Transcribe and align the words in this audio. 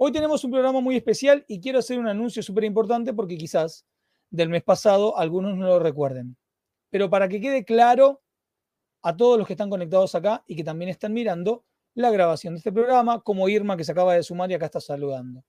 Hoy 0.00 0.12
tenemos 0.12 0.44
un 0.44 0.52
programa 0.52 0.80
muy 0.80 0.94
especial 0.94 1.44
y 1.48 1.60
quiero 1.60 1.80
hacer 1.80 1.98
un 1.98 2.06
anuncio 2.06 2.40
súper 2.40 2.62
importante 2.62 3.12
porque 3.12 3.36
quizás 3.36 3.84
del 4.30 4.48
mes 4.48 4.62
pasado 4.62 5.18
algunos 5.18 5.56
no 5.56 5.66
lo 5.66 5.80
recuerden. 5.80 6.36
Pero 6.88 7.10
para 7.10 7.28
que 7.28 7.40
quede 7.40 7.64
claro 7.64 8.22
a 9.02 9.16
todos 9.16 9.36
los 9.36 9.48
que 9.48 9.54
están 9.54 9.68
conectados 9.68 10.14
acá 10.14 10.44
y 10.46 10.54
que 10.54 10.62
también 10.62 10.88
están 10.88 11.12
mirando 11.12 11.64
la 11.94 12.12
grabación 12.12 12.54
de 12.54 12.58
este 12.58 12.70
programa, 12.70 13.22
como 13.22 13.48
Irma 13.48 13.76
que 13.76 13.82
se 13.82 13.90
acaba 13.90 14.14
de 14.14 14.22
sumar 14.22 14.48
y 14.52 14.54
acá 14.54 14.66
está 14.66 14.80
saludando. 14.80 15.42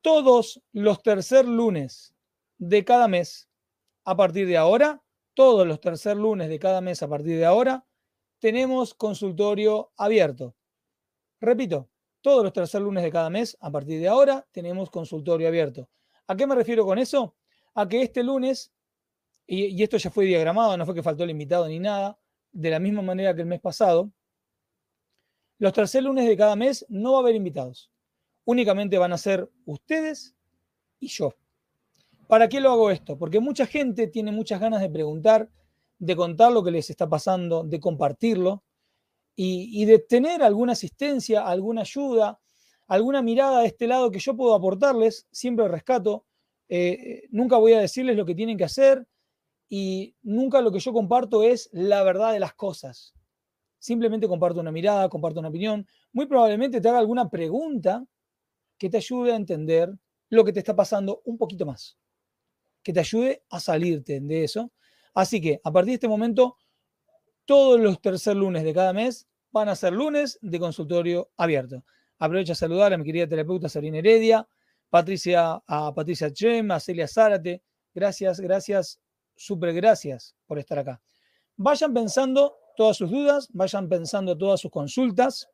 Todos 0.00 0.62
los 0.70 1.02
tercer 1.02 1.48
lunes 1.48 2.14
de 2.58 2.84
cada 2.84 3.08
mes, 3.08 3.48
a 4.04 4.16
partir 4.16 4.46
de 4.46 4.56
ahora, 4.56 5.02
todos 5.34 5.66
los 5.66 5.80
tercer 5.80 6.16
lunes 6.16 6.48
de 6.48 6.60
cada 6.60 6.80
mes 6.80 7.02
a 7.02 7.08
partir 7.08 7.38
de 7.38 7.44
ahora, 7.44 7.84
tenemos 8.38 8.94
consultorio 8.94 9.90
abierto. 9.96 10.54
Repito, 11.40 11.88
todos 12.24 12.42
los 12.42 12.54
tercer 12.54 12.80
lunes 12.80 13.04
de 13.04 13.12
cada 13.12 13.28
mes, 13.28 13.54
a 13.60 13.70
partir 13.70 14.00
de 14.00 14.08
ahora, 14.08 14.46
tenemos 14.50 14.88
consultorio 14.88 15.46
abierto. 15.46 15.90
¿A 16.26 16.34
qué 16.34 16.46
me 16.46 16.54
refiero 16.54 16.86
con 16.86 16.98
eso? 16.98 17.34
A 17.74 17.86
que 17.86 18.00
este 18.00 18.22
lunes, 18.22 18.72
y, 19.46 19.82
esto 19.82 19.98
ya 19.98 20.08
fue 20.08 20.24
diagramado, 20.24 20.74
no 20.78 20.86
fue 20.86 20.94
que 20.94 21.02
faltó 21.02 21.24
el 21.24 21.30
invitado 21.30 21.68
ni 21.68 21.78
nada, 21.78 22.18
de 22.50 22.70
la 22.70 22.78
misma 22.78 23.02
manera 23.02 23.34
que 23.34 23.42
el 23.42 23.46
mes 23.46 23.60
pasado, 23.60 24.10
los 25.58 25.74
tercer 25.74 26.02
lunes 26.02 26.26
de 26.26 26.34
cada 26.34 26.56
mes 26.56 26.86
no 26.88 27.12
va 27.12 27.18
a 27.18 27.20
haber 27.20 27.34
invitados. 27.34 27.90
Únicamente 28.46 28.96
van 28.96 29.12
a 29.12 29.18
ser 29.18 29.46
ustedes 29.66 30.34
y 31.00 31.08
yo. 31.08 31.34
¿Para 32.26 32.48
qué 32.48 32.58
lo 32.58 32.70
hago 32.70 32.90
esto? 32.90 33.18
Porque 33.18 33.38
mucha 33.38 33.66
gente 33.66 34.06
tiene 34.06 34.32
muchas 34.32 34.60
ganas 34.60 34.80
de 34.80 34.88
preguntar, 34.88 35.50
de 35.98 36.16
contar 36.16 36.52
lo 36.52 36.64
que 36.64 36.70
les 36.70 36.88
está 36.88 37.06
pasando, 37.06 37.64
de 37.64 37.80
compartirlo 37.80 38.62
y, 39.36 39.84
de 39.84 39.98
tener 39.98 40.42
alguna 40.42 40.72
asistencia, 40.72 41.46
alguna 41.46 41.80
ayuda, 41.80 42.40
alguna 42.86 43.22
mirada 43.22 43.60
de 43.60 43.66
este 43.66 43.86
lado 43.86 44.10
que 44.10 44.20
yo 44.20 44.36
puedo 44.36 44.54
aportarles, 44.54 45.26
siempre 45.32 45.66
rescato. 45.68 46.24
Eh, 46.68 47.24
nunca 47.30 47.56
voy 47.56 47.72
a 47.72 47.80
decirles 47.80 48.16
lo 48.16 48.24
que 48.24 48.34
tienen 48.34 48.56
que 48.56 48.64
hacer 48.64 49.06
y 49.68 50.14
nunca 50.22 50.60
lo 50.60 50.70
que 50.70 50.78
yo 50.78 50.92
comparto 50.92 51.42
es 51.42 51.68
la 51.72 52.02
verdad 52.04 52.32
de 52.32 52.40
las 52.40 52.54
cosas. 52.54 53.14
Simplemente 53.78 54.28
comparto 54.28 54.60
una 54.60 54.72
mirada, 54.72 55.08
comparto 55.08 55.40
una 55.40 55.48
opinión. 55.48 55.86
Muy 56.12 56.26
probablemente 56.26 56.80
te 56.80 56.88
haga 56.88 56.98
alguna 56.98 57.28
pregunta 57.28 58.04
que 58.78 58.88
te 58.88 58.98
ayude 58.98 59.32
a 59.32 59.36
entender 59.36 59.92
lo 60.30 60.44
que 60.44 60.52
te 60.52 60.60
está 60.60 60.74
pasando 60.74 61.22
un 61.24 61.36
poquito 61.38 61.66
más. 61.66 61.98
Que 62.82 62.92
te 62.92 63.00
ayude 63.00 63.42
a 63.50 63.60
salirte 63.60 64.20
de 64.20 64.44
eso. 64.44 64.72
Así 65.14 65.40
que 65.40 65.60
a 65.62 65.72
partir 65.72 65.90
de 65.90 65.94
este 65.94 66.08
momento 66.08 66.56
todos 67.44 67.80
los 67.80 68.00
tercer 68.00 68.36
lunes 68.36 68.64
de 68.64 68.74
cada 68.74 68.92
mes 68.92 69.26
van 69.50 69.68
a 69.68 69.76
ser 69.76 69.92
lunes 69.92 70.38
de 70.42 70.58
consultorio 70.58 71.30
abierto. 71.36 71.84
Aprovecho 72.18 72.52
a 72.52 72.56
saludar 72.56 72.92
a 72.92 72.98
mi 72.98 73.04
querida 73.04 73.28
terapeuta 73.28 73.68
Sarina 73.68 73.98
Heredia, 73.98 74.46
Patricia, 74.90 75.62
a 75.66 75.94
Patricia 75.94 76.32
Chem, 76.32 76.70
a 76.70 76.80
Celia 76.80 77.08
Zárate. 77.08 77.62
Gracias, 77.94 78.40
gracias, 78.40 79.00
súper 79.36 79.72
gracias 79.72 80.34
por 80.46 80.58
estar 80.58 80.78
acá. 80.78 81.00
Vayan 81.56 81.92
pensando 81.94 82.56
todas 82.76 82.96
sus 82.96 83.10
dudas, 83.10 83.48
vayan 83.52 83.88
pensando 83.88 84.36
todas 84.36 84.60
sus 84.60 84.70
consultas. 84.70 85.48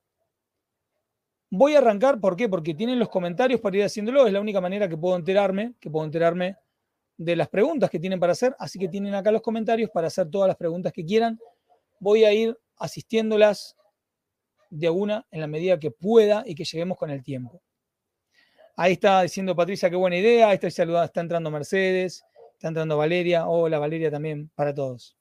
Voy 1.50 1.74
a 1.74 1.78
arrancar, 1.78 2.20
¿por 2.20 2.36
qué? 2.36 2.48
Porque 2.48 2.74
tienen 2.74 2.98
los 2.98 3.08
comentarios 3.08 3.60
para 3.60 3.76
ir 3.76 3.84
haciéndolo, 3.84 4.26
es 4.26 4.32
la 4.32 4.40
única 4.40 4.60
manera 4.60 4.88
que 4.88 4.96
puedo 4.96 5.16
enterarme, 5.16 5.74
que 5.80 5.90
puedo 5.90 6.04
enterarme 6.04 6.56
de 7.16 7.36
las 7.36 7.48
preguntas 7.48 7.90
que 7.90 7.98
tienen 7.98 8.20
para 8.20 8.32
hacer, 8.32 8.54
así 8.58 8.78
que 8.78 8.88
tienen 8.88 9.14
acá 9.14 9.30
los 9.30 9.42
comentarios 9.42 9.90
para 9.90 10.06
hacer 10.06 10.30
todas 10.30 10.48
las 10.48 10.56
preguntas 10.56 10.92
que 10.92 11.04
quieran 11.04 11.38
voy 12.00 12.24
a 12.24 12.32
ir 12.32 12.58
asistiéndolas 12.76 13.76
de 14.70 14.90
una 14.90 15.26
en 15.30 15.40
la 15.40 15.46
medida 15.46 15.78
que 15.78 15.90
pueda 15.90 16.42
y 16.44 16.54
que 16.54 16.64
lleguemos 16.64 16.98
con 16.98 17.10
el 17.10 17.22
tiempo. 17.22 17.62
Ahí 18.76 18.92
está 18.92 19.22
diciendo 19.22 19.54
Patricia, 19.54 19.90
qué 19.90 19.96
buena 19.96 20.16
idea. 20.16 20.48
Ahí 20.48 20.58
está 20.60 20.68
está 20.68 21.20
entrando 21.20 21.50
Mercedes, 21.50 22.24
está 22.54 22.68
entrando 22.68 22.96
Valeria. 22.96 23.46
Hola 23.46 23.78
Valeria 23.78 24.10
también 24.10 24.50
para 24.54 24.74
todos. 24.74 25.16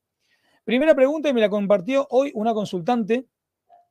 Primera 0.64 0.96
pregunta 0.96 1.30
y 1.30 1.34
me 1.34 1.42
la 1.42 1.50
compartió 1.50 2.08
hoy 2.12 2.32
una 2.36 2.54
consultante, 2.54 3.26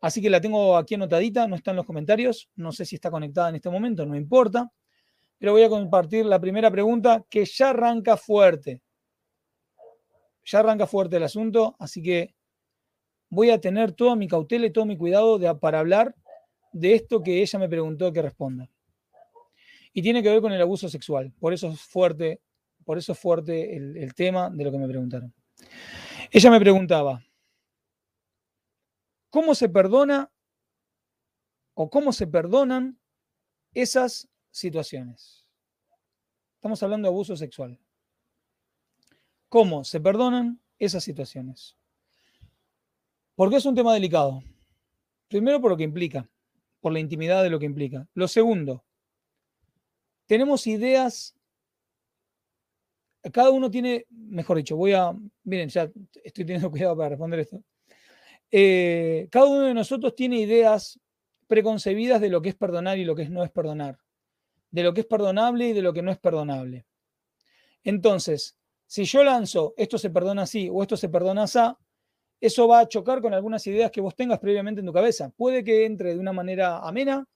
así 0.00 0.22
que 0.22 0.30
la 0.30 0.40
tengo 0.40 0.76
aquí 0.76 0.94
anotadita, 0.94 1.46
no 1.48 1.56
está 1.56 1.72
en 1.72 1.78
los 1.78 1.86
comentarios, 1.86 2.48
no 2.54 2.70
sé 2.72 2.84
si 2.84 2.94
está 2.94 3.10
conectada 3.10 3.48
en 3.48 3.56
este 3.56 3.68
momento, 3.68 4.06
no 4.06 4.14
importa, 4.14 4.70
pero 5.38 5.52
voy 5.52 5.64
a 5.64 5.68
compartir 5.68 6.24
la 6.24 6.40
primera 6.40 6.70
pregunta 6.70 7.24
que 7.28 7.44
ya 7.44 7.70
arranca 7.70 8.16
fuerte. 8.16 8.80
Ya 10.44 10.60
arranca 10.60 10.86
fuerte 10.86 11.16
el 11.16 11.24
asunto, 11.24 11.74
así 11.78 12.00
que 12.00 12.34
voy 13.30 13.50
a 13.50 13.60
tener 13.60 13.92
toda 13.92 14.16
mi 14.16 14.28
cautela 14.28 14.66
y 14.66 14.72
todo 14.72 14.86
mi 14.86 14.96
cuidado 14.96 15.38
para 15.60 15.80
hablar 15.80 16.14
de 16.72 16.94
esto 16.94 17.22
que 17.22 17.40
ella 17.42 17.58
me 17.58 17.68
preguntó 17.68 18.12
que 18.12 18.22
responda. 18.22 18.70
Y 19.92 20.02
tiene 20.02 20.22
que 20.22 20.30
ver 20.30 20.40
con 20.40 20.52
el 20.52 20.60
abuso 20.60 20.88
sexual. 20.88 21.32
Por 21.40 21.52
eso 21.52 21.68
es 21.68 21.80
fuerte, 21.80 22.40
por 22.84 22.98
eso 22.98 23.12
es 23.12 23.18
fuerte 23.18 23.76
el, 23.76 23.96
el 23.96 24.14
tema 24.14 24.50
de 24.50 24.64
lo 24.64 24.70
que 24.70 24.78
me 24.78 24.88
preguntaron. 24.88 25.34
Ella 26.30 26.50
me 26.50 26.60
preguntaba, 26.60 27.24
¿cómo 29.30 29.54
se 29.54 29.68
perdona 29.68 30.30
o 31.74 31.88
cómo 31.88 32.12
se 32.12 32.26
perdonan 32.26 32.98
esas 33.72 34.28
situaciones? 34.50 35.46
Estamos 36.56 36.82
hablando 36.82 37.06
de 37.08 37.14
abuso 37.14 37.36
sexual. 37.36 37.78
¿Cómo 39.48 39.84
se 39.84 40.00
perdonan 40.00 40.60
esas 40.78 41.02
situaciones? 41.04 41.77
¿Por 43.38 43.50
qué 43.50 43.56
es 43.58 43.66
un 43.66 43.76
tema 43.76 43.94
delicado? 43.94 44.42
Primero 45.28 45.60
por 45.60 45.70
lo 45.70 45.76
que 45.76 45.84
implica, 45.84 46.28
por 46.80 46.92
la 46.92 46.98
intimidad 46.98 47.44
de 47.44 47.50
lo 47.50 47.60
que 47.60 47.66
implica. 47.66 48.04
Lo 48.14 48.26
segundo, 48.26 48.84
tenemos 50.26 50.66
ideas, 50.66 51.36
cada 53.32 53.50
uno 53.50 53.70
tiene, 53.70 54.06
mejor 54.10 54.56
dicho, 54.56 54.76
voy 54.76 54.92
a, 54.92 55.12
miren, 55.44 55.68
ya 55.68 55.88
estoy 56.24 56.46
teniendo 56.46 56.68
cuidado 56.72 56.96
para 56.96 57.10
responder 57.10 57.38
esto. 57.38 57.62
Eh, 58.50 59.28
cada 59.30 59.46
uno 59.46 59.60
de 59.66 59.74
nosotros 59.74 60.16
tiene 60.16 60.40
ideas 60.40 60.98
preconcebidas 61.46 62.20
de 62.20 62.30
lo 62.30 62.42
que 62.42 62.48
es 62.48 62.56
perdonar 62.56 62.98
y 62.98 63.04
lo 63.04 63.14
que 63.14 63.28
no 63.28 63.44
es 63.44 63.52
perdonar, 63.52 64.00
de 64.72 64.82
lo 64.82 64.92
que 64.92 65.02
es 65.02 65.06
perdonable 65.06 65.68
y 65.68 65.72
de 65.74 65.82
lo 65.82 65.92
que 65.92 66.02
no 66.02 66.10
es 66.10 66.18
perdonable. 66.18 66.86
Entonces, 67.84 68.58
si 68.88 69.04
yo 69.04 69.22
lanzo 69.22 69.74
esto 69.76 69.96
se 69.96 70.10
perdona 70.10 70.42
así 70.42 70.68
o 70.68 70.82
esto 70.82 70.96
se 70.96 71.08
perdona 71.08 71.44
así, 71.44 71.60
eso 72.40 72.68
va 72.68 72.80
a 72.80 72.88
chocar 72.88 73.20
con 73.20 73.34
algunas 73.34 73.66
ideas 73.66 73.90
que 73.90 74.00
vos 74.00 74.14
tengas 74.14 74.38
previamente 74.38 74.80
en 74.80 74.86
tu 74.86 74.92
cabeza. 74.92 75.30
Puede 75.30 75.64
que 75.64 75.84
entre 75.84 76.14
de 76.14 76.20
una 76.20 76.32
manera 76.32 76.78
amena 76.78 77.26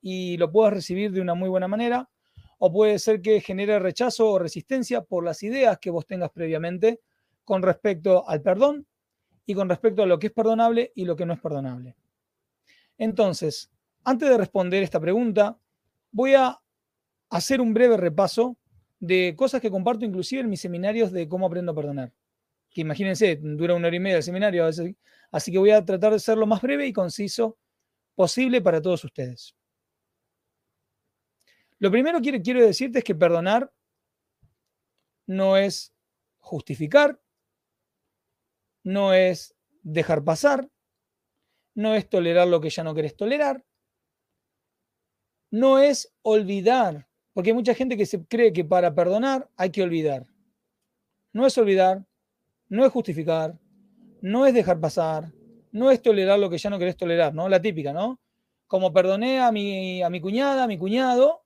y 0.00 0.36
lo 0.36 0.50
puedas 0.50 0.74
recibir 0.74 1.12
de 1.12 1.20
una 1.20 1.34
muy 1.34 1.48
buena 1.48 1.68
manera, 1.68 2.08
o 2.58 2.72
puede 2.72 2.98
ser 2.98 3.22
que 3.22 3.40
genere 3.40 3.78
rechazo 3.78 4.30
o 4.30 4.38
resistencia 4.38 5.02
por 5.02 5.24
las 5.24 5.42
ideas 5.42 5.78
que 5.78 5.90
vos 5.90 6.06
tengas 6.06 6.30
previamente 6.30 7.00
con 7.44 7.62
respecto 7.62 8.28
al 8.28 8.42
perdón 8.42 8.86
y 9.46 9.54
con 9.54 9.68
respecto 9.68 10.02
a 10.02 10.06
lo 10.06 10.18
que 10.18 10.28
es 10.28 10.32
perdonable 10.32 10.92
y 10.94 11.04
lo 11.04 11.16
que 11.16 11.26
no 11.26 11.32
es 11.32 11.40
perdonable. 11.40 11.96
Entonces, 12.98 13.70
antes 14.04 14.28
de 14.28 14.38
responder 14.38 14.82
esta 14.82 15.00
pregunta, 15.00 15.58
voy 16.10 16.34
a 16.34 16.60
hacer 17.30 17.60
un 17.60 17.72
breve 17.72 17.96
repaso 17.96 18.56
de 19.00 19.34
cosas 19.36 19.60
que 19.60 19.70
comparto 19.70 20.04
inclusive 20.04 20.42
en 20.42 20.50
mis 20.50 20.60
seminarios 20.60 21.10
de 21.10 21.28
cómo 21.28 21.46
aprendo 21.46 21.72
a 21.72 21.74
perdonar 21.74 22.12
que 22.72 22.80
imagínense, 22.80 23.38
dura 23.40 23.74
una 23.74 23.88
hora 23.88 23.96
y 23.96 24.00
media 24.00 24.16
el 24.16 24.22
seminario, 24.22 24.66
así 25.30 25.52
que 25.52 25.58
voy 25.58 25.70
a 25.70 25.84
tratar 25.84 26.12
de 26.12 26.18
ser 26.18 26.38
lo 26.38 26.46
más 26.46 26.62
breve 26.62 26.86
y 26.86 26.92
conciso 26.92 27.58
posible 28.14 28.60
para 28.60 28.80
todos 28.80 29.04
ustedes. 29.04 29.54
Lo 31.78 31.90
primero 31.90 32.20
que 32.20 32.40
quiero 32.42 32.64
decirte 32.64 32.98
es 32.98 33.04
que 33.04 33.14
perdonar 33.14 33.72
no 35.26 35.56
es 35.56 35.92
justificar, 36.38 37.20
no 38.84 39.12
es 39.12 39.54
dejar 39.82 40.24
pasar, 40.24 40.68
no 41.74 41.94
es 41.94 42.08
tolerar 42.08 42.48
lo 42.48 42.60
que 42.60 42.70
ya 42.70 42.84
no 42.84 42.94
querés 42.94 43.16
tolerar, 43.16 43.64
no 45.50 45.78
es 45.78 46.14
olvidar, 46.22 47.08
porque 47.32 47.50
hay 47.50 47.54
mucha 47.54 47.74
gente 47.74 47.96
que 47.96 48.06
se 48.06 48.24
cree 48.26 48.52
que 48.52 48.64
para 48.64 48.94
perdonar 48.94 49.50
hay 49.56 49.70
que 49.70 49.82
olvidar. 49.82 50.26
No 51.32 51.46
es 51.46 51.56
olvidar, 51.58 52.06
no 52.72 52.84
es 52.84 52.92
justificar, 52.92 53.58
no 54.20 54.46
es 54.46 54.54
dejar 54.54 54.80
pasar, 54.80 55.32
no 55.70 55.90
es 55.90 56.02
tolerar 56.02 56.38
lo 56.38 56.50
que 56.50 56.58
ya 56.58 56.70
no 56.70 56.78
querés 56.78 56.96
tolerar, 56.96 57.34
¿no? 57.34 57.48
La 57.48 57.60
típica, 57.60 57.92
¿no? 57.92 58.18
como 58.72 58.90
perdoné 58.90 59.38
a 59.38 59.52
mi, 59.52 60.02
a 60.02 60.08
mi 60.08 60.18
cuñada, 60.18 60.64
a 60.64 60.66
mi 60.66 60.78
cuñado, 60.78 61.44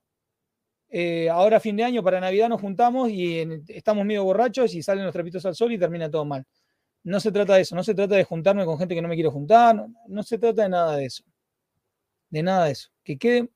eh, 0.87 1.29
ahora 1.29 1.59
fin 1.59 1.75
de 1.75 1.83
año 1.83 2.01
para 2.01 2.21
Navidad 2.21 2.47
nos 2.47 2.61
juntamos 2.61 3.09
y 3.09 3.45
estamos 3.67 4.05
medio 4.05 4.23
borrachos 4.23 4.73
y 4.73 4.81
salen 4.81 5.03
los 5.03 5.11
trapitos 5.11 5.45
al 5.45 5.53
sol 5.53 5.73
y 5.73 5.77
termina 5.77 6.09
todo 6.09 6.23
mal. 6.23 6.45
No 7.03 7.19
se 7.19 7.29
trata 7.33 7.55
de 7.55 7.63
eso, 7.63 7.75
no 7.75 7.83
se 7.83 7.93
trata 7.93 8.15
de 8.15 8.23
juntarme 8.23 8.63
con 8.63 8.79
gente 8.79 8.95
que 8.95 9.01
no 9.01 9.09
me 9.09 9.15
quiero 9.15 9.31
juntar, 9.31 9.75
no, 9.75 9.93
no 10.07 10.23
se 10.23 10.37
trata 10.37 10.63
de 10.63 10.69
nada 10.69 10.95
de 10.95 11.03
eso. 11.03 11.21
De 12.29 12.41
nada 12.41 12.67
de 12.67 12.71
eso. 12.71 12.91
Que 13.03 13.17
quede 13.17 13.49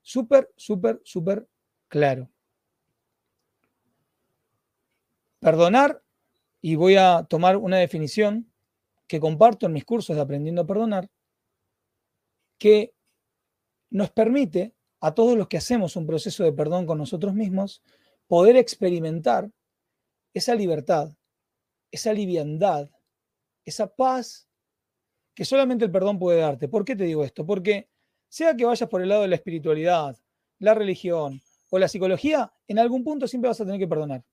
súper, 0.00 0.50
súper, 0.56 0.98
súper 1.04 1.46
claro. 1.88 2.30
Perdonar, 5.38 6.02
y 6.62 6.76
voy 6.76 6.94
a 6.94 7.26
tomar 7.28 7.56
una 7.56 7.76
definición 7.76 8.50
que 9.08 9.20
comparto 9.20 9.66
en 9.66 9.72
mis 9.72 9.84
cursos 9.84 10.16
de 10.16 10.22
Aprendiendo 10.22 10.62
a 10.62 10.66
Perdonar, 10.66 11.10
que 12.56 12.94
nos 13.90 14.10
permite 14.10 14.74
a 15.00 15.12
todos 15.12 15.36
los 15.36 15.48
que 15.48 15.56
hacemos 15.56 15.96
un 15.96 16.06
proceso 16.06 16.44
de 16.44 16.52
perdón 16.52 16.86
con 16.86 16.96
nosotros 16.96 17.34
mismos 17.34 17.82
poder 18.28 18.56
experimentar 18.56 19.50
esa 20.32 20.54
libertad, 20.54 21.12
esa 21.90 22.12
liviandad, 22.12 22.88
esa 23.64 23.88
paz 23.88 24.48
que 25.34 25.44
solamente 25.44 25.84
el 25.84 25.90
perdón 25.90 26.18
puede 26.20 26.40
darte. 26.40 26.68
¿Por 26.68 26.84
qué 26.84 26.94
te 26.94 27.04
digo 27.04 27.24
esto? 27.24 27.44
Porque 27.44 27.90
sea 28.28 28.56
que 28.56 28.64
vayas 28.64 28.88
por 28.88 29.02
el 29.02 29.08
lado 29.08 29.22
de 29.22 29.28
la 29.28 29.34
espiritualidad, 29.34 30.16
la 30.60 30.74
religión 30.74 31.42
o 31.70 31.78
la 31.78 31.88
psicología, 31.88 32.52
en 32.68 32.78
algún 32.78 33.02
punto 33.02 33.26
siempre 33.26 33.48
vas 33.48 33.60
a 33.60 33.64
tener 33.64 33.80
que 33.80 33.88
perdonar. 33.88 34.24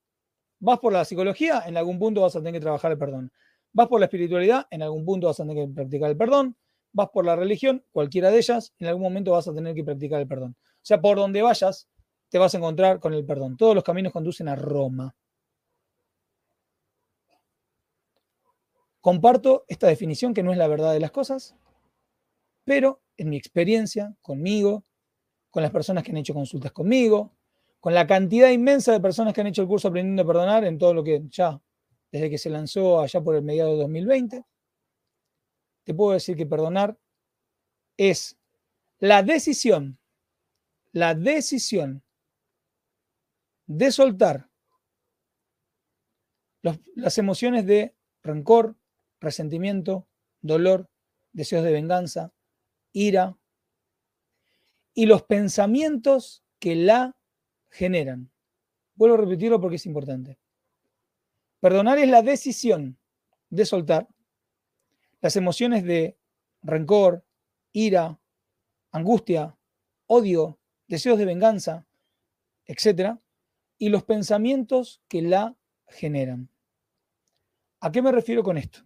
Vas 0.60 0.80
por 0.80 0.94
la 0.94 1.06
psicología, 1.06 1.64
en 1.66 1.78
algún 1.78 2.00
punto 2.00 2.22
vas 2.22 2.36
a 2.36 2.40
tener 2.40 2.54
que 2.54 2.60
trabajar 2.60 2.92
el 2.92 2.98
perdón. 2.98 3.32
Vas 3.72 3.88
por 3.88 4.00
la 4.00 4.08
espiritualidad, 4.08 4.68
en 4.72 4.82
algún 4.82 5.06
punto 5.06 5.28
vas 5.28 5.40
a 5.40 5.44
tener 5.44 5.68
que 5.68 5.74
practicar 5.74 6.10
el 6.10 6.18
perdón 6.18 6.56
vas 6.92 7.10
por 7.10 7.26
la 7.26 7.36
religión, 7.36 7.84
cualquiera 7.92 8.32
de 8.32 8.38
ellas, 8.38 8.74
en 8.80 8.88
algún 8.88 9.04
momento 9.04 9.32
vas 9.32 9.48
a 9.48 9.54
tener 9.54 9.76
que 9.76 9.84
practicar 9.84 10.22
el 10.22 10.28
perdón. 10.28 10.56
O 10.60 10.86
sea, 10.86 11.00
por 11.02 11.18
donde 11.18 11.42
vayas, 11.42 11.88
te 12.30 12.38
vas 12.38 12.54
a 12.54 12.58
encontrar 12.58 13.00
con 13.00 13.14
el 13.14 13.26
perdón. 13.26 13.58
Todos 13.58 13.76
los 13.76 13.84
caminos 13.84 14.14
conducen 14.14 14.48
a 14.48 14.56
Roma. 14.56 15.16
Comparto 19.02 19.66
esta 19.68 19.88
definición 19.88 20.34
que 20.34 20.44
no 20.44 20.52
es 20.52 20.58
la 20.58 20.68
verdad 20.68 20.94
de 20.94 21.00
las 21.00 21.12
cosas, 21.12 21.56
pero 22.66 23.02
en 23.18 23.30
mi 23.30 23.38
experiencia, 23.38 24.16
conmigo, 24.22 24.84
con 25.50 25.64
las 25.64 25.72
personas 25.72 26.04
que 26.04 26.12
han 26.12 26.18
hecho 26.18 26.34
consultas 26.34 26.72
conmigo, 26.72 27.34
con 27.80 27.94
la 27.94 28.06
cantidad 28.08 28.50
inmensa 28.50 28.92
de 28.92 29.00
personas 29.00 29.34
que 29.34 29.42
han 29.42 29.48
hecho 29.48 29.62
el 29.62 29.68
curso 29.68 29.88
Aprendiendo 29.88 30.24
a 30.24 30.26
Perdonar 30.26 30.66
en 30.66 30.78
todo 30.78 30.94
lo 30.94 31.04
que 31.04 31.24
ya, 31.30 31.62
desde 32.12 32.30
que 32.30 32.38
se 32.38 32.50
lanzó 32.50 33.00
allá 33.00 33.22
por 33.22 33.36
el 33.36 33.44
mediado 33.44 33.72
de 33.72 33.78
2020, 33.78 34.46
te 35.84 35.94
puedo 35.94 36.14
decir 36.14 36.36
que 36.36 36.46
perdonar 36.46 36.98
es 37.98 38.38
la 39.00 39.24
decisión, 39.24 39.98
la 40.92 41.16
decisión 41.16 42.04
de 43.66 43.92
soltar 43.92 44.50
las 46.96 47.18
emociones 47.18 47.66
de 47.66 47.96
rencor, 48.22 48.76
resentimiento, 49.20 50.08
dolor, 50.42 50.90
deseos 51.32 51.64
de 51.64 51.72
venganza, 51.72 52.34
ira 52.92 53.38
y 54.94 55.06
los 55.06 55.24
pensamientos 55.24 56.44
que 56.60 56.76
la 56.76 57.16
generan. 57.70 58.32
Vuelvo 58.96 59.16
a 59.16 59.20
repetirlo 59.20 59.60
porque 59.62 59.78
es 59.78 59.86
importante. 59.86 60.38
Perdonar 61.60 62.00
es 62.00 62.10
la 62.10 62.22
decisión 62.22 62.98
de 63.50 63.66
soltar 63.66 64.08
las 65.22 65.36
emociones 65.36 65.84
de 65.84 66.18
rencor, 66.62 67.26
ira, 67.74 68.20
angustia, 68.92 69.58
odio, 70.06 70.60
deseos 70.88 71.18
de 71.18 71.26
venganza, 71.26 71.86
etc. 72.66 73.18
Y 73.78 73.90
los 73.90 74.04
pensamientos 74.04 75.02
que 75.08 75.22
la 75.22 75.56
generan. 75.88 76.50
¿A 77.82 77.92
qué 77.92 78.02
me 78.02 78.12
refiero 78.12 78.44
con 78.44 78.58
esto? 78.58 78.80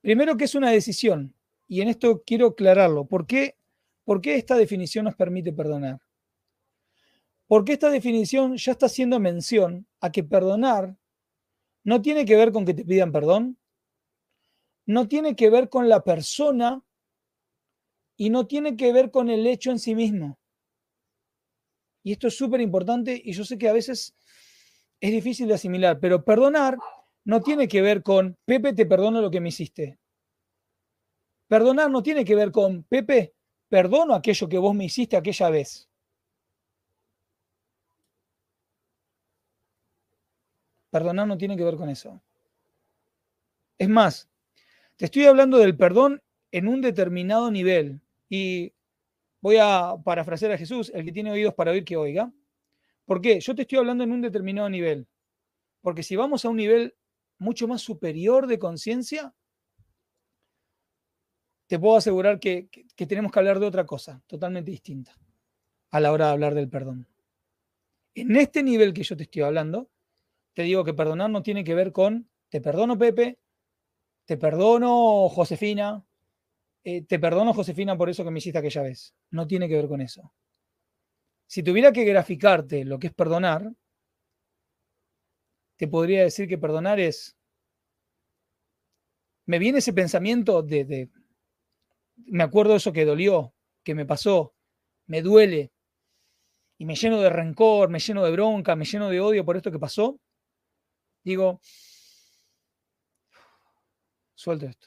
Primero 0.00 0.36
que 0.36 0.44
es 0.44 0.54
una 0.54 0.70
decisión, 0.70 1.34
y 1.66 1.82
en 1.82 1.88
esto 1.88 2.22
quiero 2.24 2.48
aclararlo. 2.48 3.04
¿Por 3.04 3.26
qué, 3.26 3.56
¿Por 4.04 4.20
qué 4.20 4.36
esta 4.36 4.56
definición 4.56 5.04
nos 5.04 5.16
permite 5.16 5.52
perdonar? 5.52 6.00
Porque 7.48 7.72
esta 7.72 7.90
definición 7.90 8.56
ya 8.56 8.72
está 8.72 8.86
haciendo 8.86 9.18
mención 9.18 9.88
a 10.00 10.12
que 10.12 10.22
perdonar 10.22 10.96
no 11.82 12.02
tiene 12.02 12.26
que 12.26 12.36
ver 12.36 12.52
con 12.52 12.66
que 12.66 12.74
te 12.74 12.84
pidan 12.84 13.10
perdón, 13.10 13.58
no 14.86 15.08
tiene 15.08 15.34
que 15.34 15.48
ver 15.48 15.70
con 15.70 15.88
la 15.88 16.04
persona 16.04 16.84
y 18.16 18.30
no 18.30 18.46
tiene 18.46 18.76
que 18.76 18.92
ver 18.92 19.10
con 19.10 19.30
el 19.30 19.46
hecho 19.46 19.70
en 19.70 19.78
sí 19.78 19.94
mismo. 19.94 20.38
Y 22.02 22.12
esto 22.12 22.28
es 22.28 22.36
súper 22.36 22.60
importante 22.60 23.20
y 23.22 23.32
yo 23.32 23.44
sé 23.44 23.56
que 23.56 23.68
a 23.68 23.72
veces 23.72 24.14
es 25.00 25.10
difícil 25.10 25.48
de 25.48 25.54
asimilar, 25.54 25.98
pero 26.00 26.24
perdonar 26.24 26.76
no 27.24 27.40
tiene 27.40 27.66
que 27.68 27.80
ver 27.80 28.02
con, 28.02 28.36
Pepe, 28.44 28.72
te 28.74 28.86
perdono 28.86 29.20
lo 29.22 29.30
que 29.30 29.40
me 29.40 29.48
hiciste. 29.48 29.98
Perdonar 31.46 31.90
no 31.90 32.02
tiene 32.02 32.24
que 32.24 32.34
ver 32.34 32.50
con, 32.50 32.82
Pepe, 32.84 33.34
perdono 33.68 34.14
aquello 34.14 34.48
que 34.48 34.58
vos 34.58 34.74
me 34.74 34.84
hiciste 34.84 35.16
aquella 35.16 35.48
vez. 35.50 35.87
Perdonar 40.90 41.26
no 41.26 41.36
tiene 41.36 41.56
que 41.56 41.64
ver 41.64 41.76
con 41.76 41.88
eso. 41.88 42.22
Es 43.78 43.88
más, 43.88 44.28
te 44.96 45.04
estoy 45.04 45.24
hablando 45.24 45.58
del 45.58 45.76
perdón 45.76 46.22
en 46.50 46.68
un 46.68 46.80
determinado 46.80 47.50
nivel. 47.50 48.00
Y 48.28 48.72
voy 49.40 49.56
a 49.60 49.94
parafrasear 50.04 50.52
a 50.52 50.58
Jesús, 50.58 50.90
el 50.94 51.04
que 51.04 51.12
tiene 51.12 51.30
oídos 51.30 51.54
para 51.54 51.70
oír 51.70 51.84
que 51.84 51.96
oiga. 51.96 52.32
¿Por 53.04 53.20
qué? 53.20 53.40
Yo 53.40 53.54
te 53.54 53.62
estoy 53.62 53.78
hablando 53.78 54.04
en 54.04 54.12
un 54.12 54.20
determinado 54.20 54.68
nivel. 54.68 55.06
Porque 55.80 56.02
si 56.02 56.16
vamos 56.16 56.44
a 56.44 56.48
un 56.48 56.56
nivel 56.56 56.94
mucho 57.38 57.68
más 57.68 57.80
superior 57.80 58.46
de 58.46 58.58
conciencia, 58.58 59.34
te 61.68 61.78
puedo 61.78 61.96
asegurar 61.96 62.40
que, 62.40 62.68
que, 62.68 63.06
tenemos 63.06 63.30
que 63.30 63.38
hablar 63.38 63.60
de 63.60 63.66
otra 63.66 63.86
cosa 63.86 64.22
totalmente 64.26 64.70
distinta 64.70 65.14
a 65.90 66.00
la 66.00 66.12
hora 66.12 66.26
de 66.26 66.32
hablar 66.32 66.54
del 66.54 66.68
perdón. 66.68 67.06
En 68.14 68.34
este 68.36 68.62
nivel 68.62 68.92
que 68.92 69.02
yo 69.04 69.16
te 69.16 69.24
estoy 69.24 69.42
hablando, 69.42 69.88
te 70.58 70.64
digo 70.64 70.82
que 70.82 70.92
perdonar 70.92 71.30
no 71.30 71.40
tiene 71.40 71.62
que 71.62 71.72
ver 71.72 71.92
con 71.92 72.28
te 72.48 72.60
perdono 72.60 72.98
Pepe, 72.98 73.38
te 74.24 74.36
perdono, 74.36 75.28
Josefina, 75.28 76.04
eh, 76.82 77.02
te 77.04 77.20
perdono, 77.20 77.54
Josefina, 77.54 77.96
por 77.96 78.10
eso 78.10 78.24
que 78.24 78.32
me 78.32 78.40
hiciste 78.40 78.58
aquella 78.58 78.82
vez. 78.82 79.14
No 79.30 79.46
tiene 79.46 79.68
que 79.68 79.76
ver 79.76 79.86
con 79.86 80.00
eso. 80.00 80.32
Si 81.46 81.62
tuviera 81.62 81.92
que 81.92 82.04
graficarte 82.04 82.84
lo 82.84 82.98
que 82.98 83.06
es 83.06 83.14
perdonar, 83.14 83.70
te 85.76 85.86
podría 85.86 86.24
decir 86.24 86.48
que 86.48 86.58
perdonar 86.58 86.98
es... 86.98 87.36
Me 89.46 89.60
viene 89.60 89.78
ese 89.78 89.92
pensamiento 89.92 90.64
de, 90.64 90.84
de 90.84 91.10
me 92.16 92.42
acuerdo 92.42 92.72
de 92.72 92.78
eso 92.78 92.92
que 92.92 93.04
dolió, 93.04 93.54
que 93.84 93.94
me 93.94 94.06
pasó, 94.06 94.56
me 95.06 95.22
duele, 95.22 95.70
y 96.78 96.84
me 96.84 96.96
lleno 96.96 97.20
de 97.20 97.30
rencor, 97.30 97.90
me 97.90 98.00
lleno 98.00 98.24
de 98.24 98.32
bronca, 98.32 98.74
me 98.74 98.84
lleno 98.84 99.08
de 99.08 99.20
odio 99.20 99.44
por 99.44 99.56
esto 99.56 99.70
que 99.70 99.78
pasó, 99.78 100.18
digo, 101.28 101.60
Suelto 104.38 104.66
esto. 104.66 104.86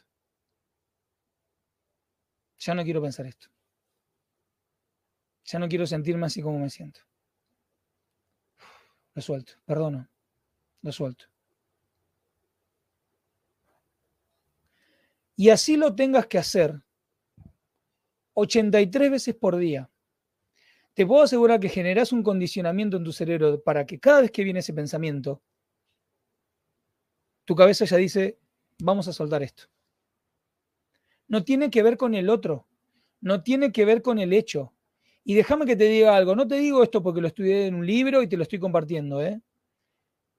Ya 2.59 2.73
no 2.73 2.85
quiero 2.85 3.01
pensar 3.01 3.25
esto. 3.25 3.49
Ya 5.43 5.59
no 5.59 5.67
quiero 5.67 5.85
sentirme 5.85 6.25
así 6.25 6.41
como 6.41 6.57
me 6.57 6.69
siento. 6.69 7.01
Lo 9.13 9.21
suelto, 9.21 9.51
perdono. 9.65 10.09
Lo 10.81 10.91
suelto. 10.93 11.25
Y 15.35 15.49
así 15.49 15.75
lo 15.75 15.93
tengas 15.93 16.27
que 16.27 16.37
hacer 16.37 16.81
83 18.35 19.11
veces 19.11 19.35
por 19.35 19.57
día. 19.57 19.89
Te 20.93 21.05
puedo 21.05 21.23
asegurar 21.23 21.59
que 21.59 21.67
generas 21.67 22.13
un 22.13 22.23
condicionamiento 22.23 22.95
en 22.95 23.03
tu 23.03 23.11
cerebro 23.11 23.61
para 23.61 23.85
que 23.85 23.99
cada 23.99 24.21
vez 24.21 24.31
que 24.31 24.45
viene 24.45 24.59
ese 24.59 24.73
pensamiento, 24.73 25.41
tu 27.51 27.55
cabeza 27.57 27.83
ya 27.83 27.97
dice, 27.97 28.39
vamos 28.79 29.09
a 29.09 29.11
soltar 29.11 29.43
esto. 29.43 29.63
No 31.27 31.43
tiene 31.43 31.69
que 31.69 31.83
ver 31.83 31.97
con 31.97 32.15
el 32.15 32.29
otro, 32.29 32.65
no 33.19 33.43
tiene 33.43 33.73
que 33.73 33.83
ver 33.83 34.01
con 34.01 34.19
el 34.19 34.31
hecho. 34.31 34.73
Y 35.25 35.33
déjame 35.33 35.65
que 35.65 35.75
te 35.75 35.83
diga 35.83 36.15
algo, 36.15 36.33
no 36.33 36.47
te 36.47 36.55
digo 36.55 36.81
esto 36.81 37.03
porque 37.03 37.19
lo 37.19 37.27
estudié 37.27 37.67
en 37.67 37.75
un 37.75 37.85
libro 37.85 38.21
y 38.21 38.29
te 38.29 38.37
lo 38.37 38.43
estoy 38.43 38.57
compartiendo, 38.57 39.21
¿eh? 39.21 39.41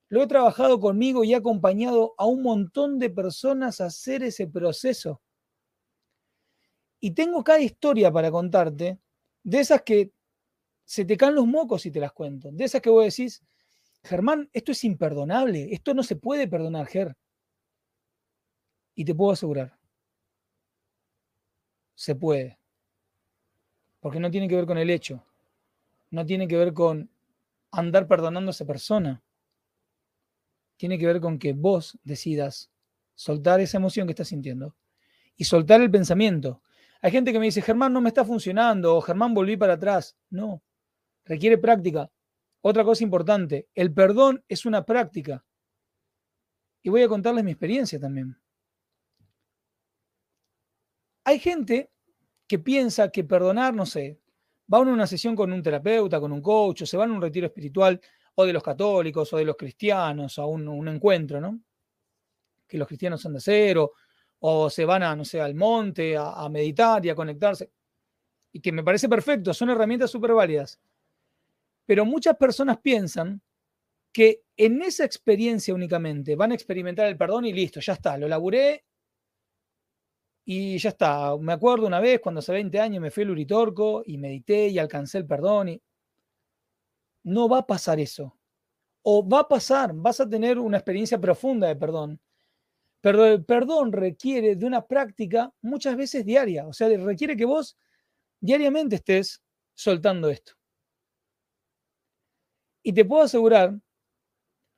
Lo 0.09 0.23
he 0.23 0.27
trabajado 0.27 0.79
conmigo 0.79 1.23
y 1.23 1.33
he 1.33 1.35
acompañado 1.35 2.15
a 2.17 2.25
un 2.25 2.41
montón 2.41 2.97
de 2.97 3.11
personas 3.11 3.79
a 3.79 3.85
hacer 3.85 4.23
ese 4.23 4.47
proceso. 4.47 5.21
Y 6.99 7.11
tengo 7.11 7.43
cada 7.43 7.61
historia 7.61 8.11
para 8.11 8.31
contarte, 8.31 8.97
de 9.43 9.59
esas 9.59 9.83
que 9.83 10.11
se 10.83 11.05
te 11.05 11.15
caen 11.15 11.35
los 11.35 11.45
mocos 11.45 11.83
si 11.83 11.91
te 11.91 11.99
las 11.99 12.11
cuento, 12.11 12.49
de 12.51 12.63
esas 12.63 12.81
que 12.81 12.89
vos 12.89 13.05
decís, 13.05 13.43
Germán, 14.03 14.49
esto 14.53 14.71
es 14.71 14.83
imperdonable, 14.83 15.69
esto 15.71 15.93
no 15.93 16.03
se 16.03 16.15
puede 16.15 16.47
perdonar, 16.47 16.87
Ger. 16.87 17.15
Y 18.95 19.05
te 19.05 19.15
puedo 19.15 19.31
asegurar, 19.31 19.77
se 21.95 22.15
puede. 22.15 22.59
porque 23.99 24.19
no 24.19 24.29
tiene 24.29 24.47
que 24.49 24.55
ver 24.55 24.65
con 24.65 24.77
el 24.77 24.89
hecho, 24.89 25.25
no 26.11 26.25
tiene 26.25 26.47
que 26.47 26.57
ver 26.57 26.73
con 26.73 27.09
andar 27.71 28.07
perdonando 28.07 28.49
a 28.49 28.51
esa 28.51 28.65
persona, 28.65 29.23
tiene 30.75 30.99
que 30.99 31.07
ver 31.07 31.21
con 31.21 31.39
que 31.39 31.53
vos 31.53 31.97
decidas 32.03 32.69
soltar 33.15 33.61
esa 33.61 33.77
emoción 33.77 34.05
que 34.05 34.11
estás 34.11 34.27
sintiendo 34.27 34.75
y 35.37 35.45
soltar 35.45 35.81
el 35.81 35.89
pensamiento. 35.89 36.61
Hay 37.01 37.11
gente 37.11 37.31
que 37.31 37.39
me 37.39 37.45
dice, 37.45 37.61
Germán, 37.61 37.93
no 37.93 38.01
me 38.01 38.09
está 38.09 38.25
funcionando, 38.25 38.95
o 38.97 39.01
Germán, 39.01 39.33
volví 39.33 39.55
para 39.57 39.73
atrás. 39.73 40.17
No, 40.29 40.61
requiere 41.25 41.57
práctica. 41.57 42.11
Otra 42.65 42.85
cosa 42.85 43.03
importante, 43.03 43.67
el 43.75 43.93
perdón 43.93 44.41
es 44.47 44.65
una 44.65 44.85
práctica. 44.85 45.43
Y 46.81 46.89
voy 46.89 47.01
a 47.01 47.09
contarles 47.09 47.43
mi 47.43 47.51
experiencia 47.51 47.99
también. 47.99 48.37
Hay 51.25 51.39
gente 51.39 51.91
que 52.47 52.59
piensa 52.59 53.09
que 53.09 53.25
perdonar, 53.25 53.73
no 53.73 53.85
sé, 53.85 54.17
va 54.73 54.77
a 54.77 54.81
una 54.81 55.05
sesión 55.07 55.35
con 55.35 55.51
un 55.51 55.61
terapeuta, 55.61 56.21
con 56.21 56.31
un 56.31 56.41
coach, 56.41 56.83
o 56.83 56.85
se 56.85 56.95
va 56.95 57.03
a 57.03 57.07
un 57.07 57.21
retiro 57.21 57.47
espiritual, 57.47 57.99
o 58.35 58.45
de 58.45 58.53
los 58.53 58.63
católicos, 58.63 59.33
o 59.33 59.37
de 59.37 59.45
los 59.45 59.57
cristianos, 59.57 60.39
a 60.39 60.45
un, 60.45 60.87
encuentro, 60.87 61.41
¿no? 61.41 61.59
Que 62.65 62.77
los 62.77 62.87
cristianos 62.87 63.19
son 63.19 63.33
de 63.33 63.41
cero, 63.41 63.91
o 64.39 64.69
se 64.69 64.85
van 64.85 65.03
a, 65.03 65.13
no 65.17 65.25
sé, 65.25 65.41
al 65.41 65.53
monte 65.53 66.15
a, 66.15 66.31
a 66.31 66.47
meditar 66.47 67.05
y 67.05 67.09
a 67.09 67.15
conectarse. 67.15 67.71
Y 68.53 68.61
que 68.61 68.71
me 68.71 68.85
parece 68.85 69.09
perfecto, 69.09 69.53
son 69.53 69.69
herramientas 69.69 70.09
súper 70.09 70.31
válidas. 70.31 70.79
Pero 71.85 72.05
muchas 72.05 72.37
personas 72.37 72.79
piensan 72.79 73.41
que 74.13 74.43
en 74.55 74.81
esa 74.81 75.03
experiencia 75.05 75.73
únicamente 75.73 76.35
van 76.35 76.51
a 76.51 76.55
experimentar 76.55 77.07
el 77.07 77.17
perdón 77.17 77.45
y 77.45 77.53
listo, 77.53 77.79
ya 77.79 77.93
está, 77.93 78.17
lo 78.17 78.27
laburé 78.27 78.85
y 80.45 80.77
ya 80.77 80.89
está. 80.89 81.35
Me 81.37 81.53
acuerdo 81.53 81.87
una 81.87 81.99
vez 81.99 82.19
cuando 82.19 82.39
hace 82.39 82.51
20 82.51 82.79
años 82.79 83.01
me 83.01 83.11
fui 83.11 83.23
al 83.23 83.31
Uritorco 83.31 84.03
y 84.05 84.17
medité 84.17 84.67
y 84.67 84.77
alcancé 84.79 85.17
el 85.19 85.25
perdón. 85.25 85.69
Y... 85.69 85.81
No 87.23 87.47
va 87.49 87.59
a 87.59 87.67
pasar 87.67 87.99
eso. 87.99 88.37
O 89.03 89.27
va 89.27 89.41
a 89.41 89.47
pasar, 89.47 89.91
vas 89.93 90.19
a 90.19 90.29
tener 90.29 90.59
una 90.59 90.77
experiencia 90.77 91.19
profunda 91.19 91.67
de 91.67 91.75
perdón. 91.75 92.21
Pero 93.01 93.25
el 93.25 93.43
perdón 93.43 93.91
requiere 93.91 94.55
de 94.55 94.65
una 94.65 94.85
práctica 94.85 95.51
muchas 95.61 95.97
veces 95.97 96.25
diaria. 96.25 96.67
O 96.67 96.73
sea, 96.73 96.87
requiere 96.89 97.35
que 97.35 97.45
vos 97.45 97.77
diariamente 98.39 98.95
estés 98.97 99.41
soltando 99.73 100.29
esto. 100.29 100.53
Y 102.83 102.93
te 102.93 103.05
puedo 103.05 103.23
asegurar 103.23 103.79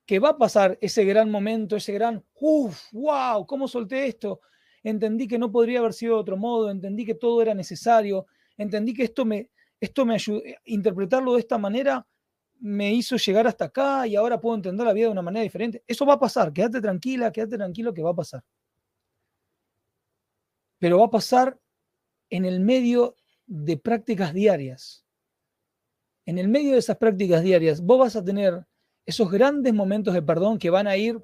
que 0.06 0.20
va 0.20 0.30
a 0.30 0.38
pasar 0.38 0.78
ese 0.82 1.04
gran 1.04 1.32
momento, 1.32 1.76
ese 1.76 1.94
gran, 1.94 2.24
uff, 2.40 2.94
wow, 2.94 3.46
¿cómo 3.46 3.68
solté 3.68 4.08
esto? 4.08 4.42
entendí 4.90 5.28
que 5.28 5.40
no 5.40 5.52
podría 5.52 5.80
haber 5.80 5.94
sido 5.94 6.16
de 6.16 6.22
otro 6.22 6.38
modo, 6.38 6.70
entendí 6.70 7.06
que 7.06 7.16
todo 7.16 7.42
era 7.42 7.56
necesario, 7.56 8.28
entendí 8.56 8.94
que 8.94 9.04
esto 9.04 9.26
me, 9.26 9.50
esto 9.80 10.06
me 10.06 10.14
ayudó, 10.14 10.44
eh, 10.46 10.58
interpretarlo 10.66 11.34
de 11.34 11.40
esta 11.40 11.58
manera 11.58 12.06
me 12.60 12.94
hizo 12.94 13.18
llegar 13.18 13.48
hasta 13.48 13.66
acá 13.66 14.08
y 14.08 14.16
ahora 14.16 14.40
puedo 14.40 14.56
entender 14.56 14.86
la 14.86 14.94
vida 14.94 15.08
de 15.08 15.12
una 15.12 15.22
manera 15.22 15.44
diferente. 15.44 15.84
Eso 15.88 16.06
va 16.06 16.14
a 16.14 16.20
pasar, 16.20 16.54
quédate 16.54 16.82
tranquila, 16.82 17.32
quédate 17.32 17.58
tranquilo 17.58 17.94
que 17.94 18.04
va 18.04 18.12
a 18.12 18.16
pasar. 18.16 18.44
Pero 20.80 21.00
va 21.00 21.06
a 21.06 21.10
pasar 21.10 21.60
en 22.30 22.46
el 22.46 22.60
medio 22.60 23.16
de 23.48 23.78
prácticas 23.78 24.34
diarias. 24.34 25.05
En 26.26 26.40
el 26.40 26.48
medio 26.48 26.72
de 26.72 26.80
esas 26.80 26.98
prácticas 26.98 27.44
diarias, 27.44 27.82
vos 27.82 28.00
vas 28.00 28.16
a 28.16 28.24
tener 28.24 28.66
esos 29.06 29.30
grandes 29.30 29.74
momentos 29.74 30.14
de 30.14 30.24
perdón 30.24 30.58
que 30.58 30.72
van 30.72 30.88
a 30.88 30.98
ir 30.98 31.24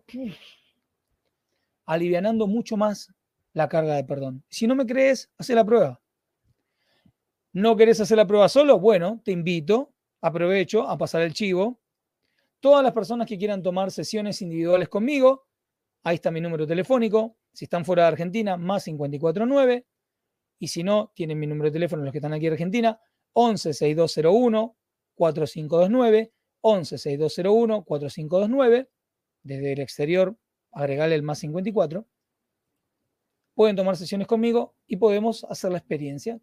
alivianando 1.86 2.46
mucho 2.46 2.77
más 2.77 3.12
la 3.53 3.67
carga 3.67 3.96
de 3.96 4.03
perdón. 4.03 4.43
Si 4.48 4.67
no 4.67 4.75
me 4.75 4.86
crees, 4.86 5.31
hace 5.38 5.55
la 5.55 5.65
prueba. 5.65 6.00
¿No 7.53 7.75
querés 7.75 8.00
hacer 8.00 8.17
la 8.17 8.27
prueba 8.27 8.48
solo? 8.48 8.79
Bueno, 8.79 9.22
te 9.25 9.31
invito, 9.31 9.91
aprovecho 10.22 10.88
a 10.88 10.98
pasar 10.98 11.24
el 11.24 11.34
chivo. 11.34 11.81
Todas 12.60 12.84
las 12.84 12.93
personas 12.93 13.27
que 13.27 13.38
quieran 13.38 13.63
tomar 13.63 13.91
sesiones 13.91 14.41
individuales 14.41 14.88
conmigo, 14.88 15.48
ahí 16.03 16.15
está 16.15 16.29
mi 16.29 16.39
número 16.39 16.67
telefónico. 16.67 17.36
Si 17.51 17.65
están 17.65 17.84
fuera 17.84 18.03
de 18.03 18.10
Argentina, 18.10 18.55
más 18.55 18.86
549. 18.86 19.86
Y 20.60 20.67
si 20.67 20.84
no, 20.84 21.12
tienen 21.15 21.39
mi 21.39 21.48
número 21.48 21.72
de 21.72 21.74
teléfono 21.74 22.03
los 22.03 22.12
que 22.12 22.20
están 22.20 22.34
aquí 22.34 22.46
en 22.46 22.53
Argentina, 22.53 23.01
11 23.34 23.74
6201 23.74 24.77
4529, 25.22 26.32
11 26.62 26.98
6201 26.98 27.84
4529. 27.84 28.90
Desde 29.44 29.74
el 29.74 29.80
exterior, 29.80 30.36
agregarle 30.72 31.16
el 31.16 31.24
más 31.24 31.40
54 31.40 32.06
pueden 33.54 33.75
tomar 33.75 33.96
sesiones 33.96 34.25
conmigo 34.25 34.74
y 34.88 34.98
podemos 34.98 35.44
hacer 35.44 35.72
la 35.72 35.78
experiencia 35.78 36.40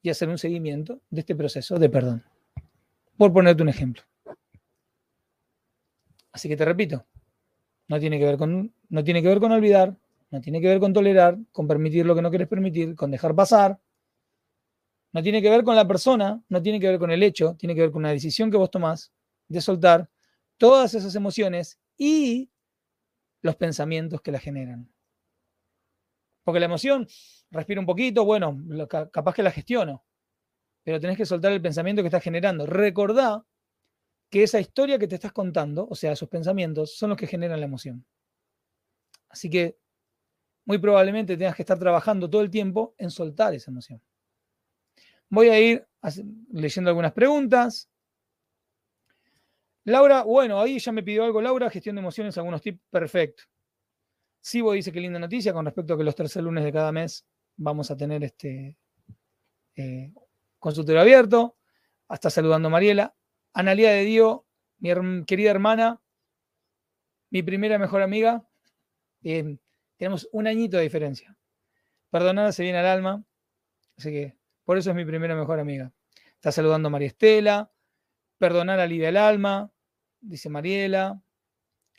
y 0.00 0.08
hacer 0.08 0.28
un 0.30 0.38
seguimiento 0.38 1.02
de 1.10 1.20
este 1.20 1.34
proceso 1.34 1.78
de 1.78 1.90
perdón. 1.90 2.24
Por 3.18 3.30
ponerte 3.32 3.62
un 3.62 3.68
ejemplo. 3.68 4.02
Así 6.32 6.48
que 6.48 6.56
te 6.56 6.64
repito, 6.64 7.04
no 7.88 8.00
tiene 8.00 8.18
que 8.18 8.24
ver 8.24 8.38
con, 8.38 8.72
no 8.88 9.04
tiene 9.04 9.20
que 9.20 9.28
ver 9.28 9.40
con 9.40 9.52
olvidar, 9.52 9.96
no 10.30 10.40
tiene 10.40 10.62
que 10.62 10.68
ver 10.68 10.80
con 10.80 10.94
tolerar, 10.94 11.36
con 11.52 11.68
permitir 11.68 12.06
lo 12.06 12.14
que 12.14 12.22
no 12.22 12.30
quieres 12.30 12.48
permitir, 12.48 12.94
con 12.94 13.10
dejar 13.10 13.34
pasar. 13.34 13.78
No 15.12 15.22
tiene 15.22 15.42
que 15.42 15.50
ver 15.50 15.64
con 15.64 15.74
la 15.74 15.86
persona, 15.86 16.42
no 16.48 16.62
tiene 16.62 16.78
que 16.78 16.88
ver 16.88 16.98
con 16.98 17.10
el 17.10 17.22
hecho, 17.22 17.56
tiene 17.56 17.74
que 17.74 17.82
ver 17.82 17.90
con 17.90 18.02
una 18.02 18.10
decisión 18.10 18.50
que 18.50 18.56
vos 18.56 18.70
tomás 18.70 19.12
de 19.48 19.60
soltar 19.60 20.08
todas 20.56 20.94
esas 20.94 21.14
emociones 21.14 21.80
y 21.96 22.50
los 23.42 23.56
pensamientos 23.56 24.20
que 24.20 24.32
la 24.32 24.38
generan. 24.38 24.92
Porque 26.44 26.60
la 26.60 26.66
emoción, 26.66 27.06
respira 27.50 27.80
un 27.80 27.86
poquito, 27.86 28.24
bueno, 28.24 28.58
capaz 28.88 29.34
que 29.34 29.42
la 29.42 29.50
gestiono, 29.50 30.04
pero 30.84 31.00
tenés 31.00 31.16
que 31.16 31.26
soltar 31.26 31.52
el 31.52 31.60
pensamiento 31.60 32.02
que 32.02 32.08
estás 32.08 32.22
generando. 32.22 32.66
Recordá 32.66 33.44
que 34.30 34.44
esa 34.44 34.60
historia 34.60 34.98
que 34.98 35.08
te 35.08 35.16
estás 35.16 35.32
contando, 35.32 35.86
o 35.90 35.94
sea, 35.94 36.12
esos 36.12 36.28
pensamientos, 36.28 36.96
son 36.96 37.10
los 37.10 37.18
que 37.18 37.26
generan 37.26 37.60
la 37.60 37.66
emoción. 37.66 38.06
Así 39.28 39.50
que 39.50 39.78
muy 40.64 40.78
probablemente 40.78 41.36
tengas 41.36 41.56
que 41.56 41.62
estar 41.62 41.78
trabajando 41.78 42.30
todo 42.30 42.42
el 42.42 42.50
tiempo 42.50 42.94
en 42.98 43.10
soltar 43.10 43.54
esa 43.54 43.70
emoción. 43.70 44.00
Voy 45.30 45.48
a 45.48 45.58
ir 45.58 45.86
leyendo 46.52 46.90
algunas 46.90 47.12
preguntas. 47.12 47.88
Laura, 49.84 50.22
bueno, 50.22 50.60
ahí 50.60 50.78
ya 50.78 50.92
me 50.92 51.02
pidió 51.02 51.24
algo 51.24 51.40
Laura, 51.40 51.70
gestión 51.70 51.96
de 51.96 52.00
emociones, 52.00 52.36
algunos 52.36 52.60
tips, 52.60 52.80
perfecto. 52.90 53.44
Sibo 54.40 54.72
dice 54.72 54.92
que 54.92 55.00
linda 55.00 55.18
noticia 55.18 55.52
con 55.52 55.64
respecto 55.64 55.94
a 55.94 55.98
que 55.98 56.04
los 56.04 56.14
tercer 56.14 56.42
lunes 56.42 56.64
de 56.64 56.72
cada 56.72 56.92
mes 56.92 57.26
vamos 57.56 57.90
a 57.90 57.96
tener 57.96 58.24
este 58.24 58.78
eh, 59.76 60.12
consultorio 60.58 61.00
abierto. 61.00 61.56
Hasta 62.08 62.28
saludando 62.28 62.70
Mariela. 62.70 63.14
Analía 63.52 63.90
de 63.90 64.04
Dio, 64.04 64.46
mi 64.78 65.24
querida 65.24 65.50
hermana, 65.50 66.00
mi 67.30 67.42
primera 67.42 67.78
mejor 67.78 68.02
amiga. 68.02 68.44
Tenemos 69.20 70.28
un 70.32 70.46
añito 70.46 70.76
de 70.76 70.84
diferencia. 70.84 71.36
Perdonar 72.10 72.52
se 72.52 72.62
viene 72.62 72.78
al 72.78 72.86
alma. 72.86 73.24
Así 73.96 74.10
que 74.10 74.39
por 74.70 74.78
eso 74.78 74.90
es 74.90 74.94
mi 74.94 75.04
primera 75.04 75.34
mejor 75.34 75.58
amiga. 75.58 75.92
Está 76.36 76.52
saludando 76.52 76.86
a 76.86 76.90
María 76.92 77.08
Estela. 77.08 77.72
Perdonar 78.38 78.78
alivia 78.78 79.08
el 79.08 79.16
alma, 79.16 79.72
dice 80.20 80.48
Mariela. 80.48 81.20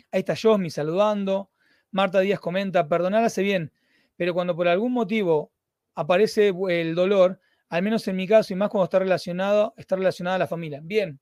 Ahí 0.10 0.22
está 0.22 0.36
Josmi 0.42 0.70
saludando. 0.70 1.52
Marta 1.92 2.22
Díaz 2.22 2.40
comenta, 2.40 2.88
perdonar 2.88 3.26
hace 3.26 3.42
bien, 3.44 3.74
pero 4.16 4.34
cuando 4.34 4.56
por 4.56 4.70
algún 4.70 4.94
motivo 4.94 5.52
aparece 5.96 6.54
el 6.70 6.96
dolor, 6.96 7.42
al 7.68 7.84
menos 7.84 8.08
en 8.08 8.16
mi 8.16 8.26
caso, 8.26 8.54
y 8.54 8.56
más 8.56 8.70
cuando 8.70 8.86
está 8.86 9.00
relacionado, 9.00 9.74
está 9.76 9.98
relacionada 9.98 10.38
a 10.38 10.40
la 10.40 10.48
familia. 10.48 10.80
Bien. 10.82 11.20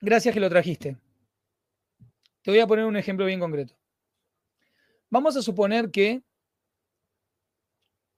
Gracias 0.00 0.32
que 0.32 0.38
lo 0.38 0.48
trajiste. 0.48 0.96
Te 2.42 2.52
voy 2.52 2.60
a 2.60 2.68
poner 2.68 2.84
un 2.84 2.96
ejemplo 2.96 3.26
bien 3.26 3.40
concreto. 3.40 3.74
Vamos 5.08 5.36
a 5.36 5.42
suponer 5.42 5.90
que 5.90 6.22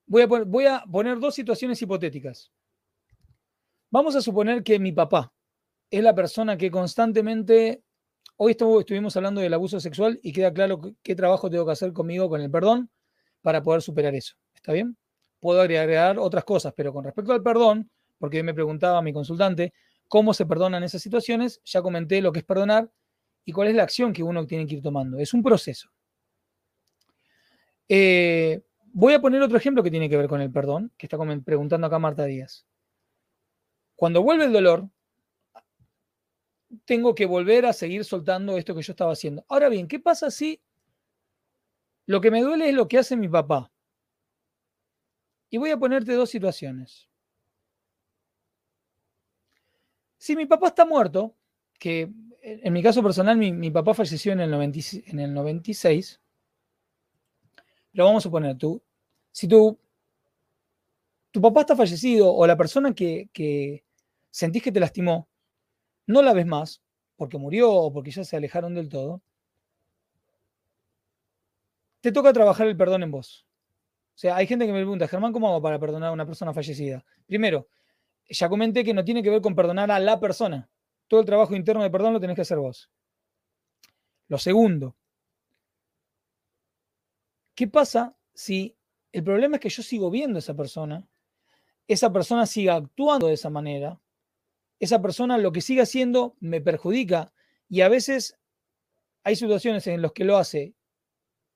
voy 0.05 0.21
a, 0.65 0.83
poner, 0.89 1.19
dos 1.19 1.35
situaciones 1.35 1.81
hipotéticas. 1.81 2.51
Vamos 3.89 4.15
a 4.15 4.21
suponer 4.21 4.63
que 4.63 4.79
mi 4.79 4.91
papá 4.91 5.33
es 5.89 6.03
la 6.03 6.15
persona 6.15 6.57
que 6.57 6.71
constantemente 6.71 7.83
Hoy 8.35 8.51
estuvimos 8.53 9.15
hablando 9.15 9.41
del 9.41 9.53
abuso 9.53 9.79
sexual 9.79 10.19
y 10.23 10.33
queda 10.33 10.51
claro 10.51 10.81
qué 11.03 11.15
trabajo 11.15 11.49
tengo 11.49 11.65
que 11.65 11.71
hacer 11.71 11.93
conmigo 11.93 12.27
con 12.29 12.41
el 12.41 12.49
perdón 12.49 12.89
para 13.41 13.61
poder 13.61 13.81
superar 13.81 14.15
eso. 14.15 14.35
¿Está 14.55 14.73
bien? 14.73 14.97
Puedo 15.39 15.61
agregar 15.61 16.17
otras 16.17 16.43
cosas, 16.43 16.73
pero 16.75 16.91
con 16.91 17.03
respecto 17.03 17.31
al 17.31 17.43
perdón, 17.43 17.91
porque 18.17 18.41
me 18.41 18.53
preguntaba 18.53 19.01
mi 19.03 19.13
consultante 19.13 19.73
cómo 20.07 20.33
se 20.33 20.45
perdonan 20.47 20.83
esas 20.83 21.01
situaciones, 21.01 21.61
ya 21.63 21.81
comenté 21.81 22.21
lo 22.21 22.31
que 22.31 22.39
es 22.39 22.45
perdonar 22.45 22.89
y 23.45 23.51
cuál 23.51 23.67
es 23.67 23.75
la 23.75 23.83
acción 23.83 24.13
que 24.13 24.23
uno 24.23 24.47
tiene 24.47 24.65
que 24.65 24.75
ir 24.75 24.81
tomando. 24.81 25.19
Es 25.19 25.33
un 25.33 25.43
proceso. 25.43 25.89
Eh, 27.87 28.61
voy 28.93 29.13
a 29.13 29.19
poner 29.19 29.41
otro 29.41 29.57
ejemplo 29.57 29.83
que 29.83 29.91
tiene 29.91 30.09
que 30.09 30.17
ver 30.17 30.29
con 30.29 30.39
el 30.39 30.51
perdón, 30.51 30.91
que 30.97 31.07
está 31.07 31.17
preguntando 31.43 31.87
acá 31.87 31.99
Marta 31.99 32.25
Díaz. 32.25 32.65
Cuando 33.95 34.23
vuelve 34.23 34.45
el 34.45 34.53
dolor, 34.53 34.89
tengo 36.85 37.13
que 37.13 37.25
volver 37.25 37.65
a 37.65 37.73
seguir 37.73 38.05
soltando 38.05 38.57
esto 38.57 38.73
que 38.73 38.81
yo 38.81 38.93
estaba 38.93 39.11
haciendo. 39.11 39.45
Ahora 39.49 39.69
bien, 39.69 39.87
¿qué 39.87 39.99
pasa 39.99 40.31
si 40.31 40.61
lo 42.05 42.21
que 42.21 42.31
me 42.31 42.41
duele 42.41 42.69
es 42.69 42.75
lo 42.75 42.87
que 42.87 42.99
hace 42.99 43.17
mi 43.17 43.27
papá? 43.27 43.71
Y 45.49 45.57
voy 45.57 45.71
a 45.71 45.77
ponerte 45.77 46.13
dos 46.13 46.29
situaciones. 46.29 47.09
Si 50.17 50.35
mi 50.35 50.45
papá 50.45 50.67
está 50.67 50.85
muerto, 50.85 51.35
que 51.79 52.11
en 52.41 52.73
mi 52.73 52.81
caso 52.81 53.03
personal 53.03 53.37
mi, 53.37 53.71
papá 53.71 53.93
falleció 53.93 54.33
en 54.33 54.39
el, 54.39 54.53
en 54.53 55.19
el 55.19 55.33
96, 55.33 56.22
pero 57.93 58.05
vamos 58.05 58.23
a 58.23 58.27
suponer, 58.27 58.57
tú, 58.57 58.81
si 59.31 59.47
tú, 59.47 59.79
tu 61.31 61.41
papá 61.41 61.61
está 61.61 61.75
fallecido 61.75 62.33
o 62.33 62.45
la 62.45 62.57
persona 62.57 62.93
que, 62.93 63.29
que 63.31 63.85
sentís 64.29 64.63
que 64.63 64.71
te 64.71 64.79
lastimó, 64.79 65.29
no 66.07 66.21
la 66.21 66.33
ves 66.33 66.45
más 66.45 66.81
porque 67.15 67.37
murió 67.37 67.71
o 67.71 67.93
porque 67.93 68.11
ya 68.11 68.23
se 68.23 68.35
alejaron 68.35 68.73
del 68.73 68.89
todo, 68.89 69.21
te 72.01 72.11
toca 72.11 72.33
trabajar 72.33 72.67
el 72.67 72.75
perdón 72.75 73.03
en 73.03 73.11
vos. 73.11 73.45
O 74.15 74.17
sea, 74.17 74.35
hay 74.35 74.45
gente 74.45 74.65
que 74.65 74.73
me 74.73 74.79
pregunta, 74.79 75.07
Germán, 75.07 75.31
¿cómo 75.31 75.47
hago 75.47 75.61
para 75.61 75.79
perdonar 75.79 76.09
a 76.09 76.13
una 76.13 76.25
persona 76.25 76.53
fallecida? 76.53 77.05
Primero, 77.25 77.67
ya 78.29 78.49
comenté 78.49 78.83
que 78.83 78.93
no 78.93 79.05
tiene 79.05 79.23
que 79.23 79.29
ver 79.29 79.41
con 79.41 79.55
perdonar 79.55 79.89
a 79.89 79.99
la 79.99 80.19
persona. 80.19 80.69
Todo 81.07 81.21
el 81.21 81.25
trabajo 81.25 81.55
interno 81.55 81.81
de 81.81 81.89
perdón 81.89 82.13
lo 82.13 82.19
tenés 82.19 82.35
que 82.35 82.41
hacer 82.41 82.57
vos. 82.57 82.91
Lo 84.27 84.37
segundo, 84.37 84.95
¿qué 87.55 87.67
pasa 87.67 88.15
si 88.33 88.75
el 89.11 89.23
problema 89.23 89.57
es 89.57 89.61
que 89.61 89.69
yo 89.69 89.83
sigo 89.83 90.09
viendo 90.09 90.37
a 90.37 90.39
esa 90.39 90.55
persona, 90.55 91.07
esa 91.87 92.11
persona 92.11 92.45
siga 92.45 92.75
actuando 92.75 93.27
de 93.27 93.33
esa 93.33 93.49
manera, 93.49 93.99
esa 94.79 95.01
persona 95.01 95.37
lo 95.37 95.51
que 95.51 95.61
sigue 95.61 95.81
haciendo 95.81 96.35
me 96.39 96.61
perjudica 96.61 97.33
y 97.69 97.81
a 97.81 97.89
veces 97.89 98.37
hay 99.23 99.35
situaciones 99.35 99.87
en 99.87 100.01
las 100.01 100.11
que 100.11 100.25
lo 100.25 100.37
hace 100.37 100.73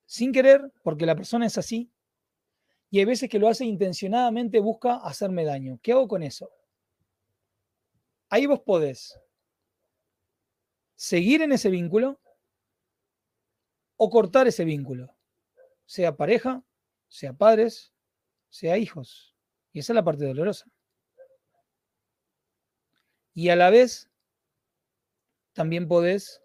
sin 0.06 0.32
querer 0.32 0.72
porque 0.82 1.06
la 1.06 1.16
persona 1.16 1.46
es 1.46 1.58
así 1.58 1.90
y 2.90 3.00
hay 3.00 3.04
veces 3.04 3.28
que 3.28 3.38
lo 3.38 3.48
hace 3.48 3.64
intencionadamente, 3.66 4.60
busca 4.60 4.96
hacerme 4.96 5.44
daño. 5.44 5.78
¿Qué 5.82 5.92
hago 5.92 6.08
con 6.08 6.22
eso? 6.22 6.50
Ahí 8.30 8.46
vos 8.46 8.60
podés 8.60 9.20
seguir 10.96 11.42
en 11.42 11.52
ese 11.52 11.70
vínculo 11.70 12.20
o 13.96 14.08
cortar 14.10 14.46
ese 14.46 14.64
vínculo, 14.64 15.14
sea 15.88 16.14
pareja, 16.14 16.62
sea 17.08 17.32
padres, 17.32 17.94
sea 18.50 18.76
hijos. 18.76 19.34
Y 19.72 19.78
esa 19.78 19.92
es 19.92 19.94
la 19.94 20.04
parte 20.04 20.26
dolorosa. 20.26 20.70
Y 23.32 23.48
a 23.48 23.56
la 23.56 23.70
vez, 23.70 24.10
también 25.54 25.88
podés, 25.88 26.42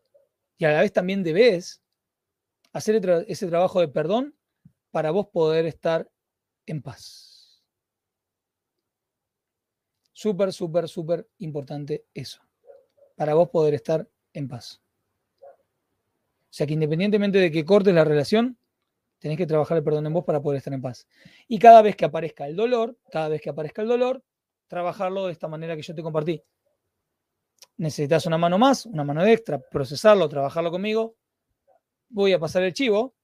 y 0.57 0.63
a 0.63 0.71
la 0.71 0.79
vez 0.79 0.93
también 0.93 1.23
debes, 1.23 1.83
hacer 2.71 3.01
ese 3.27 3.47
trabajo 3.47 3.81
de 3.81 3.89
perdón 3.89 4.33
para 4.91 5.11
vos 5.11 5.27
poder 5.27 5.65
estar 5.65 6.09
en 6.65 6.81
paz. 6.81 7.61
Súper, 10.13 10.53
súper, 10.53 10.87
súper 10.87 11.29
importante 11.39 12.05
eso. 12.13 12.41
Para 13.17 13.33
vos 13.33 13.49
poder 13.49 13.73
estar 13.73 14.09
en 14.31 14.47
paz. 14.47 14.81
O 15.41 16.55
sea 16.55 16.65
que 16.65 16.73
independientemente 16.73 17.39
de 17.39 17.51
que 17.51 17.65
cortes 17.65 17.93
la 17.93 18.05
relación, 18.05 18.57
tenés 19.23 19.37
que 19.37 19.47
trabajar 19.47 19.77
el 19.77 19.83
perdón 19.83 20.05
en 20.05 20.13
vos 20.13 20.25
para 20.25 20.41
poder 20.41 20.57
estar 20.57 20.73
en 20.73 20.81
paz. 20.81 21.07
Y 21.47 21.57
cada 21.57 21.81
vez 21.81 21.95
que 21.95 22.05
aparezca 22.05 22.45
el 22.45 22.55
dolor, 22.55 22.97
cada 23.09 23.29
vez 23.29 23.41
que 23.41 23.49
aparezca 23.49 23.81
el 23.81 23.87
dolor, 23.87 24.21
trabajarlo 24.67 25.27
de 25.27 25.31
esta 25.31 25.47
manera 25.47 25.75
que 25.75 25.81
yo 25.81 25.95
te 25.95 26.03
compartí 26.03 26.43
necesitas 27.77 28.25
una 28.25 28.37
mano 28.37 28.57
más, 28.57 28.85
una 28.85 29.03
mano 29.03 29.25
extra, 29.25 29.59
procesarlo, 29.59 30.29
trabajarlo 30.29 30.71
conmigo, 30.71 31.15
voy 32.09 32.33
a 32.33 32.39
pasar 32.39 32.63
el 32.63 32.73
chivo, 32.73 33.15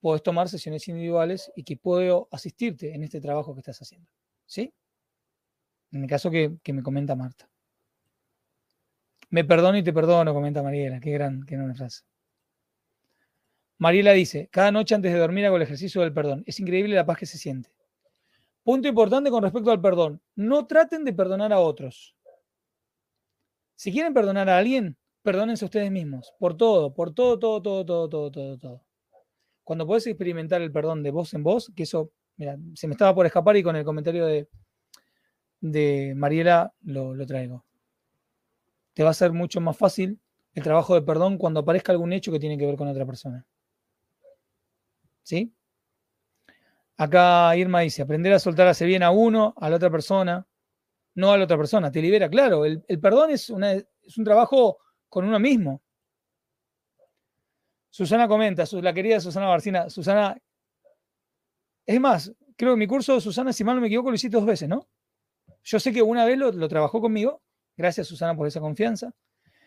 puedes 0.00 0.22
tomar 0.22 0.48
sesiones 0.48 0.86
individuales 0.88 1.50
y 1.56 1.64
que 1.64 1.76
puedo 1.76 2.28
asistirte 2.30 2.94
en 2.94 3.04
este 3.04 3.20
trabajo 3.20 3.54
que 3.54 3.60
estás 3.60 3.80
haciendo. 3.80 4.08
¿Sí? 4.46 4.72
En 5.92 6.02
el 6.02 6.08
caso 6.08 6.30
que, 6.30 6.58
me 6.72 6.82
comenta 6.82 7.16
Marta. 7.16 7.48
Me 9.30 9.44
perdono 9.44 9.76
y 9.78 9.82
te 9.82 9.92
perdono, 9.92 10.32
comenta 10.32 10.62
Mariela. 10.62 11.00
Qué 11.00 11.10
gran, 11.10 11.44
qué 11.44 11.56
gran 11.56 11.74
frase. 11.74 12.02
Mariela 13.78 14.12
dice, 14.12 14.48
cada 14.50 14.72
noche 14.72 14.94
antes 14.94 15.12
de 15.12 15.18
dormir 15.18 15.46
hago 15.46 15.56
el 15.56 15.62
ejercicio 15.62 16.00
del 16.00 16.12
perdón. 16.12 16.42
Es 16.46 16.58
increíble 16.58 16.96
la 16.96 17.06
paz 17.06 17.18
que 17.18 17.26
se 17.26 17.38
siente. 17.38 17.70
Punto 18.64 18.88
importante 18.88 19.30
con 19.30 19.42
respecto 19.42 19.70
al 19.70 19.80
perdón. 19.80 20.20
No 20.34 20.66
traten 20.66 21.04
de 21.04 21.12
perdonar 21.12 21.52
a 21.52 21.60
otros. 21.60 22.16
Si 23.76 23.92
quieren 23.92 24.12
perdonar 24.12 24.50
a 24.50 24.58
alguien, 24.58 24.96
perdónense 25.22 25.64
ustedes 25.64 25.90
mismos. 25.92 26.34
Por 26.40 26.56
todo, 26.56 26.92
por 26.92 27.14
todo, 27.14 27.38
todo, 27.38 27.62
todo, 27.62 27.84
todo, 27.86 28.08
todo, 28.08 28.30
todo, 28.32 28.58
todo. 28.58 28.82
Cuando 29.62 29.86
podés 29.86 30.06
experimentar 30.08 30.60
el 30.60 30.72
perdón 30.72 31.04
de 31.04 31.12
voz 31.12 31.32
en 31.34 31.44
voz, 31.44 31.72
que 31.76 31.84
eso, 31.84 32.10
mira, 32.36 32.58
se 32.74 32.88
me 32.88 32.94
estaba 32.94 33.14
por 33.14 33.26
escapar 33.26 33.56
y 33.56 33.62
con 33.62 33.76
el 33.76 33.84
comentario 33.84 34.26
de, 34.26 34.48
de 35.60 36.14
Mariela 36.16 36.74
lo, 36.82 37.14
lo 37.14 37.26
traigo. 37.26 37.64
Te 38.94 39.04
va 39.04 39.10
a 39.10 39.14
ser 39.14 39.32
mucho 39.32 39.60
más 39.60 39.76
fácil 39.76 40.18
el 40.54 40.64
trabajo 40.64 40.94
de 40.94 41.02
perdón 41.02 41.38
cuando 41.38 41.60
aparezca 41.60 41.92
algún 41.92 42.12
hecho 42.12 42.32
que 42.32 42.40
tiene 42.40 42.58
que 42.58 42.66
ver 42.66 42.76
con 42.76 42.88
otra 42.88 43.06
persona. 43.06 43.46
¿Sí? 45.28 45.54
Acá 46.96 47.54
Irma 47.54 47.80
dice, 47.80 48.00
aprender 48.00 48.32
a 48.32 48.38
soltar 48.38 48.66
hace 48.66 48.86
bien 48.86 49.02
a 49.02 49.10
uno, 49.10 49.52
a 49.58 49.68
la 49.68 49.76
otra 49.76 49.90
persona, 49.90 50.46
no 51.16 51.32
a 51.32 51.36
la 51.36 51.44
otra 51.44 51.58
persona, 51.58 51.92
te 51.92 52.00
libera, 52.00 52.30
claro. 52.30 52.64
El, 52.64 52.82
perdón 52.98 53.30
es, 53.32 53.50
es 53.50 54.16
un 54.18 54.24
trabajo 54.24 54.78
con 55.10 55.26
uno 55.26 55.38
mismo. 55.38 55.82
Susana 57.90 58.26
comenta, 58.26 58.64
la 58.80 58.94
querida 58.94 59.20
Susana 59.20 59.48
Barcina, 59.48 59.90
Susana, 59.90 60.34
es 61.84 62.00
más, 62.00 62.32
creo 62.56 62.72
que 62.72 62.78
mi 62.78 62.86
curso, 62.86 63.20
Susana, 63.20 63.52
si 63.52 63.64
mal 63.64 63.74
no 63.74 63.82
me 63.82 63.88
equivoco, 63.88 64.08
lo 64.08 64.14
hiciste 64.14 64.38
dos 64.38 64.46
veces, 64.46 64.66
¿no? 64.66 64.88
Yo 65.62 65.78
sé 65.78 65.92
que 65.92 66.00
una 66.00 66.24
vez 66.24 66.38
lo, 66.38 66.68
trabajó 66.68 67.02
conmigo, 67.02 67.42
gracias 67.76 68.06
Susana 68.06 68.34
por 68.34 68.46
esa 68.46 68.60
confianza. 68.60 69.12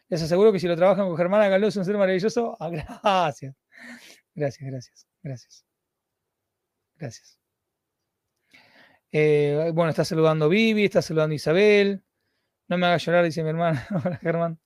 Les 0.10 0.24
aseguro 0.24 0.52
que 0.52 0.60
si 0.60 0.68
lo 0.68 0.76
trabajan 0.76 1.08
con 1.08 1.16
Germán, 1.16 1.42
háganlo, 1.42 1.68
es 1.68 1.76
un 1.76 1.86
ser 1.86 2.00
maravilloso. 2.00 2.58
Ah, 2.60 2.70
gracias. 2.72 3.56
Gracias, 4.36 4.70
gracias, 4.70 5.08
gracias. 5.24 5.66
Gracias. 6.96 7.40
Eh, 9.12 9.72
bueno, 9.74 9.90
está 9.90 10.06
saludando 10.06 10.48
Vivi, 10.48 10.86
está 10.86 11.02
saludando 11.02 11.36
Isabel. 11.36 12.04
No 12.68 12.78
me 12.78 12.86
haga 12.88 12.98
llorar, 12.98 13.26
dice 13.26 13.44
mi 13.44 13.50
hermana. 13.50 13.86
Hola, 14.06 14.18
Germán. 14.18 14.60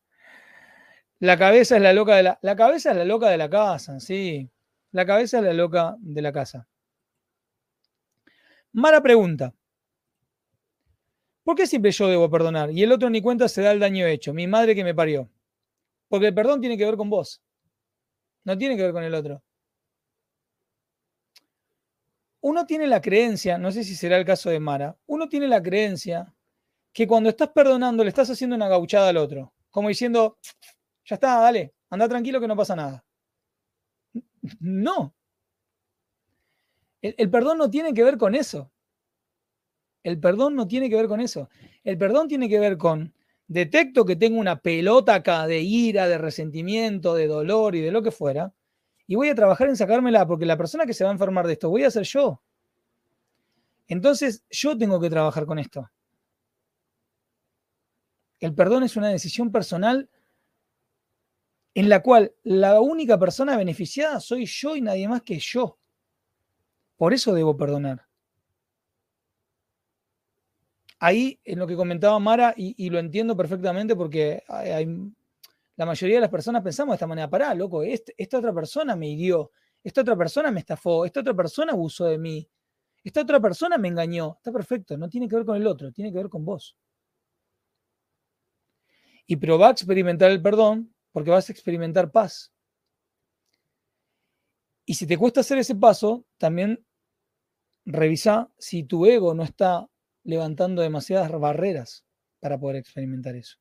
La 1.19 1.37
cabeza 1.37 1.77
es 1.77 1.81
la 1.81 1.93
loca 1.93 2.15
de 2.15 2.23
la. 2.23 2.39
La 2.41 2.55
cabeza 2.55 2.91
es 2.91 2.97
la 2.97 3.05
loca 3.05 3.29
de 3.29 3.37
la 3.37 3.49
casa, 3.49 3.99
sí. 3.99 4.49
La 4.91 5.05
cabeza 5.05 5.39
es 5.39 5.43
la 5.45 5.53
loca 5.53 5.95
de 5.99 6.21
la 6.21 6.31
casa. 6.31 6.67
Mala 8.73 9.01
pregunta. 9.01 9.53
¿Por 11.43 11.55
qué 11.55 11.67
siempre 11.67 11.91
yo 11.91 12.07
debo 12.07 12.29
perdonar? 12.29 12.71
Y 12.71 12.83
el 12.83 12.91
otro 12.91 13.09
ni 13.09 13.21
cuenta 13.21 13.47
se 13.47 13.61
da 13.61 13.71
el 13.71 13.79
daño 13.79 14.05
hecho. 14.05 14.33
Mi 14.33 14.47
madre 14.47 14.75
que 14.75 14.83
me 14.83 14.93
parió. 14.93 15.29
Porque 16.09 16.27
el 16.27 16.33
perdón 16.33 16.59
tiene 16.61 16.77
que 16.77 16.85
ver 16.85 16.97
con 16.97 17.09
vos. 17.09 17.41
No 18.43 18.57
tiene 18.57 18.75
que 18.75 18.83
ver 18.83 18.93
con 18.93 19.03
el 19.03 19.13
otro 19.13 19.41
uno 22.45 22.67
tiene 22.67 22.85
la 22.85 23.01
creencia, 23.01 23.57
no 23.57 23.71
sé 23.71 23.83
si 23.83 23.95
será 23.95 24.17
el 24.17 24.23
caso 24.23 24.51
de 24.51 24.59
Mara, 24.59 24.95
uno 25.07 25.27
tiene 25.27 25.47
la 25.47 25.63
creencia 25.63 26.31
que 26.93 27.07
cuando 27.07 27.29
estás 27.29 27.49
perdonando 27.49 28.03
le 28.03 28.09
estás 28.09 28.29
haciendo 28.29 28.55
una 28.55 28.67
gauchada 28.67 29.09
al 29.09 29.17
otro, 29.17 29.51
como 29.71 29.89
diciendo, 29.89 30.37
ya 31.05 31.15
está, 31.15 31.39
dale, 31.39 31.73
anda 31.89 32.07
tranquilo 32.07 32.39
que 32.39 32.47
no 32.47 32.55
pasa 32.55 32.75
nada. 32.75 33.03
No. 34.59 35.15
El, 37.01 37.15
el, 37.17 37.31
perdón 37.31 37.57
no 37.57 37.67
tiene 37.67 37.95
que 37.95 38.03
ver 38.03 38.15
con 38.15 38.35
eso. 38.35 38.71
El 40.03 40.19
perdón 40.19 40.53
no 40.53 40.67
tiene 40.67 40.87
que 40.87 40.97
ver 40.97 41.07
con 41.07 41.21
eso. 41.21 41.49
El 41.83 41.97
perdón 41.97 42.27
tiene 42.27 42.47
que 42.47 42.59
ver 42.59 42.77
con, 42.77 43.11
detecto 43.47 44.05
que 44.05 44.15
tengo 44.15 44.39
una 44.39 44.59
pelota 44.59 45.15
acá 45.15 45.47
de 45.47 45.61
ira, 45.61 46.07
de 46.07 46.19
resentimiento, 46.19 47.15
de 47.15 47.25
dolor 47.25 47.75
y 47.75 47.81
de 47.81 47.91
lo 47.91 48.03
que 48.03 48.11
fuera, 48.11 48.53
y 49.07 49.15
voy 49.15 49.29
a 49.29 49.35
trabajar 49.35 49.67
en 49.67 49.77
sacármela 49.77 50.25
porque 50.25 50.45
la 50.45 50.57
persona 50.57 50.85
que 50.85 50.93
se 50.93 51.03
va 51.03 51.11
a 51.11 51.13
enfermar 51.13 51.45
de 51.47 51.53
esto 51.53 51.69
voy 51.69 51.83
a 51.83 51.91
ser 51.91 52.03
yo. 52.03 52.41
Entonces 53.87 54.43
yo 54.49 54.77
tengo 54.77 54.99
que 54.99 55.09
trabajar 55.09 55.45
con 55.45 55.59
esto. 55.59 55.89
El 58.39 58.53
perdón 58.53 58.83
es 58.83 58.95
una 58.95 59.09
decisión 59.09 59.51
personal 59.51 60.09
en 61.73 61.89
la 61.89 62.01
cual 62.01 62.33
la 62.43 62.79
única 62.79 63.19
persona 63.19 63.57
beneficiada 63.57 64.19
soy 64.19 64.45
yo 64.45 64.75
y 64.75 64.81
nadie 64.81 65.07
más 65.07 65.21
que 65.21 65.39
yo. 65.39 65.77
Por 66.95 67.13
eso 67.13 67.33
debo 67.33 67.57
perdonar. 67.57 68.07
Ahí, 70.99 71.39
en 71.43 71.59
lo 71.59 71.67
que 71.67 71.75
comentaba 71.75 72.17
Mara, 72.19 72.53
y, 72.55 72.89
lo 72.89 72.99
entiendo 72.99 73.35
perfectamente 73.35 73.95
porque 73.95 74.43
hay, 74.47 74.87
la 75.77 75.85
mayoría 75.85 76.17
de 76.17 76.21
las 76.21 76.29
personas 76.29 76.61
pensamos 76.61 76.93
de 76.93 76.95
esta 76.95 77.07
manera, 77.07 77.29
pará, 77.29 77.53
loco, 77.53 77.83
este, 77.83 78.13
esta 78.17 78.37
otra 78.39 78.53
persona 78.53 78.95
me 78.95 79.09
hirió, 79.09 79.51
esta 79.83 80.01
otra 80.01 80.15
persona 80.15 80.51
me 80.51 80.61
estafó, 80.61 81.05
esta 81.05 81.19
otra 81.19 81.33
persona 81.33 81.73
abusó 81.73 82.05
de 82.05 82.17
mí, 82.17 82.49
esta 83.05 83.21
otra 83.21 83.39
persona 83.39 83.77
me 83.77 83.87
engañó. 83.87 84.35
Está 84.37 84.51
perfecto, 84.51 84.97
no 84.97 85.07
tiene 85.07 85.27
que 85.29 85.35
ver 85.35 85.45
con 85.45 85.55
el 85.55 85.67
otro, 85.67 85.91
tiene 85.91 86.11
que 86.11 86.17
ver 86.17 86.27
con 86.27 86.43
vos. 86.43 86.75
Y 89.27 89.35
probá 89.35 89.67
a 89.67 89.71
experimentar 89.71 90.31
el 90.31 90.41
perdón 90.41 90.93
porque 91.11 91.29
vas 91.29 91.47
a 91.47 91.51
experimentar 91.51 92.11
paz. 92.11 92.51
Y 94.85 94.95
si 94.95 95.05
te 95.05 95.17
cuesta 95.17 95.41
hacer 95.41 95.59
ese 95.59 95.75
paso, 95.75 96.25
también 96.37 96.83
revisa 97.85 98.51
si 98.57 98.83
tu 98.83 99.05
ego 99.05 99.35
no 99.35 99.43
está 99.43 99.87
levantando 100.23 100.81
demasiadas 100.81 101.31
barreras 101.31 102.05
para 102.39 102.59
poder 102.59 102.77
experimentar 102.77 103.35
eso. 103.35 103.57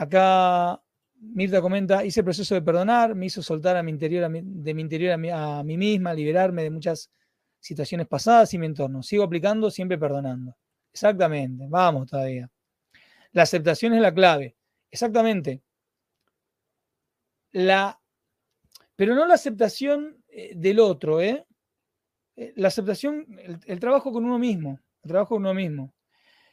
Acá 0.00 0.82
Mirta 1.20 1.60
comenta, 1.60 2.02
hice 2.02 2.20
el 2.20 2.24
proceso 2.24 2.54
de 2.54 2.62
perdonar, 2.62 3.14
me 3.14 3.26
hizo 3.26 3.42
soltar 3.42 3.76
a 3.76 3.82
mi 3.82 3.90
interior, 3.90 4.30
de 4.30 4.74
mi 4.74 4.80
interior 4.80 5.12
a 5.12 5.62
mí, 5.62 5.76
misma, 5.76 6.14
liberarme 6.14 6.62
de 6.62 6.70
muchas 6.70 7.10
situaciones 7.58 8.06
pasadas 8.06 8.54
y 8.54 8.58
mi 8.58 8.64
entorno. 8.64 9.02
Sigo 9.02 9.24
aplicando, 9.24 9.70
siempre 9.70 9.98
perdonando. 9.98 10.56
Exactamente, 10.90 11.66
vamos 11.68 12.08
todavía. 12.08 12.50
La 13.32 13.42
aceptación 13.42 13.92
es 13.92 14.00
la 14.00 14.14
clave. 14.14 14.56
Exactamente. 14.90 15.60
La, 17.52 18.00
pero 18.96 19.14
no 19.14 19.26
la 19.26 19.34
aceptación 19.34 20.24
eh, 20.28 20.54
del 20.56 20.80
otro, 20.80 21.20
¿eh? 21.20 21.44
¿eh? 22.36 22.54
La 22.56 22.68
aceptación, 22.68 23.26
el, 23.66 23.80
trabajo 23.80 24.10
con 24.12 24.24
uno 24.24 24.38
mismo, 24.38 24.80
el 25.02 25.10
trabajo 25.10 25.34
con 25.34 25.42
uno 25.42 25.52
mismo. 25.52 25.92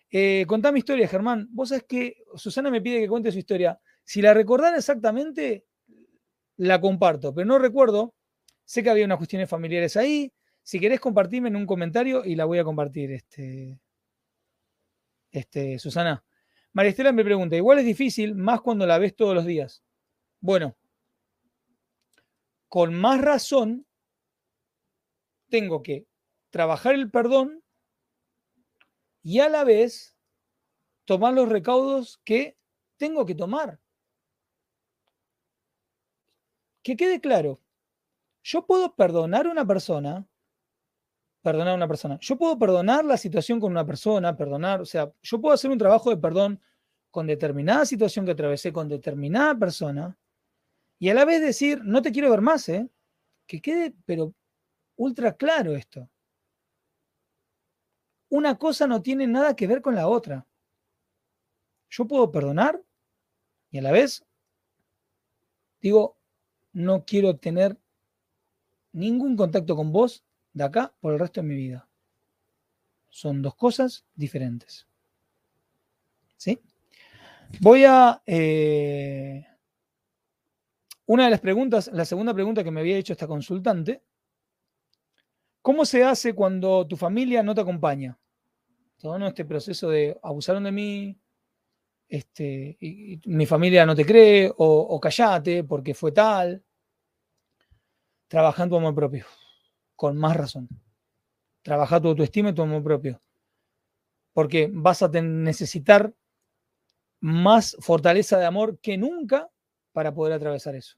Eh, 0.09 0.45
mi 0.71 0.79
historia, 0.79 1.07
Germán. 1.07 1.47
Vos 1.51 1.69
sabés 1.69 1.83
que 1.83 2.23
Susana 2.35 2.71
me 2.71 2.81
pide 2.81 2.99
que 2.99 3.09
cuente 3.09 3.31
su 3.31 3.39
historia. 3.39 3.79
Si 4.03 4.21
la 4.21 4.33
recordara 4.33 4.77
exactamente, 4.77 5.65
la 6.57 6.79
comparto, 6.79 7.33
pero 7.33 7.45
no 7.45 7.59
recuerdo. 7.59 8.15
Sé 8.65 8.83
que 8.83 8.89
había 8.89 9.05
unas 9.05 9.17
cuestiones 9.17 9.49
familiares 9.49 9.97
ahí. 9.97 10.33
Si 10.63 10.79
querés 10.79 10.99
compartirme 10.99 11.49
en 11.49 11.55
un 11.55 11.65
comentario 11.65 12.25
y 12.25 12.35
la 12.35 12.45
voy 12.45 12.59
a 12.59 12.63
compartir, 12.63 13.11
este, 13.11 13.79
este, 15.31 15.79
Susana. 15.79 16.23
María 16.73 16.91
Estela 16.91 17.11
me 17.11 17.23
pregunta, 17.23 17.55
igual 17.55 17.79
es 17.79 17.85
difícil, 17.85 18.35
más 18.35 18.61
cuando 18.61 18.85
la 18.85 18.97
ves 18.97 19.15
todos 19.15 19.33
los 19.33 19.45
días. 19.45 19.83
Bueno, 20.39 20.77
con 22.67 22.93
más 22.93 23.21
razón, 23.21 23.85
tengo 25.49 25.81
que 25.81 26.05
trabajar 26.49 26.95
el 26.95 27.09
perdón 27.09 27.63
y 29.27 29.41
a 29.41 29.49
la 29.49 29.65
vez 29.65 30.15
tomar 31.03 31.33
los 31.33 31.49
recaudos 31.49 32.21
que 32.23 32.57
tengo 32.95 33.25
que 33.25 33.35
tomar. 33.35 33.81
que 36.81 36.95
quede 36.95 37.19
claro, 37.19 37.59
yo 38.41 38.65
puedo 38.65 38.95
perdonar 38.95 39.45
a 39.45 39.51
una 39.51 39.65
persona, 39.67 40.25
perdonar 41.41 41.73
a 41.73 41.75
una 41.75 41.89
persona, 41.89 42.17
yo 42.21 42.37
puedo 42.37 42.57
perdonar 42.57 43.03
la 43.03 43.17
situación 43.17 43.59
con 43.59 43.71
una 43.71 43.85
persona, 43.85 44.37
perdonar, 44.37 44.79
o 44.79 44.85
sea, 44.85 45.11
yo 45.21 45.41
puedo 45.41 45.53
hacer 45.53 45.69
un 45.71 45.77
trabajo 45.77 46.09
de 46.09 46.15
perdón 46.15 46.61
con 47.11 47.27
determinada 47.27 47.85
situación 47.85 48.23
que 48.25 48.31
atravesé 48.31 48.71
con 48.71 48.87
determinada 48.87 49.53
persona 49.55 50.17
y 50.99 51.09
a 51.09 51.13
la 51.13 51.25
vez 51.25 51.41
decir, 51.41 51.81
no 51.83 52.01
te 52.01 52.13
quiero 52.13 52.31
ver 52.31 52.39
más, 52.39 52.69
¿eh? 52.69 52.89
Que 53.45 53.61
quede, 53.61 53.93
pero 54.05 54.33
ultra 54.95 55.35
claro 55.35 55.75
esto. 55.75 56.09
Una 58.29 58.57
cosa 58.57 58.87
no 58.87 59.01
tiene 59.01 59.27
nada 59.27 59.55
que 59.55 59.67
ver 59.67 59.81
con 59.81 59.95
la 59.95 60.07
otra. 60.07 60.45
Yo 61.89 62.05
puedo 62.05 62.31
perdonar 62.31 62.81
y 63.71 63.77
a 63.77 63.81
la 63.81 63.91
vez 63.91 64.25
digo, 65.81 66.17
no 66.73 67.05
quiero 67.05 67.37
tener 67.37 67.77
ningún 68.91 69.35
contacto 69.37 69.75
con 69.75 69.91
vos 69.91 70.23
de 70.53 70.63
acá 70.63 70.93
por 70.99 71.13
el 71.13 71.19
resto 71.19 71.41
de 71.41 71.47
mi 71.47 71.55
vida. 71.55 71.87
Son 73.09 73.41
dos 73.41 73.55
cosas 73.55 74.05
diferentes. 74.15 74.87
¿Sí? 76.35 76.59
Voy 77.61 77.85
a... 77.85 78.21
Eh, 78.25 79.45
una 81.05 81.25
de 81.25 81.31
las 81.31 81.39
preguntas, 81.39 81.89
la 81.93 82.03
segunda 82.03 82.33
pregunta 82.33 82.63
que 82.63 82.71
me 82.71 82.81
había 82.81 82.97
hecho 82.97 83.13
esta 83.13 83.27
consultante, 83.27 84.03
¿cómo 85.61 85.85
se 85.85 86.03
hace 86.03 86.33
cuando 86.33 86.87
tu 86.87 86.95
familia 86.95 87.43
no 87.43 87.55
te 87.55 87.61
acompaña? 87.61 88.17
Todo 88.97 89.17
este 89.27 89.45
proceso 89.45 89.89
de 89.89 90.17
abusaron 90.23 90.63
de 90.63 90.71
mí, 90.71 91.17
este, 92.07 92.77
y, 92.79 93.19
mi 93.25 93.45
familia 93.45 93.85
no 93.85 93.95
te 93.95 94.05
cree, 94.05 94.49
o, 94.49 94.55
o 94.57 94.99
callate 94.99 95.63
porque 95.63 95.93
fue 95.93 96.11
tal 96.11 96.63
trabajando 98.27 98.75
tu 98.75 98.79
amor 98.79 98.95
propio, 98.95 99.25
con 99.95 100.17
más 100.17 100.35
razón. 100.35 100.67
Trabaja 101.61 101.99
tu 101.99 102.09
autoestima 102.09 102.49
y 102.49 102.53
tu 102.53 102.61
amor 102.61 102.83
propio. 102.83 103.21
Porque 104.33 104.69
vas 104.71 105.01
a 105.01 105.07
necesitar 105.07 106.13
más 107.19 107.75
fortaleza 107.79 108.37
de 108.37 108.45
amor 108.45 108.79
que 108.79 108.97
nunca 108.97 109.49
para 109.91 110.13
poder 110.13 110.33
atravesar 110.33 110.75
eso. 110.75 110.97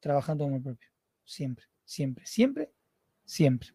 Trabajando 0.00 0.44
tu 0.44 0.48
amor 0.48 0.62
propio. 0.62 0.88
Siempre, 1.24 1.66
siempre, 1.84 2.26
siempre, 2.26 2.72
siempre. 3.28 3.70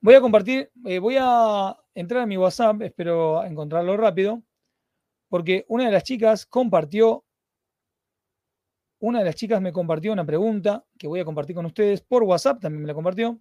Voy 0.00 0.14
a 0.14 0.20
compartir, 0.20 0.70
eh, 0.84 0.98
voy 0.98 1.16
a 1.18 1.76
entrar 1.94 2.22
a 2.22 2.26
mi 2.26 2.36
WhatsApp, 2.36 2.80
espero 2.82 3.44
encontrarlo 3.44 3.96
rápido, 3.96 4.42
porque 5.28 5.64
una 5.68 5.86
de 5.86 5.92
las 5.92 6.04
chicas 6.04 6.46
compartió 6.46 7.24
una 9.02 9.18
de 9.18 9.24
las 9.24 9.34
chicas 9.34 9.60
me 9.60 9.72
compartió 9.72 10.12
una 10.12 10.24
pregunta 10.24 10.86
que 10.96 11.08
voy 11.08 11.18
a 11.18 11.24
compartir 11.24 11.56
con 11.56 11.66
ustedes 11.66 12.00
por 12.02 12.22
WhatsApp, 12.22 12.60
también 12.60 12.82
me 12.82 12.86
la 12.86 12.94
compartió. 12.94 13.40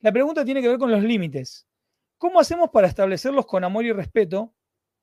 La 0.00 0.12
pregunta 0.12 0.44
tiene 0.44 0.60
que 0.60 0.68
ver 0.68 0.78
con 0.78 0.90
los 0.90 1.02
límites. 1.02 1.66
¿Cómo 2.18 2.38
hacemos 2.38 2.68
para 2.68 2.86
establecerlos 2.86 3.46
con 3.46 3.64
amor 3.64 3.86
y 3.86 3.92
respeto 3.92 4.54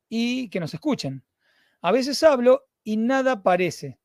y 0.10 0.48
que 0.50 0.60
nos 0.60 0.76
escuchen? 0.76 1.24
A 1.82 1.92
veces 1.92 2.22
hablo 2.22 2.68
y 2.84 2.98
nada 2.98 3.42
parece. 3.42 3.98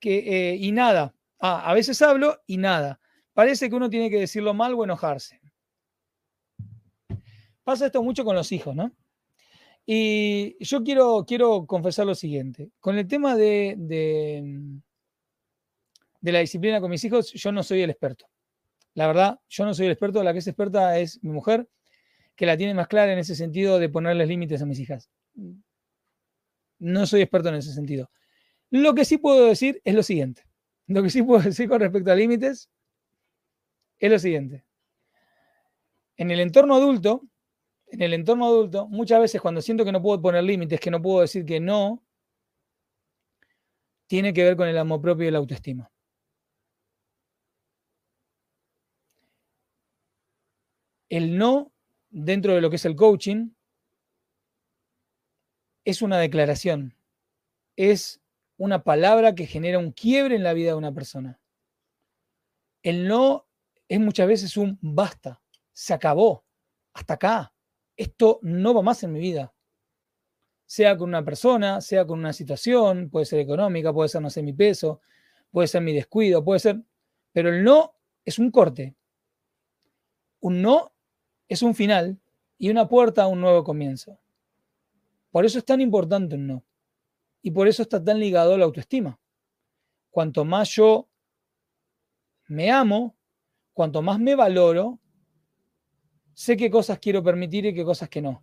Que, 0.00 0.52
eh, 0.52 0.56
y 0.56 0.72
nada. 0.72 1.14
Ah, 1.38 1.70
a 1.70 1.74
veces 1.74 2.00
hablo 2.00 2.40
y 2.46 2.56
nada. 2.56 2.98
Parece 3.34 3.68
que 3.68 3.74
uno 3.74 3.90
tiene 3.90 4.08
que 4.08 4.20
decirlo 4.20 4.54
mal 4.54 4.72
o 4.74 4.84
enojarse. 4.84 5.40
Pasa 7.64 7.86
esto 7.86 8.02
mucho 8.02 8.24
con 8.24 8.36
los 8.36 8.52
hijos, 8.52 8.74
¿no? 8.74 8.92
Y 9.84 10.56
yo 10.64 10.82
quiero, 10.82 11.24
quiero 11.26 11.66
confesar 11.66 12.06
lo 12.06 12.14
siguiente. 12.14 12.70
Con 12.80 12.96
el 12.96 13.06
tema 13.06 13.36
de, 13.36 13.74
de 13.76 14.80
la 16.32 16.38
disciplina 16.38 16.80
con 16.80 16.90
mis 16.90 17.04
hijos, 17.04 17.32
yo 17.32 17.52
no 17.52 17.62
soy 17.62 17.82
el 17.82 17.90
experto. 17.90 18.26
La 18.94 19.06
verdad, 19.06 19.40
yo 19.48 19.64
no 19.64 19.74
soy 19.74 19.86
el 19.86 19.92
experto, 19.92 20.22
la 20.22 20.32
que 20.32 20.38
es 20.38 20.46
experta 20.46 20.98
es 20.98 21.22
mi 21.22 21.32
mujer, 21.32 21.68
que 22.36 22.46
la 22.46 22.56
tiene 22.56 22.74
más 22.74 22.86
clara 22.86 23.12
en 23.12 23.18
ese 23.18 23.34
sentido 23.34 23.78
de 23.78 23.88
ponerles 23.88 24.28
límites 24.28 24.62
a 24.62 24.66
mis 24.66 24.78
hijas. 24.78 25.10
No 26.78 27.06
soy 27.06 27.22
experto 27.22 27.48
en 27.48 27.56
ese 27.56 27.72
sentido. 27.72 28.10
Lo 28.70 28.94
que 28.94 29.04
sí 29.04 29.18
puedo 29.18 29.46
decir 29.46 29.80
es 29.84 29.94
lo 29.94 30.02
siguiente. 30.02 30.44
Lo 30.86 31.02
que 31.02 31.10
sí 31.10 31.22
puedo 31.22 31.42
decir 31.42 31.68
con 31.68 31.80
respecto 31.80 32.12
a 32.12 32.14
límites 32.14 32.70
es 33.98 34.10
lo 34.10 34.18
siguiente. 34.18 34.64
En 36.16 36.30
el 36.30 36.40
entorno 36.40 36.74
adulto, 36.74 37.22
en 37.86 38.02
el 38.02 38.14
entorno 38.14 38.46
adulto, 38.46 38.88
muchas 38.88 39.20
veces 39.20 39.40
cuando 39.40 39.60
siento 39.62 39.84
que 39.84 39.92
no 39.92 40.02
puedo 40.02 40.20
poner 40.20 40.44
límites, 40.44 40.80
que 40.80 40.90
no 40.90 41.02
puedo 41.02 41.20
decir 41.20 41.44
que 41.44 41.60
no, 41.60 42.02
tiene 44.06 44.32
que 44.32 44.44
ver 44.44 44.56
con 44.56 44.68
el 44.68 44.78
amor 44.78 45.00
propio 45.00 45.28
y 45.28 45.30
la 45.30 45.38
autoestima. 45.38 45.90
el 51.16 51.38
no 51.38 51.72
dentro 52.10 52.54
de 52.54 52.60
lo 52.60 52.70
que 52.70 52.76
es 52.76 52.84
el 52.84 52.96
coaching 52.96 53.50
es 55.84 56.02
una 56.02 56.18
declaración, 56.18 56.96
es 57.76 58.20
una 58.56 58.82
palabra 58.82 59.34
que 59.34 59.46
genera 59.46 59.78
un 59.78 59.92
quiebre 59.92 60.34
en 60.34 60.42
la 60.42 60.54
vida 60.54 60.70
de 60.70 60.76
una 60.76 60.92
persona. 60.92 61.40
El 62.82 63.06
no 63.06 63.43
es 63.88 64.00
muchas 64.00 64.26
veces 64.26 64.56
un 64.56 64.78
basta, 64.80 65.42
se 65.72 65.94
acabó, 65.94 66.44
hasta 66.92 67.14
acá, 67.14 67.54
esto 67.96 68.38
no 68.42 68.74
va 68.74 68.82
más 68.82 69.02
en 69.02 69.12
mi 69.12 69.20
vida. 69.20 69.54
Sea 70.66 70.96
con 70.96 71.08
una 71.08 71.24
persona, 71.24 71.80
sea 71.80 72.06
con 72.06 72.18
una 72.18 72.32
situación, 72.32 73.10
puede 73.10 73.26
ser 73.26 73.40
económica, 73.40 73.92
puede 73.92 74.08
ser, 74.08 74.22
no 74.22 74.30
sé, 74.30 74.42
mi 74.42 74.52
peso, 74.52 75.00
puede 75.50 75.68
ser 75.68 75.82
mi 75.82 75.92
descuido, 75.92 76.42
puede 76.44 76.60
ser, 76.60 76.82
pero 77.32 77.50
el 77.50 77.62
no 77.62 77.94
es 78.24 78.38
un 78.38 78.50
corte. 78.50 78.96
Un 80.40 80.62
no 80.62 80.92
es 81.48 81.62
un 81.62 81.74
final 81.74 82.18
y 82.58 82.70
una 82.70 82.88
puerta 82.88 83.24
a 83.24 83.26
un 83.26 83.40
nuevo 83.40 83.64
comienzo. 83.64 84.18
Por 85.30 85.44
eso 85.44 85.58
es 85.58 85.64
tan 85.64 85.80
importante 85.80 86.36
un 86.36 86.46
no. 86.46 86.64
Y 87.42 87.50
por 87.50 87.68
eso 87.68 87.82
está 87.82 88.02
tan 88.02 88.18
ligado 88.18 88.54
a 88.54 88.58
la 88.58 88.64
autoestima. 88.64 89.18
Cuanto 90.10 90.44
más 90.44 90.70
yo 90.70 91.08
me 92.46 92.70
amo, 92.70 93.16
cuanto 93.74 94.00
más 94.00 94.18
me 94.18 94.34
valoro, 94.34 94.98
sé 96.32 96.56
qué 96.56 96.70
cosas 96.70 96.98
quiero 96.98 97.22
permitir 97.22 97.66
y 97.66 97.74
qué 97.74 97.84
cosas 97.84 98.08
que 98.08 98.22
no. 98.22 98.42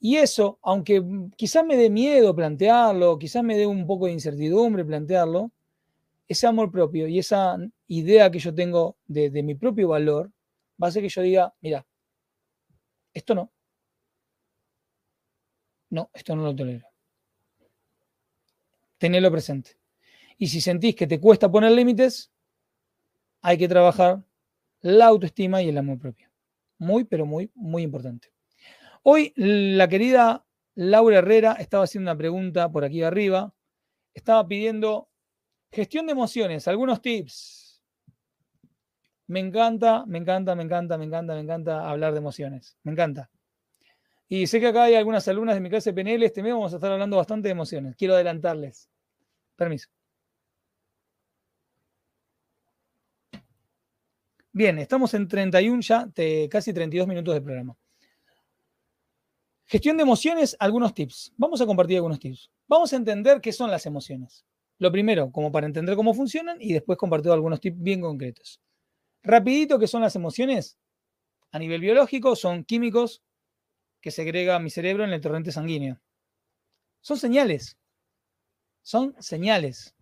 Y 0.00 0.16
eso, 0.16 0.58
aunque 0.62 1.00
quizás 1.36 1.64
me 1.64 1.76
dé 1.76 1.88
miedo 1.88 2.34
plantearlo, 2.34 3.18
quizás 3.18 3.44
me 3.44 3.56
dé 3.56 3.66
un 3.66 3.86
poco 3.86 4.06
de 4.06 4.12
incertidumbre 4.12 4.84
plantearlo, 4.84 5.52
ese 6.26 6.46
amor 6.46 6.72
propio 6.72 7.06
y 7.06 7.18
esa 7.18 7.56
idea 7.86 8.30
que 8.30 8.38
yo 8.38 8.54
tengo 8.54 8.96
de, 9.06 9.30
de 9.30 9.42
mi 9.42 9.54
propio 9.54 9.88
valor 9.88 10.32
va 10.82 10.86
a 10.86 10.88
hacer 10.88 11.02
que 11.02 11.08
yo 11.08 11.22
diga, 11.22 11.54
mira, 11.60 11.86
esto 13.12 13.34
no. 13.34 13.52
No, 15.90 16.10
esto 16.14 16.34
no 16.34 16.42
lo 16.42 16.56
tolero. 16.56 16.86
Tenelo 18.96 19.30
presente. 19.30 19.76
Y 20.38 20.48
si 20.48 20.60
sentís 20.60 20.96
que 20.96 21.06
te 21.06 21.20
cuesta 21.20 21.50
poner 21.50 21.72
límites, 21.72 22.32
hay 23.42 23.58
que 23.58 23.68
trabajar 23.68 24.24
la 24.82 25.06
autoestima 25.06 25.62
y 25.62 25.68
el 25.68 25.78
amor 25.78 25.98
propio. 25.98 26.28
Muy, 26.78 27.04
pero 27.04 27.24
muy, 27.24 27.50
muy 27.54 27.82
importante. 27.82 28.32
Hoy 29.02 29.32
la 29.36 29.88
querida 29.88 30.44
Laura 30.74 31.18
Herrera 31.18 31.52
estaba 31.52 31.84
haciendo 31.84 32.10
una 32.10 32.18
pregunta 32.18 32.70
por 32.70 32.84
aquí 32.84 33.02
arriba. 33.02 33.54
Estaba 34.14 34.46
pidiendo 34.46 35.08
gestión 35.70 36.06
de 36.06 36.12
emociones, 36.12 36.68
algunos 36.68 37.00
tips. 37.00 37.82
Me 39.28 39.40
encanta, 39.40 40.04
me 40.06 40.18
encanta, 40.18 40.54
me 40.54 40.64
encanta, 40.64 40.98
me 40.98 41.04
encanta, 41.04 41.34
me 41.34 41.40
encanta 41.40 41.88
hablar 41.88 42.12
de 42.12 42.18
emociones. 42.18 42.76
Me 42.82 42.92
encanta. 42.92 43.30
Y 44.28 44.46
sé 44.46 44.60
que 44.60 44.68
acá 44.68 44.84
hay 44.84 44.94
algunas 44.94 45.26
alumnas 45.28 45.54
de 45.54 45.60
mi 45.60 45.70
clase 45.70 45.92
PNL. 45.92 46.24
Este 46.24 46.42
mes 46.42 46.52
vamos 46.52 46.72
a 46.72 46.76
estar 46.76 46.90
hablando 46.90 47.16
bastante 47.16 47.48
de 47.48 47.52
emociones. 47.52 47.96
Quiero 47.96 48.14
adelantarles. 48.14 48.90
Permiso. 49.56 49.88
Bien, 54.54 54.78
estamos 54.78 55.14
en 55.14 55.28
31 55.28 55.80
ya, 55.80 56.10
casi 56.50 56.74
32 56.74 57.08
minutos 57.08 57.32
de 57.32 57.40
programa. 57.40 57.74
Gestión 59.64 59.96
de 59.96 60.02
emociones, 60.02 60.54
algunos 60.60 60.92
tips. 60.92 61.32
Vamos 61.38 61.62
a 61.62 61.66
compartir 61.66 61.96
algunos 61.96 62.18
tips. 62.18 62.50
Vamos 62.68 62.92
a 62.92 62.96
entender 62.96 63.40
qué 63.40 63.50
son 63.50 63.70
las 63.70 63.86
emociones. 63.86 64.44
Lo 64.76 64.92
primero, 64.92 65.32
como 65.32 65.50
para 65.50 65.66
entender 65.66 65.96
cómo 65.96 66.12
funcionan 66.12 66.58
y 66.60 66.74
después 66.74 66.98
compartir 66.98 67.32
algunos 67.32 67.60
tips 67.60 67.80
bien 67.80 68.02
concretos. 68.02 68.60
Rapidito, 69.22 69.78
¿qué 69.78 69.86
son 69.86 70.02
las 70.02 70.16
emociones? 70.16 70.76
A 71.50 71.58
nivel 71.58 71.80
biológico, 71.80 72.36
son 72.36 72.64
químicos 72.64 73.22
que 74.02 74.10
segrega 74.10 74.58
mi 74.58 74.68
cerebro 74.68 75.04
en 75.04 75.14
el 75.14 75.20
torrente 75.22 75.50
sanguíneo. 75.50 75.98
Son 77.00 77.16
señales. 77.16 77.78
Son 78.82 79.14
señales. 79.18 79.94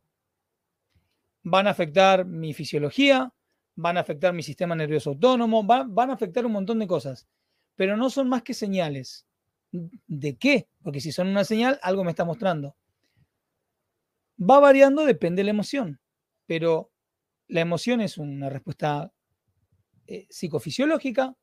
Van 1.45 1.69
a 1.69 1.71
afectar 1.71 2.25
mi 2.25 2.53
fisiología, 2.53 3.33
van 3.75 3.97
a 3.97 4.01
afectar 4.01 4.33
mi 4.33 4.43
sistema 4.43 4.75
nervioso 4.75 5.11
autónomo, 5.11 5.65
van, 5.65 6.11
a 6.11 6.13
afectar 6.13 6.45
un 6.47 6.53
montón 6.53 6.79
de 6.79 6.87
cosas, 6.87 7.29
pero 7.77 7.97
no 7.97 8.11
son 8.11 8.29
más 8.29 8.43
que 8.43 8.55
señales. 8.55 9.27
¿De 9.73 10.37
qué? 10.37 10.69
Porque 10.83 11.01
si 11.01 11.13
son 11.13 11.29
una 11.29 11.45
señal, 11.45 11.79
algo 11.83 12.05
me 12.05 12.11
está 12.11 12.25
mostrando. 12.25 12.77
Va 14.39 14.59
variando, 14.59 15.05
depende 15.05 15.41
de 15.41 15.45
la 15.45 15.51
emoción, 15.51 16.01
pero 16.47 16.91
la 17.47 17.61
emoción 17.61 18.01
es 18.01 18.19
una 18.19 18.49
respuesta 18.49 19.13
eh, 20.07 20.27
psicofisiológica, 20.31 21.37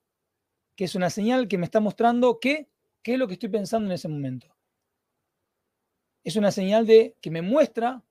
que 0.76 0.86
es 0.86 0.96
una 0.96 1.10
señal 1.10 1.48
que 1.48 1.58
me 1.58 1.66
está 1.66 1.80
mostrando 1.80 2.40
qué, 2.40 2.70
qué 3.02 3.14
es 3.14 3.20
lo 3.20 3.28
que 3.28 3.34
estoy 3.34 3.50
pensando 3.50 3.88
en 3.88 3.94
ese 3.94 4.08
momento. 4.08 4.56
Es 6.24 6.36
una 6.36 6.52
señal 6.52 6.86
de 6.86 7.16
que 7.22 7.32
me 7.32 7.42
muestra 7.42 8.04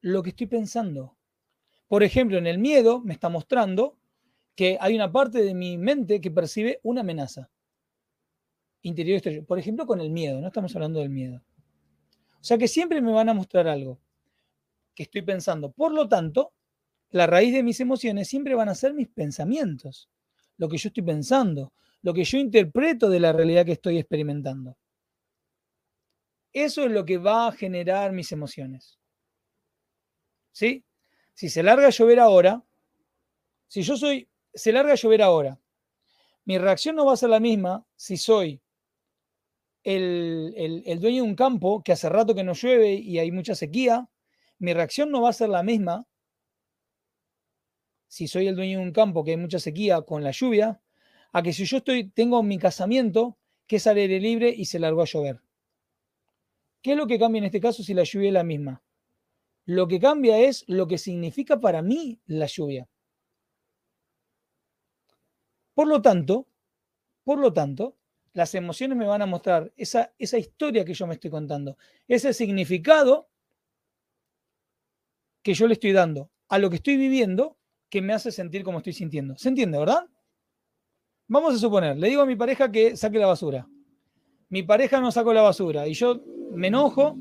lo 0.00 0.22
que 0.22 0.30
estoy 0.30 0.46
pensando. 0.46 1.17
Por 1.88 2.02
ejemplo, 2.02 2.38
en 2.38 2.46
el 2.46 2.58
miedo 2.58 3.00
me 3.00 3.14
está 3.14 3.28
mostrando 3.28 3.96
que 4.54 4.76
hay 4.80 4.94
una 4.94 5.10
parte 5.10 5.42
de 5.42 5.54
mi 5.54 5.78
mente 5.78 6.20
que 6.20 6.30
percibe 6.30 6.80
una 6.82 7.00
amenaza 7.00 7.50
interior 8.82 9.14
y 9.14 9.16
exterior. 9.16 9.46
Por 9.46 9.58
ejemplo, 9.58 9.86
con 9.86 10.00
el 10.00 10.10
miedo, 10.10 10.40
no 10.40 10.48
estamos 10.48 10.74
hablando 10.74 11.00
del 11.00 11.10
miedo. 11.10 11.42
O 12.40 12.44
sea 12.44 12.58
que 12.58 12.68
siempre 12.68 13.00
me 13.00 13.12
van 13.12 13.28
a 13.28 13.34
mostrar 13.34 13.66
algo 13.66 13.98
que 14.94 15.04
estoy 15.04 15.22
pensando. 15.22 15.70
Por 15.70 15.92
lo 15.92 16.08
tanto, 16.08 16.52
la 17.10 17.26
raíz 17.26 17.54
de 17.54 17.62
mis 17.62 17.80
emociones 17.80 18.28
siempre 18.28 18.54
van 18.54 18.68
a 18.68 18.74
ser 18.74 18.94
mis 18.94 19.08
pensamientos, 19.08 20.10
lo 20.56 20.68
que 20.68 20.76
yo 20.76 20.88
estoy 20.88 21.04
pensando, 21.04 21.72
lo 22.02 22.12
que 22.12 22.24
yo 22.24 22.38
interpreto 22.38 23.08
de 23.08 23.20
la 23.20 23.32
realidad 23.32 23.64
que 23.64 23.72
estoy 23.72 23.98
experimentando. 23.98 24.76
Eso 26.52 26.84
es 26.84 26.90
lo 26.90 27.04
que 27.04 27.18
va 27.18 27.48
a 27.48 27.52
generar 27.52 28.12
mis 28.12 28.32
emociones. 28.32 28.98
¿Sí? 30.52 30.84
Si 31.38 31.48
se 31.48 31.62
larga 31.62 31.86
a 31.86 31.90
llover 31.90 32.18
ahora, 32.18 32.64
si 33.68 33.82
yo 33.82 33.96
soy, 33.96 34.28
se 34.52 34.72
larga 34.72 34.94
a 34.94 34.96
llover 34.96 35.22
ahora, 35.22 35.60
mi 36.44 36.58
reacción 36.58 36.96
no 36.96 37.06
va 37.06 37.12
a 37.12 37.16
ser 37.16 37.30
la 37.30 37.38
misma 37.38 37.86
si 37.94 38.16
soy 38.16 38.60
el, 39.84 40.52
el, 40.84 40.98
dueño 40.98 41.22
de 41.22 41.28
un 41.28 41.36
campo 41.36 41.84
que 41.84 41.92
hace 41.92 42.08
rato 42.08 42.34
que 42.34 42.42
no 42.42 42.54
llueve 42.54 42.94
y 42.94 43.20
hay 43.20 43.30
mucha 43.30 43.54
sequía. 43.54 44.08
Mi 44.58 44.74
reacción 44.74 45.12
no 45.12 45.22
va 45.22 45.30
a 45.30 45.32
ser 45.32 45.50
la 45.50 45.62
misma 45.62 46.08
si 48.08 48.26
soy 48.26 48.48
el 48.48 48.56
dueño 48.56 48.80
de 48.80 48.86
un 48.86 48.92
campo 48.92 49.22
que 49.22 49.30
hay 49.30 49.36
mucha 49.36 49.60
sequía 49.60 50.02
con 50.02 50.24
la 50.24 50.32
lluvia, 50.32 50.82
a 51.32 51.40
que 51.44 51.52
si 51.52 51.66
yo 51.66 51.76
estoy, 51.76 52.10
tengo 52.10 52.42
mi 52.42 52.58
casamiento 52.58 53.38
que 53.68 53.76
es 53.76 53.86
al 53.86 53.98
aire 53.98 54.18
libre 54.18 54.50
y 54.50 54.64
se 54.64 54.80
largó 54.80 55.02
a 55.02 55.06
llover. 55.06 55.40
¿Qué 56.82 56.92
es 56.92 56.96
lo 56.96 57.06
que 57.06 57.20
cambia 57.20 57.38
en 57.38 57.44
este 57.44 57.60
caso 57.60 57.84
si 57.84 57.94
la 57.94 58.02
lluvia 58.02 58.26
es 58.26 58.34
la 58.34 58.42
misma? 58.42 58.82
Lo 59.68 59.86
que 59.86 60.00
cambia 60.00 60.38
es 60.38 60.64
lo 60.66 60.88
que 60.88 60.96
significa 60.96 61.60
para 61.60 61.82
mí 61.82 62.18
la 62.24 62.46
lluvia. 62.46 62.88
Por 65.74 65.86
lo 65.86 66.00
tanto, 66.00 66.48
por 67.22 67.38
lo 67.38 67.52
tanto, 67.52 67.94
las 68.32 68.54
emociones 68.54 68.96
me 68.96 69.06
van 69.06 69.20
a 69.20 69.26
mostrar 69.26 69.70
esa, 69.76 70.14
esa 70.18 70.38
historia 70.38 70.86
que 70.86 70.94
yo 70.94 71.06
me 71.06 71.12
estoy 71.12 71.30
contando, 71.30 71.76
ese 72.06 72.32
significado 72.32 73.28
que 75.42 75.52
yo 75.52 75.66
le 75.66 75.74
estoy 75.74 75.92
dando 75.92 76.30
a 76.48 76.56
lo 76.56 76.70
que 76.70 76.76
estoy 76.76 76.96
viviendo 76.96 77.58
que 77.90 78.00
me 78.00 78.14
hace 78.14 78.32
sentir 78.32 78.64
como 78.64 78.78
estoy 78.78 78.94
sintiendo. 78.94 79.36
¿Se 79.36 79.50
entiende, 79.50 79.78
verdad? 79.78 80.08
Vamos 81.26 81.54
a 81.54 81.58
suponer, 81.58 81.98
le 81.98 82.08
digo 82.08 82.22
a 82.22 82.26
mi 82.26 82.36
pareja 82.36 82.72
que 82.72 82.96
saque 82.96 83.18
la 83.18 83.26
basura. 83.26 83.68
Mi 84.48 84.62
pareja 84.62 84.98
no 84.98 85.12
sacó 85.12 85.34
la 85.34 85.42
basura 85.42 85.86
y 85.86 85.92
yo 85.92 86.22
me 86.52 86.68
enojo 86.68 87.18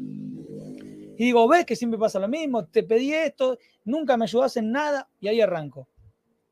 y 1.17 1.25
digo, 1.25 1.47
ves 1.47 1.65
que 1.65 1.75
siempre 1.75 1.99
pasa 1.99 2.19
lo 2.19 2.27
mismo, 2.27 2.65
te 2.65 2.83
pedí 2.83 3.11
esto, 3.11 3.57
nunca 3.85 4.15
me 4.17 4.25
ayudas 4.25 4.55
en 4.57 4.71
nada 4.71 5.09
y 5.19 5.27
ahí 5.27 5.41
arranco. 5.41 5.89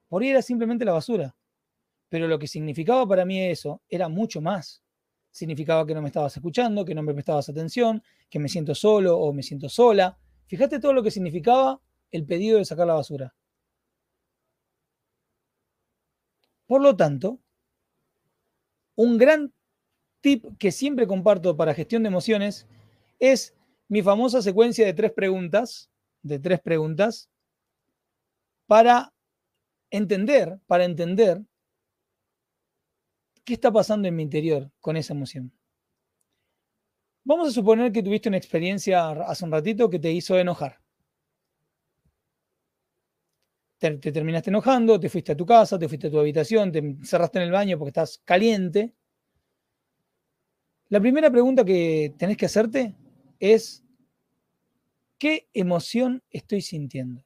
Por 0.08 0.24
ahí 0.24 0.30
era 0.30 0.42
simplemente 0.42 0.84
la 0.84 0.94
basura. 0.94 1.36
Pero 2.10 2.28
lo 2.28 2.40
que 2.40 2.48
significaba 2.48 3.08
para 3.08 3.26
mí 3.26 3.40
eso 3.40 3.82
era 3.88 4.10
mucho 4.10 4.42
más. 4.42 4.82
Significaba 5.30 5.86
que 5.86 5.94
no 5.94 6.02
me 6.02 6.08
estabas 6.08 6.36
escuchando, 6.36 6.84
que 6.84 6.96
no 6.96 7.04
me 7.04 7.14
prestabas 7.14 7.48
atención, 7.48 8.02
que 8.28 8.40
me 8.40 8.50
siento 8.50 8.74
solo 8.74 9.18
o 9.20 9.32
me 9.34 9.44
siento 9.44 9.70
sola. 9.70 10.18
Fíjate 10.48 10.80
todo 10.80 10.94
lo 10.94 11.04
que 11.04 11.12
significaba 11.12 11.80
el 12.12 12.26
pedido 12.26 12.58
de 12.58 12.66
sacar 12.66 12.88
la 12.88 12.94
basura. 12.94 13.36
Por 16.66 16.82
lo 16.82 16.96
tanto, 16.96 17.40
un 18.96 19.20
gran 19.20 19.54
tip 20.22 20.46
que 20.58 20.72
siempre 20.72 21.06
comparto 21.06 21.56
para 21.56 21.76
gestión 21.76 22.02
de 22.02 22.08
emociones 22.08 22.68
es 23.20 23.55
mi 23.88 24.02
famosa 24.02 24.42
secuencia 24.42 24.86
de 24.86 24.94
tres 24.94 25.12
preguntas, 25.12 25.90
de 26.22 26.40
tres 26.40 26.60
preguntas, 26.60 27.30
para 28.68 29.14
entender, 29.92 30.60
para 30.66 30.86
entender 30.86 31.42
qué 33.44 33.54
está 33.54 33.72
pasando 33.72 34.08
en 34.08 34.16
mi 34.16 34.24
interior 34.24 34.72
con 34.80 34.98
esa 34.98 35.14
emoción. 35.14 35.52
Vamos 37.24 37.50
a 37.50 37.52
suponer 37.52 37.92
que 37.92 38.04
tuviste 38.04 38.30
una 38.30 38.38
experiencia 38.38 39.10
hace 39.10 39.46
un 39.46 39.52
ratito 39.52 39.90
que 39.90 40.00
te 40.00 40.12
hizo 40.12 40.38
enojar. 40.38 40.80
Te, 43.78 43.98
te, 43.98 44.12
terminaste 44.12 44.50
enojando, 44.50 45.00
te 45.00 45.10
fuiste 45.10 45.34
a 45.34 45.38
tu 45.38 45.46
casa, 45.46 45.78
te 45.78 45.88
fuiste 45.88 46.08
a 46.08 46.12
tu 46.12 46.20
habitación, 46.20 46.72
te 46.72 46.98
cerraste 47.04 47.40
en 47.40 47.46
el 47.46 47.52
baño 47.52 47.78
porque 47.78 47.90
estás 47.90 48.22
caliente. 48.24 48.94
La 50.90 51.00
primera 51.00 51.30
pregunta 51.32 51.66
que 51.66 52.14
tenés 52.18 52.38
que 52.38 52.46
hacerte 52.46 52.96
es 53.40 53.84
qué 55.18 55.48
emoción 55.54 56.24
estoy 56.30 56.62
sintiendo. 56.62 57.24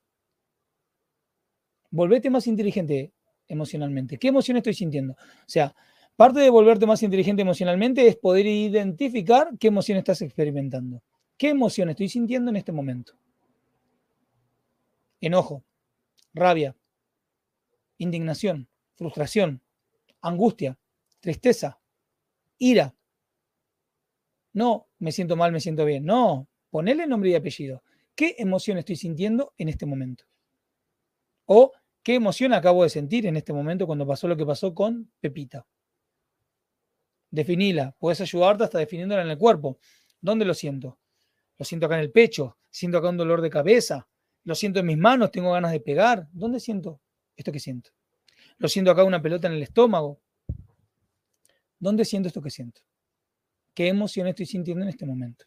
Volvete 1.91 2.30
más 2.30 2.48
inteligente 2.48 3.13
emocionalmente. 3.48 4.17
¿Qué 4.17 4.28
emoción 4.28 4.58
estoy 4.58 4.74
sintiendo? 4.74 5.13
O 5.13 5.48
sea, 5.48 5.76
parte 6.15 6.39
de 6.39 6.50
volverte 6.50 6.86
más 6.86 7.02
inteligente 7.02 7.41
emocionalmente 7.41 8.08
es 8.08 8.15
poder 8.15 8.45
identificar 8.45 9.50
qué 9.60 9.67
emoción 9.67 9.98
estás 9.98 10.22
experimentando. 10.22 11.02
¿Qué 11.38 11.50
emoción 11.50 11.89
estoy 11.89 12.10
sintiendo 12.10 12.52
en 12.52 12.58
este 12.58 12.72
momento? 12.72 13.13
Enojo, 15.22 15.63
rabia, 16.34 16.76
indignación, 17.98 18.67
frustración, 18.95 19.62
angustia, 20.22 20.78
tristeza, 21.22 21.80
ira, 22.58 22.93
no, 24.54 24.88
me 24.99 25.12
siento 25.12 25.35
mal, 25.35 25.51
me 25.51 25.59
siento 25.59 25.85
bien. 25.85 26.05
No, 26.05 26.47
ponele 26.69 27.07
nombre 27.07 27.29
y 27.29 27.35
apellido. 27.35 27.83
¿Qué 28.15 28.35
emoción 28.38 28.77
estoy 28.77 28.97
sintiendo 28.97 29.53
en 29.57 29.69
este 29.69 29.85
momento? 29.85 30.25
O 31.45 31.71
qué 32.03 32.15
emoción 32.15 32.53
acabo 32.53 32.83
de 32.83 32.89
sentir 32.89 33.25
en 33.25 33.38
este 33.38 33.53
momento 33.53 33.88
cuando 33.88 34.05
pasó 34.05 34.27
lo 34.27 34.38
que 34.38 34.45
pasó 34.45 34.73
con 34.73 35.12
Pepita. 35.19 35.65
Definila. 37.31 37.95
Puedes 37.97 38.21
ayudarte 38.21 38.63
hasta 38.63 38.79
definiéndola 38.79 39.21
en 39.21 39.29
el 39.29 39.38
cuerpo. 39.38 39.79
¿Dónde 40.19 40.45
lo 40.45 40.53
siento? 40.53 40.99
Lo 41.57 41.65
siento 41.65 41.85
acá 41.85 41.95
en 41.95 42.01
el 42.01 42.12
pecho. 42.12 42.57
Siento 42.69 42.97
acá 42.97 43.09
un 43.09 43.17
dolor 43.17 43.41
de 43.41 43.49
cabeza. 43.49 44.07
Lo 44.43 44.55
siento 44.55 44.79
en 44.79 44.88
mis 44.88 44.97
manos. 44.97 45.31
Tengo 45.31 45.51
ganas 45.51 45.71
de 45.71 45.79
pegar. 45.79 46.27
¿Dónde 46.31 46.59
siento 46.59 47.01
esto 47.35 47.51
que 47.51 47.59
siento? 47.59 47.91
Lo 48.57 48.67
siento 48.67 48.91
acá 48.91 49.03
una 49.03 49.21
pelota 49.21 49.47
en 49.47 49.53
el 49.53 49.63
estómago. 49.63 50.19
¿Dónde 51.79 52.03
siento 52.03 52.27
esto 52.27 52.41
que 52.41 52.49
siento? 52.49 52.81
Qué 53.73 53.88
emoción 53.88 54.27
estoy 54.27 54.45
sintiendo 54.45 54.84
en 54.84 54.89
este 54.89 55.05
momento. 55.05 55.45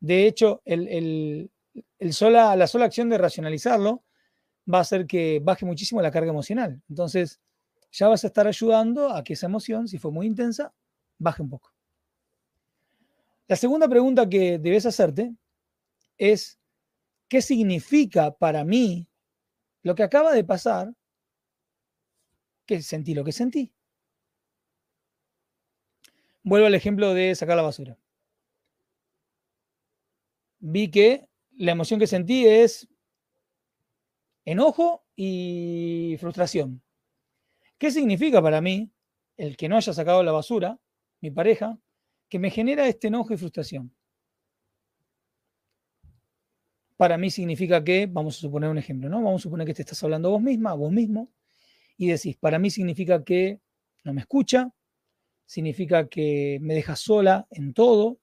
De 0.00 0.26
hecho, 0.26 0.62
la 0.64 2.06
sola 2.12 2.84
acción 2.84 3.08
de 3.08 3.18
racionalizarlo 3.18 4.04
va 4.72 4.78
a 4.78 4.82
hacer 4.82 5.06
que 5.06 5.40
baje 5.42 5.66
muchísimo 5.66 6.00
la 6.00 6.10
carga 6.10 6.30
emocional. 6.30 6.80
Entonces, 6.88 7.40
ya 7.92 8.08
vas 8.08 8.24
a 8.24 8.28
estar 8.28 8.46
ayudando 8.46 9.10
a 9.10 9.22
que 9.24 9.32
esa 9.34 9.46
emoción, 9.46 9.88
si 9.88 9.98
fue 9.98 10.10
muy 10.10 10.26
intensa, 10.26 10.72
baje 11.18 11.42
un 11.42 11.50
poco. 11.50 11.72
La 13.48 13.56
segunda 13.56 13.88
pregunta 13.88 14.28
que 14.28 14.58
debes 14.58 14.86
hacerte 14.86 15.34
es, 16.16 16.58
¿qué 17.28 17.42
significa 17.42 18.30
para 18.30 18.64
mí 18.64 19.08
lo 19.82 19.94
que 19.94 20.04
acaba 20.04 20.32
de 20.32 20.44
pasar? 20.44 20.94
Que 22.64 22.80
sentí 22.80 23.12
lo 23.12 23.24
que 23.24 23.32
sentí. 23.32 23.72
Vuelvo 26.50 26.66
al 26.66 26.74
ejemplo 26.74 27.14
de 27.14 27.32
sacar 27.36 27.54
la 27.54 27.62
basura. 27.62 27.96
Vi 30.58 30.90
que 30.90 31.28
la 31.52 31.70
emoción 31.70 32.00
que 32.00 32.08
sentí 32.08 32.44
es 32.44 32.88
enojo 34.44 35.04
y 35.14 36.16
frustración. 36.18 36.82
¿Qué 37.78 37.92
significa 37.92 38.42
para 38.42 38.60
mí 38.60 38.90
el 39.36 39.56
que 39.56 39.68
no 39.68 39.76
haya 39.76 39.92
sacado 39.92 40.24
la 40.24 40.32
basura, 40.32 40.80
mi 41.20 41.30
pareja, 41.30 41.78
que 42.28 42.40
me 42.40 42.50
genera 42.50 42.88
este 42.88 43.06
enojo 43.06 43.32
y 43.32 43.36
frustración? 43.36 43.94
Para 46.96 47.16
mí 47.16 47.30
significa 47.30 47.84
que, 47.84 48.08
vamos 48.10 48.38
a 48.38 48.40
suponer 48.40 48.70
un 48.70 48.78
ejemplo, 48.78 49.08
¿no? 49.08 49.22
Vamos 49.22 49.42
a 49.42 49.44
suponer 49.44 49.68
que 49.68 49.74
te 49.74 49.82
estás 49.82 50.02
hablando 50.02 50.32
vos 50.32 50.42
misma, 50.42 50.74
vos 50.74 50.90
mismo, 50.90 51.30
y 51.96 52.08
decís, 52.08 52.36
para 52.38 52.58
mí 52.58 52.70
significa 52.70 53.22
que 53.22 53.60
no 54.02 54.12
me 54.12 54.22
escucha, 54.22 54.74
significa 55.50 56.08
que 56.08 56.58
me 56.60 56.74
deja 56.74 56.94
sola 56.94 57.48
en 57.50 57.74
todo, 57.74 58.20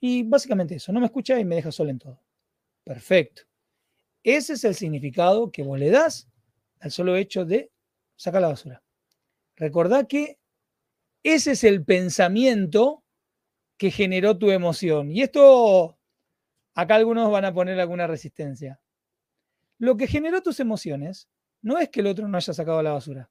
y 0.00 0.22
básicamente 0.22 0.74
eso, 0.74 0.92
no 0.92 1.00
me 1.00 1.06
escucha 1.06 1.40
y 1.40 1.46
me 1.46 1.54
deja 1.54 1.72
sola 1.72 1.92
en 1.92 1.98
todo. 1.98 2.20
Perfecto. 2.84 3.44
Ese 4.22 4.52
es 4.52 4.64
el 4.64 4.74
significado 4.74 5.50
que 5.50 5.62
vos 5.62 5.78
le 5.78 5.88
das 5.88 6.28
al 6.80 6.90
solo 6.90 7.16
hecho 7.16 7.46
de 7.46 7.70
sacar 8.16 8.42
la 8.42 8.48
basura. 8.48 8.82
Recordá 9.56 10.04
que 10.04 10.38
ese 11.22 11.52
es 11.52 11.64
el 11.64 11.86
pensamiento 11.86 13.02
que 13.78 13.90
generó 13.90 14.36
tu 14.36 14.50
emoción. 14.50 15.10
Y 15.10 15.22
esto, 15.22 15.98
acá 16.74 16.96
algunos 16.96 17.30
van 17.30 17.46
a 17.46 17.54
poner 17.54 17.80
alguna 17.80 18.06
resistencia. 18.06 18.78
Lo 19.78 19.96
que 19.96 20.06
generó 20.06 20.42
tus 20.42 20.60
emociones 20.60 21.30
no 21.62 21.78
es 21.78 21.88
que 21.88 22.00
el 22.00 22.08
otro 22.08 22.28
no 22.28 22.36
haya 22.36 22.52
sacado 22.52 22.82
la 22.82 22.92
basura. 22.92 23.30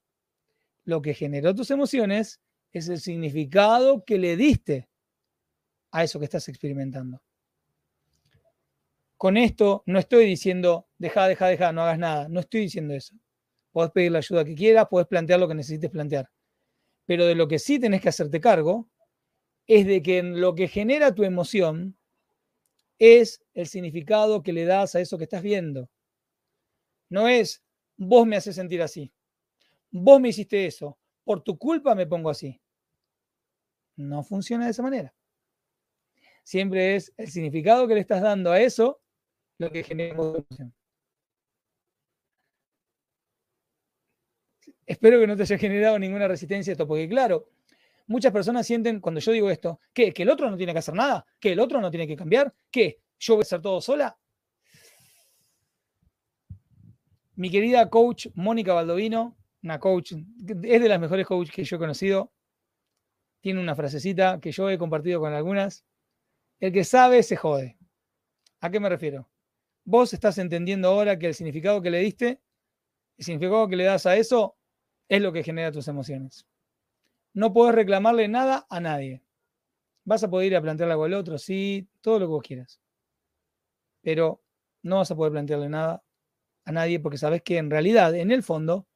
Lo 0.82 1.00
que 1.02 1.14
generó 1.14 1.54
tus 1.54 1.70
emociones 1.70 2.40
es 2.72 2.88
el 2.88 3.00
significado 3.00 4.04
que 4.04 4.18
le 4.18 4.36
diste 4.36 4.88
a 5.90 6.04
eso 6.04 6.18
que 6.18 6.24
estás 6.26 6.48
experimentando. 6.48 7.20
Con 9.16 9.36
esto 9.36 9.82
no 9.86 9.98
estoy 9.98 10.24
diciendo, 10.24 10.88
deja, 10.96 11.28
deja, 11.28 11.48
deja, 11.48 11.72
no 11.72 11.82
hagas 11.82 11.98
nada. 11.98 12.28
No 12.28 12.40
estoy 12.40 12.62
diciendo 12.62 12.94
eso. 12.94 13.14
Podés 13.72 13.90
pedir 13.90 14.12
la 14.12 14.18
ayuda 14.18 14.44
que 14.44 14.54
quieras, 14.54 14.86
podés 14.88 15.08
plantear 15.08 15.38
lo 15.38 15.48
que 15.48 15.54
necesites 15.54 15.90
plantear. 15.90 16.30
Pero 17.04 17.26
de 17.26 17.34
lo 17.34 17.46
que 17.48 17.58
sí 17.58 17.78
tenés 17.78 18.00
que 18.00 18.08
hacerte 18.08 18.40
cargo 18.40 18.88
es 19.66 19.86
de 19.86 20.02
que 20.02 20.22
lo 20.22 20.54
que 20.54 20.68
genera 20.68 21.14
tu 21.14 21.24
emoción 21.24 21.96
es 22.98 23.42
el 23.54 23.66
significado 23.66 24.42
que 24.42 24.52
le 24.52 24.64
das 24.64 24.94
a 24.94 25.00
eso 25.00 25.18
que 25.18 25.24
estás 25.24 25.42
viendo. 25.42 25.90
No 27.08 27.28
es, 27.28 27.62
vos 27.96 28.26
me 28.26 28.36
haces 28.36 28.54
sentir 28.54 28.82
así. 28.82 29.12
Vos 29.90 30.20
me 30.20 30.28
hiciste 30.28 30.66
eso. 30.66 30.99
Por 31.24 31.42
tu 31.42 31.58
culpa 31.58 31.94
me 31.94 32.06
pongo 32.06 32.30
así. 32.30 32.60
No 33.96 34.22
funciona 34.22 34.64
de 34.64 34.70
esa 34.70 34.82
manera. 34.82 35.14
Siempre 36.42 36.96
es 36.96 37.12
el 37.16 37.30
significado 37.30 37.86
que 37.86 37.94
le 37.94 38.00
estás 38.00 38.22
dando 38.22 38.50
a 38.50 38.60
eso 38.60 39.00
lo 39.58 39.70
que 39.70 39.84
genera 39.84 40.14
emoción. 40.14 40.74
Espero 44.86 45.20
que 45.20 45.26
no 45.26 45.36
te 45.36 45.42
haya 45.42 45.58
generado 45.58 45.98
ninguna 45.98 46.26
resistencia 46.26 46.72
a 46.72 46.74
esto, 46.74 46.88
porque 46.88 47.08
claro, 47.08 47.48
muchas 48.08 48.32
personas 48.32 48.66
sienten 48.66 49.00
cuando 49.00 49.20
yo 49.20 49.30
digo 49.30 49.48
esto, 49.48 49.78
¿qué? 49.92 50.12
¿Que 50.12 50.22
el 50.22 50.30
otro 50.30 50.50
no 50.50 50.56
tiene 50.56 50.72
que 50.72 50.80
hacer 50.80 50.94
nada? 50.94 51.24
¿Que 51.38 51.52
el 51.52 51.60
otro 51.60 51.80
no 51.80 51.90
tiene 51.90 52.08
que 52.08 52.16
cambiar? 52.16 52.52
¿Que 52.70 53.00
yo 53.20 53.34
voy 53.34 53.42
a 53.42 53.44
hacer 53.44 53.62
todo 53.62 53.80
sola? 53.80 54.18
Mi 57.36 57.50
querida 57.50 57.88
coach 57.88 58.26
Mónica 58.34 58.72
Baldovino, 58.72 59.36
una 59.62 59.78
coach, 59.78 60.12
es 60.12 60.80
de 60.82 60.88
las 60.88 61.00
mejores 61.00 61.26
coaches 61.26 61.54
que 61.54 61.64
yo 61.64 61.76
he 61.76 61.78
conocido, 61.78 62.32
tiene 63.40 63.60
una 63.60 63.74
frasecita 63.74 64.40
que 64.40 64.52
yo 64.52 64.68
he 64.70 64.78
compartido 64.78 65.20
con 65.20 65.32
algunas. 65.32 65.84
El 66.60 66.72
que 66.72 66.84
sabe 66.84 67.22
se 67.22 67.36
jode. 67.36 67.78
¿A 68.60 68.70
qué 68.70 68.80
me 68.80 68.88
refiero? 68.88 69.30
Vos 69.84 70.12
estás 70.12 70.36
entendiendo 70.38 70.88
ahora 70.88 71.18
que 71.18 71.26
el 71.26 71.34
significado 71.34 71.80
que 71.80 71.90
le 71.90 72.00
diste, 72.00 72.40
el 73.16 73.24
significado 73.24 73.68
que 73.68 73.76
le 73.76 73.84
das 73.84 74.04
a 74.06 74.16
eso, 74.16 74.56
es 75.08 75.22
lo 75.22 75.32
que 75.32 75.42
genera 75.42 75.72
tus 75.72 75.88
emociones. 75.88 76.46
No 77.32 77.52
puedes 77.52 77.74
reclamarle 77.74 78.28
nada 78.28 78.66
a 78.68 78.80
nadie. 78.80 79.22
Vas 80.04 80.22
a 80.22 80.30
poder 80.30 80.48
ir 80.48 80.56
a 80.56 80.62
plantearle 80.62 80.92
algo 80.92 81.04
al 81.04 81.14
otro, 81.14 81.38
sí, 81.38 81.88
todo 82.00 82.18
lo 82.18 82.26
que 82.26 82.30
vos 82.30 82.42
quieras. 82.42 82.80
Pero 84.02 84.42
no 84.82 84.96
vas 84.96 85.10
a 85.10 85.16
poder 85.16 85.32
plantearle 85.32 85.68
nada 85.68 86.04
a 86.64 86.72
nadie 86.72 87.00
porque 87.00 87.18
sabes 87.18 87.42
que 87.42 87.56
en 87.56 87.70
realidad, 87.70 88.14
en 88.14 88.30
el 88.30 88.42
fondo, 88.42 88.86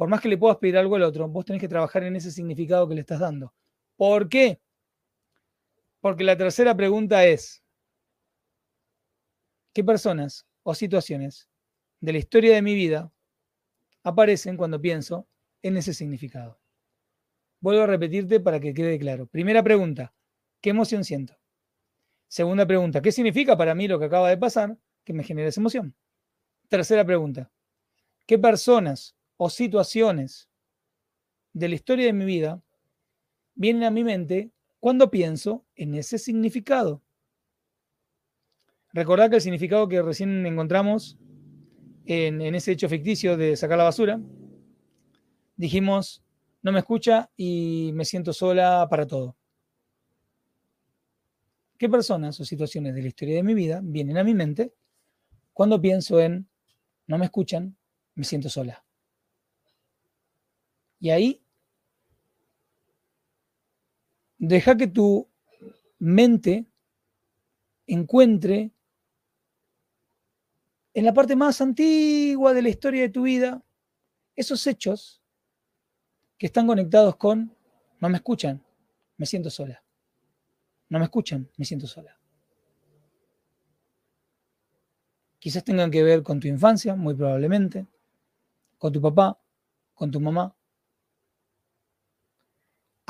por 0.00 0.08
más 0.08 0.22
que 0.22 0.30
le 0.30 0.38
puedas 0.38 0.56
pedir 0.56 0.78
algo 0.78 0.96
al 0.96 1.02
otro, 1.02 1.28
vos 1.28 1.44
tenés 1.44 1.60
que 1.60 1.68
trabajar 1.68 2.04
en 2.04 2.16
ese 2.16 2.30
significado 2.30 2.88
que 2.88 2.94
le 2.94 3.02
estás 3.02 3.20
dando. 3.20 3.52
¿Por 3.96 4.30
qué? 4.30 4.58
Porque 6.00 6.24
la 6.24 6.38
tercera 6.38 6.74
pregunta 6.74 7.26
es, 7.26 7.62
¿qué 9.74 9.84
personas 9.84 10.46
o 10.62 10.74
situaciones 10.74 11.50
de 12.00 12.12
la 12.14 12.18
historia 12.18 12.54
de 12.54 12.62
mi 12.62 12.74
vida 12.74 13.12
aparecen 14.02 14.56
cuando 14.56 14.80
pienso 14.80 15.28
en 15.60 15.76
ese 15.76 15.92
significado. 15.92 16.58
Vuelvo 17.60 17.82
a 17.82 17.86
repetirte 17.86 18.40
para 18.40 18.58
que 18.58 18.72
quede 18.72 18.98
claro. 18.98 19.26
Primera 19.26 19.62
pregunta, 19.62 20.14
¿qué 20.62 20.70
emoción 20.70 21.04
siento? 21.04 21.36
Segunda 22.26 22.66
pregunta, 22.66 23.02
¿qué 23.02 23.12
significa 23.12 23.54
para 23.54 23.74
mí 23.74 23.86
lo 23.86 23.98
que 23.98 24.06
acaba 24.06 24.30
de 24.30 24.38
pasar 24.38 24.78
que 25.04 25.12
me 25.12 25.24
genera 25.24 25.50
esa 25.50 25.60
emoción? 25.60 25.94
Tercera 26.70 27.04
pregunta, 27.04 27.50
¿qué 28.24 28.38
personas 28.38 29.14
o 29.42 29.48
situaciones 29.48 30.50
de 31.54 31.70
la 31.70 31.74
historia 31.74 32.04
de 32.04 32.12
mi 32.12 32.26
vida 32.26 32.62
vienen 33.54 33.84
a 33.84 33.90
mi 33.90 34.04
mente 34.04 34.50
cuando 34.78 35.10
pienso 35.10 35.64
en 35.76 35.94
ese 35.94 36.18
significado? 36.18 37.00
Recordad 38.92 39.30
que 39.30 39.36
el 39.36 39.42
significado 39.42 39.88
que 39.88 40.02
recién 40.02 40.44
encontramos 40.44 41.16
en, 42.04 42.42
ese 42.54 42.72
hecho 42.72 42.86
ficticio 42.90 43.38
de 43.38 43.56
sacar 43.56 43.78
la 43.78 43.84
basura 43.84 44.20
dijimos, 45.56 46.22
no 46.60 46.70
me 46.70 46.80
escucha 46.80 47.30
y 47.34 47.92
me 47.94 48.04
siento 48.04 48.34
sola 48.34 48.86
para 48.90 49.06
todo. 49.06 49.38
¿Qué 51.78 51.88
personas 51.88 52.38
o 52.40 52.44
situaciones 52.44 52.94
de 52.94 53.00
la 53.00 53.08
historia 53.08 53.36
de 53.36 53.42
mi 53.42 53.54
vida 53.54 53.80
vienen 53.82 54.18
a 54.18 54.24
mi 54.24 54.34
mente 54.34 54.74
cuando 55.54 55.80
pienso 55.80 56.20
en, 56.20 56.46
no 57.06 57.16
me 57.16 57.24
escuchan, 57.24 57.74
me 58.14 58.24
siento 58.24 58.50
sola? 58.50 58.84
Y 61.00 61.10
ahí, 61.10 61.42
deja 64.38 64.76
que 64.76 64.86
tu 64.86 65.28
mente 65.98 66.66
encuentre 67.86 68.70
en 70.94 71.04
la 71.04 71.14
parte 71.14 71.36
más 71.36 71.60
antigua 71.60 72.52
de 72.52 72.62
la 72.62 72.68
historia 72.68 73.02
de 73.02 73.08
tu 73.08 73.22
vida 73.22 73.62
esos 74.36 74.66
hechos 74.66 75.22
que 76.38 76.46
están 76.46 76.66
conectados 76.66 77.16
con, 77.16 77.54
no 78.00 78.08
me 78.08 78.16
escuchan, 78.16 78.62
me 79.16 79.26
siento 79.26 79.50
sola. 79.50 79.82
No 80.88 80.98
me 80.98 81.04
escuchan, 81.04 81.48
me 81.56 81.64
siento 81.64 81.86
sola. 81.86 82.18
Quizás 85.38 85.64
tengan 85.64 85.90
que 85.90 86.02
ver 86.02 86.22
con 86.22 86.40
tu 86.40 86.48
infancia, 86.48 86.94
muy 86.94 87.14
probablemente, 87.14 87.86
con 88.78 88.92
tu 88.92 89.00
papá, 89.00 89.38
con 89.94 90.10
tu 90.10 90.20
mamá. 90.20 90.54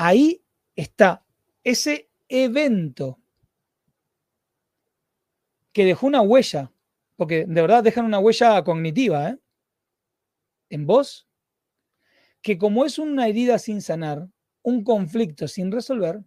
Ahí 0.02 0.42
está 0.76 1.26
ese 1.62 2.08
evento 2.26 3.20
que 5.74 5.84
dejó 5.84 6.06
una 6.06 6.22
huella, 6.22 6.72
porque 7.16 7.44
de 7.46 7.60
verdad 7.60 7.84
dejan 7.84 8.06
una 8.06 8.18
huella 8.18 8.64
cognitiva, 8.64 9.28
¿eh? 9.28 9.38
en 10.70 10.86
vos 10.86 11.28
que 12.40 12.56
como 12.56 12.86
es 12.86 12.98
una 12.98 13.28
herida 13.28 13.58
sin 13.58 13.82
sanar, 13.82 14.26
un 14.62 14.84
conflicto 14.84 15.46
sin 15.46 15.70
resolver, 15.70 16.24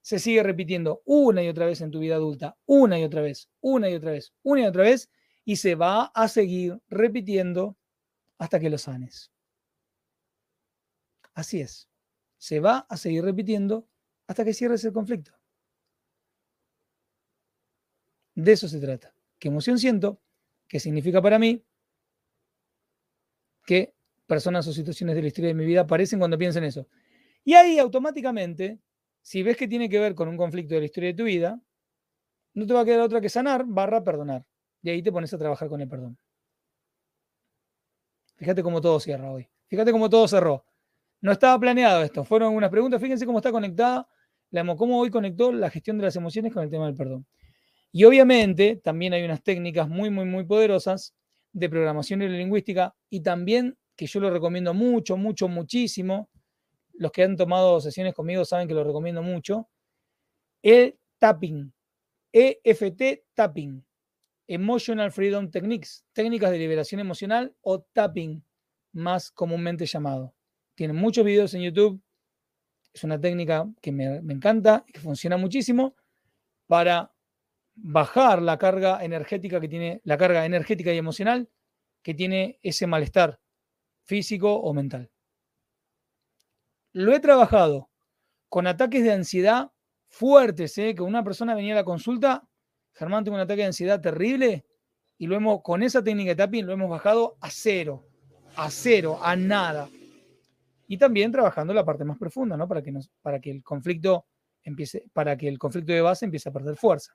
se 0.00 0.18
sigue 0.18 0.42
repitiendo 0.42 1.00
una 1.04 1.44
y 1.44 1.48
otra 1.48 1.66
vez 1.66 1.80
en 1.82 1.92
tu 1.92 2.00
vida 2.00 2.16
adulta, 2.16 2.56
una 2.66 2.98
y 2.98 3.04
otra 3.04 3.22
vez, 3.22 3.48
una 3.60 3.88
y 3.88 3.94
otra 3.94 4.10
vez, 4.10 4.32
una 4.42 4.62
y 4.62 4.66
otra 4.66 4.82
vez, 4.82 5.08
y 5.44 5.54
se 5.54 5.76
va 5.76 6.06
a 6.06 6.26
seguir 6.26 6.80
repitiendo 6.88 7.76
hasta 8.38 8.58
que 8.58 8.70
lo 8.70 8.78
sanes. 8.78 9.30
Así 11.32 11.60
es. 11.60 11.88
Se 12.38 12.60
va 12.60 12.86
a 12.88 12.96
seguir 12.96 13.24
repitiendo 13.24 13.86
hasta 14.26 14.44
que 14.44 14.54
cierres 14.54 14.84
el 14.84 14.92
conflicto. 14.92 15.32
De 18.34 18.52
eso 18.52 18.68
se 18.68 18.80
trata. 18.80 19.14
¿Qué 19.38 19.48
emoción 19.48 19.78
siento? 19.78 20.20
¿Qué 20.68 20.80
significa 20.80 21.20
para 21.20 21.38
mí? 21.38 21.64
qué 23.68 23.94
personas 24.26 24.66
o 24.66 24.72
situaciones 24.72 25.14
de 25.14 25.20
la 25.20 25.28
historia 25.28 25.48
de 25.48 25.54
mi 25.54 25.66
vida 25.66 25.82
aparecen 25.82 26.18
cuando 26.18 26.38
pienso 26.38 26.58
en 26.58 26.64
eso. 26.64 26.88
Y 27.44 27.52
ahí 27.52 27.78
automáticamente, 27.78 28.78
si 29.20 29.42
ves 29.42 29.58
que 29.58 29.68
tiene 29.68 29.90
que 29.90 30.00
ver 30.00 30.14
con 30.14 30.26
un 30.26 30.38
conflicto 30.38 30.72
de 30.74 30.80
la 30.80 30.86
historia 30.86 31.10
de 31.10 31.14
tu 31.14 31.24
vida, 31.24 31.60
no 32.54 32.66
te 32.66 32.72
va 32.72 32.80
a 32.80 32.84
quedar 32.86 33.00
otra 33.00 33.20
que 33.20 33.28
sanar 33.28 33.66
barra 33.66 34.02
perdonar. 34.02 34.46
Y 34.82 34.88
ahí 34.88 35.02
te 35.02 35.12
pones 35.12 35.34
a 35.34 35.38
trabajar 35.38 35.68
con 35.68 35.82
el 35.82 35.88
perdón. 35.88 36.16
Fíjate 38.36 38.62
cómo 38.62 38.80
todo 38.80 38.98
cierra 39.00 39.30
hoy. 39.30 39.46
Fíjate 39.66 39.92
cómo 39.92 40.08
todo 40.08 40.26
cerró. 40.28 40.64
No 41.20 41.32
estaba 41.32 41.58
planeado 41.58 42.02
esto. 42.02 42.24
Fueron 42.24 42.54
unas 42.54 42.70
preguntas. 42.70 43.00
Fíjense 43.00 43.26
cómo 43.26 43.38
está 43.38 43.50
conectada, 43.50 44.06
cómo 44.76 44.98
hoy 44.98 45.10
conectó 45.10 45.52
la 45.52 45.70
gestión 45.70 45.98
de 45.98 46.04
las 46.04 46.16
emociones 46.16 46.52
con 46.52 46.62
el 46.62 46.70
tema 46.70 46.86
del 46.86 46.94
perdón. 46.94 47.26
Y 47.90 48.04
obviamente 48.04 48.76
también 48.76 49.12
hay 49.12 49.24
unas 49.24 49.42
técnicas 49.42 49.88
muy, 49.88 50.10
muy, 50.10 50.24
muy 50.24 50.44
poderosas 50.44 51.14
de 51.52 51.68
programación 51.68 52.20
neurolingüística 52.20 52.94
y 53.10 53.22
también 53.22 53.76
que 53.96 54.06
yo 54.06 54.20
lo 54.20 54.30
recomiendo 54.30 54.74
mucho, 54.74 55.16
mucho, 55.16 55.48
muchísimo. 55.48 56.28
Los 56.94 57.10
que 57.12 57.24
han 57.24 57.36
tomado 57.36 57.80
sesiones 57.80 58.14
conmigo 58.14 58.44
saben 58.44 58.68
que 58.68 58.74
lo 58.74 58.84
recomiendo 58.84 59.22
mucho. 59.22 59.68
El 60.62 60.98
tapping, 61.18 61.72
EFT 62.32 63.24
tapping, 63.34 63.84
Emotional 64.46 65.10
Freedom 65.12 65.50
Techniques, 65.50 66.04
técnicas 66.12 66.50
de 66.50 66.58
liberación 66.58 67.00
emocional 67.00 67.54
o 67.60 67.80
tapping, 67.80 68.42
más 68.92 69.30
comúnmente 69.30 69.86
llamado. 69.86 70.34
Tiene 70.78 70.92
muchos 70.92 71.24
videos 71.24 71.52
en 71.54 71.62
YouTube. 71.62 72.00
Es 72.94 73.02
una 73.02 73.20
técnica 73.20 73.68
que 73.82 73.90
me, 73.90 74.18
encanta 74.18 74.84
y 74.86 74.92
que 74.92 75.00
funciona 75.00 75.36
muchísimo 75.36 75.96
para 76.68 77.12
bajar 77.74 78.40
la 78.40 78.58
carga 78.58 79.04
energética 79.04 79.60
que 79.60 79.66
tiene, 79.66 80.00
la 80.04 80.16
carga 80.16 80.46
energética 80.46 80.92
y 80.92 80.96
emocional 80.96 81.50
que 82.00 82.14
tiene 82.14 82.60
ese 82.62 82.86
malestar 82.86 83.40
físico 84.04 84.54
o 84.54 84.72
mental. 84.72 85.10
Lo 86.92 87.12
he 87.12 87.18
trabajado 87.18 87.90
con 88.48 88.68
ataques 88.68 89.02
de 89.02 89.10
ansiedad 89.10 89.72
fuertes, 90.06 90.78
¿eh? 90.78 90.94
que 90.94 91.02
una 91.02 91.24
persona 91.24 91.56
venía 91.56 91.72
a 91.72 91.78
la 91.78 91.84
consulta, 91.84 92.48
Germán 92.92 93.24
tuvo 93.24 93.34
un 93.34 93.40
ataque 93.40 93.62
de 93.62 93.66
ansiedad 93.66 94.00
terrible 94.00 94.64
y 95.18 95.26
lo 95.26 95.34
hemos, 95.34 95.60
con 95.60 95.82
esa 95.82 96.04
técnica 96.04 96.30
de 96.30 96.36
tapping 96.36 96.66
lo 96.66 96.74
hemos 96.74 96.88
bajado 96.88 97.36
a 97.40 97.50
cero, 97.50 98.06
a 98.54 98.70
cero, 98.70 99.18
a 99.20 99.34
nada. 99.34 99.88
Y 100.88 100.98
también 100.98 101.30
trabajando 101.30 101.72
la 101.72 101.84
parte 101.84 102.04
más 102.04 102.18
profunda, 102.18 102.56
¿no? 102.56 102.66
Para 102.66 102.82
que, 102.82 102.92
para 103.22 103.40
que 103.40 103.50
el 103.50 103.62
conflicto 103.62 104.26
empiece, 104.64 105.04
para 105.12 105.36
que 105.36 105.46
el 105.46 105.58
conflicto 105.58 105.92
de 105.92 106.00
base 106.00 106.24
empiece 106.24 106.48
a 106.48 106.52
perder 106.52 106.76
fuerza. 106.76 107.14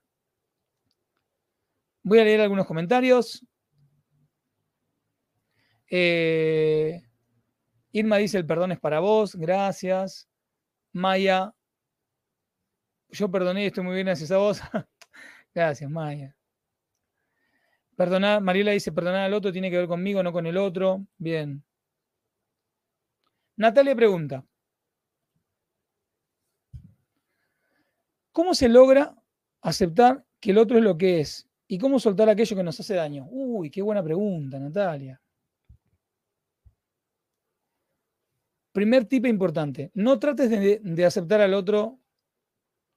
Voy 2.03 2.19
a 2.19 2.23
leer 2.23 2.41
algunos 2.41 2.67
comentarios. 2.67 3.45
Eh, 5.89 7.01
Irma 7.91 8.17
dice, 8.17 8.37
el 8.37 8.45
perdón 8.45 8.71
es 8.71 8.79
para 8.79 8.99
vos, 8.99 9.35
gracias. 9.35 10.27
Maya, 10.91 11.53
yo 13.09 13.29
perdoné 13.29 13.67
estoy 13.67 13.83
muy 13.83 13.95
bien 13.95 14.05
gracias 14.07 14.31
a 14.31 14.37
vos. 14.37 14.61
gracias, 15.53 15.89
Maya. 15.89 16.35
Perdonar, 17.95 18.41
Mariela 18.41 18.71
dice, 18.71 18.91
perdonar 18.91 19.21
al 19.21 19.33
otro 19.33 19.51
tiene 19.51 19.69
que 19.69 19.77
ver 19.77 19.87
conmigo, 19.87 20.23
no 20.23 20.31
con 20.31 20.47
el 20.47 20.57
otro. 20.57 21.05
Bien. 21.17 21.63
Natalia 23.63 23.95
pregunta, 23.95 24.45
¿cómo 28.33 28.53
se 28.53 28.67
logra 28.67 29.15
aceptar 29.61 30.25
que 30.41 30.51
el 30.51 30.57
otro 30.57 30.77
es 30.77 30.83
lo 30.83 30.97
que 30.97 31.21
es 31.21 31.47
¿Y 31.65 31.77
cómo 31.77 31.97
soltar 31.97 32.27
aquello 32.27 32.57
que 32.57 32.63
nos 32.63 32.77
hace 32.77 32.93
daño? 32.93 33.25
Uy, 33.31 33.71
qué 33.71 33.81
buena 33.81 34.03
pregunta, 34.03 34.59
Natalia. 34.59 35.21
Primer 38.73 39.05
tip 39.05 39.27
importante, 39.27 39.91
no 39.93 40.19
trates 40.19 40.49
de, 40.49 41.05
aceptar 41.05 41.39
al 41.39 41.53
otro, 41.53 42.01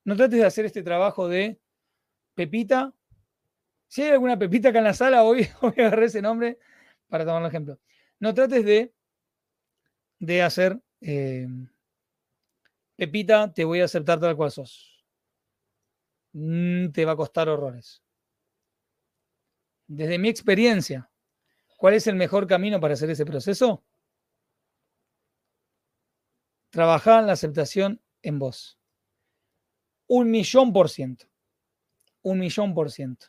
no 0.03 0.17
trates 0.17 0.41
de 0.41 0.47
hacer 0.47 0.65
este 0.65 0.83
trabajo 0.83 1.29
de 1.29 1.61
Pepita. 2.35 2.93
Si 3.87 4.03
hay 4.03 4.11
alguna 4.11 4.37
Pepita 4.37 4.71
acá 4.71 4.79
en 4.79 4.85
la 4.85 4.95
sala, 4.95 5.23
hoy 5.23 5.49
voy 5.61 5.75
a 5.79 5.83
agarrar 5.83 6.03
ese 6.03 6.21
nombre 6.21 6.59
para 7.07 7.25
tomar 7.25 7.41
un 7.41 7.49
ejemplo. 7.49 7.79
No 8.19 8.35
trates 8.35 8.65
de, 8.65 8.96
de 10.19 10.43
hacer 10.43 10.81
eh, 11.01 11.47
Pepita, 12.97 13.53
te 13.53 13.65
voy 13.65 13.81
a 13.81 13.85
aceptar 13.85 14.19
tal 14.19 14.37
cual 14.37 14.51
sos. 14.51 15.05
Mm, 16.33 16.91
te 16.91 17.05
va 17.05 17.13
a 17.13 17.17
costar 17.17 17.49
horrores 17.49 18.03
desde 19.87 20.19
mi 20.19 20.29
experiencia, 20.29 21.11
¿cuál 21.77 21.95
es 21.95 22.07
el 22.07 22.17
mejor 22.17 22.47
camino 22.47 22.81
para 22.81 22.95
hacer 22.95 23.11
ese 23.11 23.25
proceso? 23.25 23.85
Trabajar 26.71 27.25
la 27.25 27.33
aceptación 27.33 28.03
en 28.23 28.39
vos. 28.39 28.79
Un 30.09 30.31
millón 30.31 30.73
por 30.73 30.91
ciento. 30.91 31.27
Un 32.23 32.39
millón 32.39 32.75
por 32.75 32.91
ciento. 32.91 33.27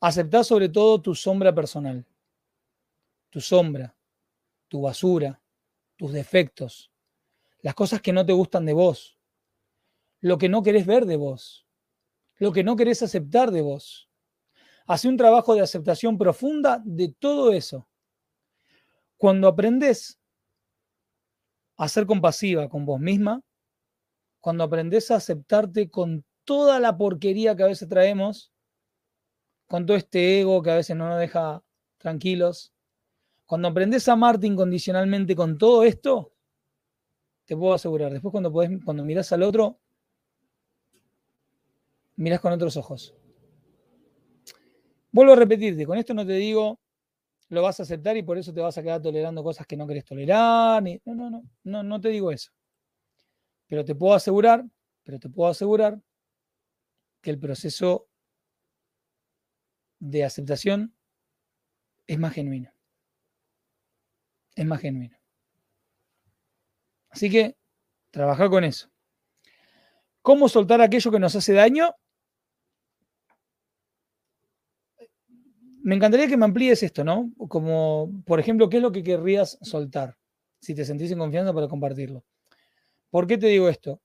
Aceptar 0.00 0.44
sobre 0.44 0.68
todo 0.68 1.00
tu 1.00 1.14
sombra 1.14 1.54
personal. 1.54 2.04
Tu 3.30 3.40
sombra, 3.40 3.94
tu 4.68 4.82
basura, 4.82 5.40
tus 6.02 6.12
defectos, 6.12 6.90
las 7.60 7.76
cosas 7.76 8.02
que 8.02 8.12
no 8.12 8.26
te 8.26 8.32
gustan 8.32 8.66
de 8.66 8.72
vos, 8.72 9.16
lo 10.20 10.36
que 10.36 10.48
no 10.48 10.64
querés 10.64 10.84
ver 10.84 11.06
de 11.06 11.14
vos, 11.14 11.64
lo 12.38 12.50
que 12.50 12.64
no 12.64 12.74
querés 12.74 13.04
aceptar 13.04 13.52
de 13.52 13.62
vos. 13.62 14.10
Hace 14.84 15.06
un 15.06 15.16
trabajo 15.16 15.54
de 15.54 15.60
aceptación 15.60 16.18
profunda 16.18 16.82
de 16.84 17.14
todo 17.16 17.52
eso. 17.52 17.88
Cuando 19.16 19.46
aprendes 19.46 20.18
a 21.76 21.86
ser 21.86 22.04
compasiva 22.04 22.68
con 22.68 22.84
vos 22.84 22.98
misma, 22.98 23.40
cuando 24.40 24.64
aprendes 24.64 25.08
a 25.12 25.16
aceptarte 25.16 25.88
con 25.88 26.24
toda 26.42 26.80
la 26.80 26.98
porquería 26.98 27.54
que 27.54 27.62
a 27.62 27.68
veces 27.68 27.88
traemos, 27.88 28.52
con 29.68 29.86
todo 29.86 29.96
este 29.96 30.40
ego 30.40 30.62
que 30.62 30.72
a 30.72 30.76
veces 30.76 30.96
no 30.96 31.08
nos 31.08 31.20
deja 31.20 31.62
tranquilos, 31.98 32.71
cuando 33.46 33.68
aprendes 33.68 34.08
a 34.08 34.12
amarte 34.12 34.46
incondicionalmente 34.46 35.36
con 35.36 35.58
todo 35.58 35.84
esto, 35.84 36.32
te 37.44 37.56
puedo 37.56 37.74
asegurar, 37.74 38.12
después 38.12 38.32
cuando, 38.32 38.52
podés, 38.52 38.70
cuando 38.84 39.04
miras 39.04 39.32
al 39.32 39.42
otro, 39.42 39.78
miras 42.16 42.40
con 42.40 42.52
otros 42.52 42.76
ojos. 42.76 43.14
Vuelvo 45.10 45.32
a 45.32 45.36
repetirte, 45.36 45.84
con 45.84 45.98
esto 45.98 46.14
no 46.14 46.26
te 46.26 46.34
digo 46.34 46.78
lo 47.52 47.60
vas 47.60 47.78
a 47.80 47.82
aceptar 47.82 48.16
y 48.16 48.22
por 48.22 48.38
eso 48.38 48.54
te 48.54 48.62
vas 48.62 48.78
a 48.78 48.82
quedar 48.82 49.02
tolerando 49.02 49.44
cosas 49.44 49.66
que 49.66 49.76
no 49.76 49.86
querés 49.86 50.06
tolerar. 50.06 50.82
No, 50.82 51.14
no, 51.14 51.28
no, 51.28 51.42
no, 51.64 51.82
no 51.82 52.00
te 52.00 52.08
digo 52.08 52.32
eso. 52.32 52.50
Pero 53.66 53.84
te 53.84 53.94
puedo 53.94 54.14
asegurar, 54.14 54.64
pero 55.02 55.18
te 55.18 55.28
puedo 55.28 55.50
asegurar 55.50 56.00
que 57.20 57.28
el 57.28 57.38
proceso 57.38 58.08
de 59.98 60.24
aceptación 60.24 60.94
es 62.06 62.18
más 62.18 62.32
genuino. 62.32 62.72
Es 64.54 64.66
más 64.66 64.80
genuino. 64.80 65.16
Así 67.10 67.30
que 67.30 67.56
trabaja 68.10 68.48
con 68.48 68.64
eso. 68.64 68.88
¿Cómo 70.22 70.48
soltar 70.48 70.80
aquello 70.80 71.10
que 71.10 71.18
nos 71.18 71.34
hace 71.34 71.52
daño? 71.52 71.94
Me 75.82 75.96
encantaría 75.96 76.28
que 76.28 76.36
me 76.36 76.44
amplíes 76.44 76.82
esto, 76.82 77.02
¿no? 77.02 77.32
Como, 77.48 78.22
por 78.24 78.38
ejemplo, 78.38 78.68
¿qué 78.68 78.76
es 78.76 78.82
lo 78.82 78.92
que 78.92 79.02
querrías 79.02 79.58
soltar? 79.62 80.16
Si 80.60 80.74
te 80.74 80.84
sentís 80.84 81.10
en 81.10 81.18
confianza 81.18 81.52
para 81.52 81.66
compartirlo. 81.66 82.24
¿Por 83.10 83.26
qué 83.26 83.36
te 83.36 83.48
digo 83.48 83.68
esto? 83.68 84.00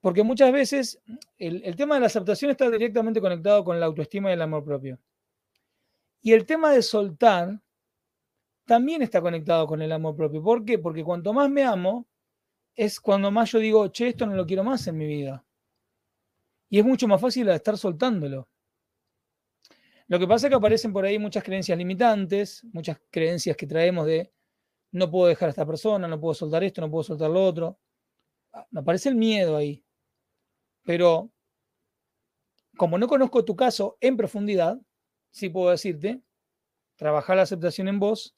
Porque 0.00 0.24
muchas 0.24 0.50
veces 0.50 1.00
el, 1.38 1.62
el, 1.64 1.76
tema 1.76 1.94
de 1.94 2.00
la 2.00 2.06
aceptación 2.08 2.50
está 2.50 2.68
directamente 2.68 3.20
conectado 3.20 3.64
con 3.64 3.78
la 3.78 3.86
autoestima 3.86 4.30
y 4.30 4.32
el 4.32 4.42
amor 4.42 4.64
propio. 4.64 4.98
Y 6.22 6.32
el 6.32 6.44
tema 6.44 6.72
de 6.72 6.82
soltar 6.82 7.60
también 8.70 9.02
está 9.02 9.20
conectado 9.20 9.66
con 9.66 9.82
el 9.82 9.90
amor 9.90 10.14
propio. 10.14 10.40
¿Por 10.44 10.64
qué? 10.64 10.78
Porque 10.78 11.02
cuanto 11.02 11.32
más 11.32 11.50
me 11.50 11.64
amo, 11.64 12.06
es 12.76 13.00
cuando 13.00 13.32
más 13.32 13.50
yo 13.50 13.58
digo, 13.58 13.88
che, 13.88 14.06
esto 14.06 14.26
no 14.26 14.36
lo 14.36 14.46
quiero 14.46 14.62
más 14.62 14.86
en 14.86 14.96
mi 14.96 15.06
vida. 15.06 15.44
Y 16.68 16.78
es 16.78 16.84
mucho 16.84 17.08
más 17.08 17.20
fácil 17.20 17.48
estar 17.48 17.76
soltándolo. 17.76 18.48
Lo 20.06 20.20
que 20.20 20.28
pasa 20.28 20.46
es 20.46 20.50
que 20.50 20.54
aparecen 20.54 20.92
por 20.92 21.04
ahí 21.04 21.18
muchas 21.18 21.42
creencias 21.42 21.76
limitantes, 21.76 22.64
muchas 22.72 23.00
creencias 23.10 23.56
que 23.56 23.66
traemos 23.66 24.06
de 24.06 24.32
no 24.92 25.10
puedo 25.10 25.26
dejar 25.26 25.48
a 25.48 25.50
esta 25.50 25.66
persona, 25.66 26.06
no 26.06 26.20
puedo 26.20 26.34
soltar 26.34 26.62
esto, 26.62 26.80
no 26.80 26.92
puedo 26.92 27.02
soltar 27.02 27.28
lo 27.28 27.44
otro. 27.44 27.76
Ah, 28.52 28.68
me 28.70 28.82
aparece 28.82 29.08
el 29.08 29.16
miedo 29.16 29.56
ahí. 29.56 29.84
Pero 30.84 31.32
como 32.76 32.98
no 32.98 33.08
conozco 33.08 33.44
tu 33.44 33.56
caso 33.56 33.98
en 34.00 34.16
profundidad, 34.16 34.80
sí 35.32 35.48
puedo 35.48 35.70
decirte, 35.70 36.22
trabajar 36.94 37.34
la 37.34 37.42
aceptación 37.42 37.88
en 37.88 37.98
vos 37.98 38.36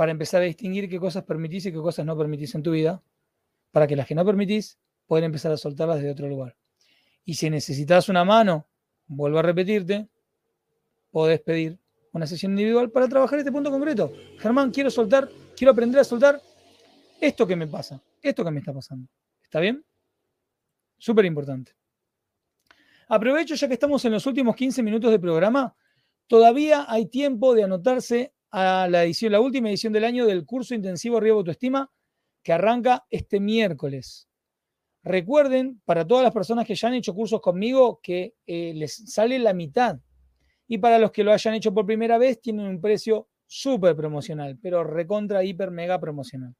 para 0.00 0.12
empezar 0.12 0.40
a 0.40 0.46
distinguir 0.46 0.88
qué 0.88 0.98
cosas 0.98 1.24
permitís 1.24 1.66
y 1.66 1.72
qué 1.72 1.76
cosas 1.76 2.06
no 2.06 2.16
permitís 2.16 2.54
en 2.54 2.62
tu 2.62 2.70
vida, 2.70 3.02
para 3.70 3.86
que 3.86 3.94
las 3.94 4.06
que 4.06 4.14
no 4.14 4.24
permitís 4.24 4.78
puedan 5.06 5.24
empezar 5.24 5.52
a 5.52 5.58
soltarlas 5.58 5.96
desde 5.96 6.12
otro 6.12 6.26
lugar. 6.26 6.56
Y 7.22 7.34
si 7.34 7.50
necesitas 7.50 8.08
una 8.08 8.24
mano, 8.24 8.66
vuelvo 9.06 9.40
a 9.40 9.42
repetirte, 9.42 10.08
podés 11.10 11.42
pedir 11.42 11.78
una 12.12 12.26
sesión 12.26 12.52
individual 12.52 12.90
para 12.90 13.08
trabajar 13.08 13.40
este 13.40 13.52
punto 13.52 13.70
concreto. 13.70 14.10
Germán, 14.38 14.70
quiero 14.70 14.88
soltar, 14.90 15.28
quiero 15.54 15.72
aprender 15.72 16.00
a 16.00 16.04
soltar 16.04 16.40
esto 17.20 17.46
que 17.46 17.56
me 17.56 17.66
pasa, 17.66 18.02
esto 18.22 18.42
que 18.42 18.50
me 18.50 18.60
está 18.60 18.72
pasando. 18.72 19.06
¿Está 19.42 19.60
bien? 19.60 19.84
Súper 20.96 21.26
importante. 21.26 21.72
Aprovecho 23.06 23.54
ya 23.54 23.68
que 23.68 23.74
estamos 23.74 24.02
en 24.06 24.12
los 24.12 24.24
últimos 24.24 24.56
15 24.56 24.82
minutos 24.82 25.10
de 25.10 25.18
programa, 25.18 25.76
todavía 26.26 26.86
hay 26.88 27.04
tiempo 27.04 27.54
de 27.54 27.64
anotarse 27.64 28.32
a 28.50 28.88
la 28.88 29.04
edición, 29.04 29.32
la 29.32 29.40
última 29.40 29.68
edición 29.68 29.92
del 29.92 30.04
año 30.04 30.26
del 30.26 30.44
curso 30.44 30.74
intensivo 30.74 31.18
Arriba 31.18 31.36
Autoestima 31.36 31.90
que 32.42 32.52
arranca 32.52 33.06
este 33.10 33.40
miércoles. 33.40 34.28
Recuerden, 35.02 35.80
para 35.84 36.06
todas 36.06 36.24
las 36.24 36.32
personas 36.32 36.66
que 36.66 36.74
ya 36.74 36.88
han 36.88 36.94
hecho 36.94 37.14
cursos 37.14 37.40
conmigo, 37.40 38.00
que 38.02 38.34
eh, 38.46 38.72
les 38.74 39.12
sale 39.12 39.38
la 39.38 39.54
mitad. 39.54 39.98
Y 40.66 40.78
para 40.78 40.98
los 40.98 41.10
que 41.10 41.24
lo 41.24 41.32
hayan 41.32 41.54
hecho 41.54 41.72
por 41.72 41.86
primera 41.86 42.18
vez, 42.18 42.40
tienen 42.40 42.66
un 42.66 42.80
precio 42.80 43.28
súper 43.46 43.96
promocional, 43.96 44.58
pero 44.62 44.84
recontra, 44.84 45.42
hiper, 45.42 45.70
mega 45.70 45.98
promocional. 45.98 46.54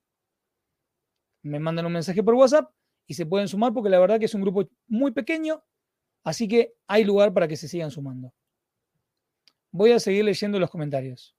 Me 1.43 1.61
mandan 1.61 1.87
un 1.87 1.93
mensaje 1.93 2.23
por 2.23 2.35
WhatsApp 2.35 2.71
y 3.07 3.15
se 3.15 3.27
pueden 3.27 3.49
sumar 3.49 3.73
porque 3.73 3.91
la 3.91 4.01
verdad 4.01 4.19
que 4.19 4.25
es 4.25 4.35
un 4.35 4.43
grupo 4.43 4.69
muy 4.89 5.13
pequeño, 5.13 5.63
así 6.25 6.49
que 6.49 6.75
hay 6.87 7.05
lugar 7.05 7.33
para 7.33 7.47
que 7.47 7.57
se 7.57 7.69
sigan 7.69 7.91
sumando. 7.91 8.33
Voy 9.71 9.93
a 9.93 10.01
seguir 10.01 10.25
leyendo 10.25 10.59
los 10.59 10.71
comentarios. 10.71 11.37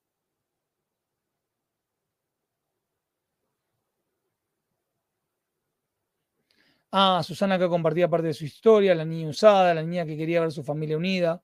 Ah, 6.91 7.21
Susana 7.23 7.57
que 7.57 7.67
compartía 7.69 8.09
parte 8.09 8.27
de 8.27 8.33
su 8.33 8.45
historia, 8.45 8.93
la 8.95 9.05
niña 9.05 9.29
usada, 9.29 9.73
la 9.73 9.83
niña 9.83 10.05
que 10.05 10.17
quería 10.17 10.41
ver 10.41 10.51
su 10.51 10.63
familia 10.63 10.97
unida 10.97 11.41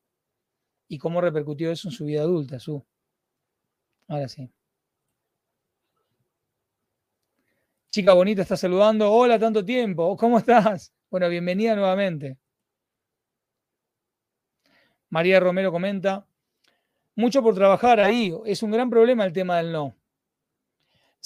y 0.90 0.98
cómo 0.98 1.22
repercutió 1.22 1.72
eso 1.72 1.90
en 1.90 1.94
su 1.94 2.06
vida 2.06 2.22
adulta, 2.22 2.60
su. 2.60 2.86
Ahora 4.10 4.28
sí. 4.28 4.50
Chica 7.92 8.14
bonita 8.14 8.44
está 8.44 8.56
saludando. 8.56 9.12
Hola, 9.12 9.40
tanto 9.40 9.66
tiempo. 9.66 10.16
¿Cómo 10.18 10.38
estás? 10.40 10.94
Bueno, 11.10 11.30
bienvenida 11.30 11.76
nuevamente. 11.76 12.38
María 15.10 15.40
Romero 15.40 15.72
comenta, 15.72 16.26
mucho 17.16 17.44
por 17.44 17.56
trabajar 17.56 18.00
ahí. 18.00 18.34
Es 18.46 18.64
un 18.64 18.72
gran 18.72 18.90
problema 18.90 19.26
el 19.26 19.34
tema 19.34 19.58
del 19.58 19.72
no. 19.74 19.97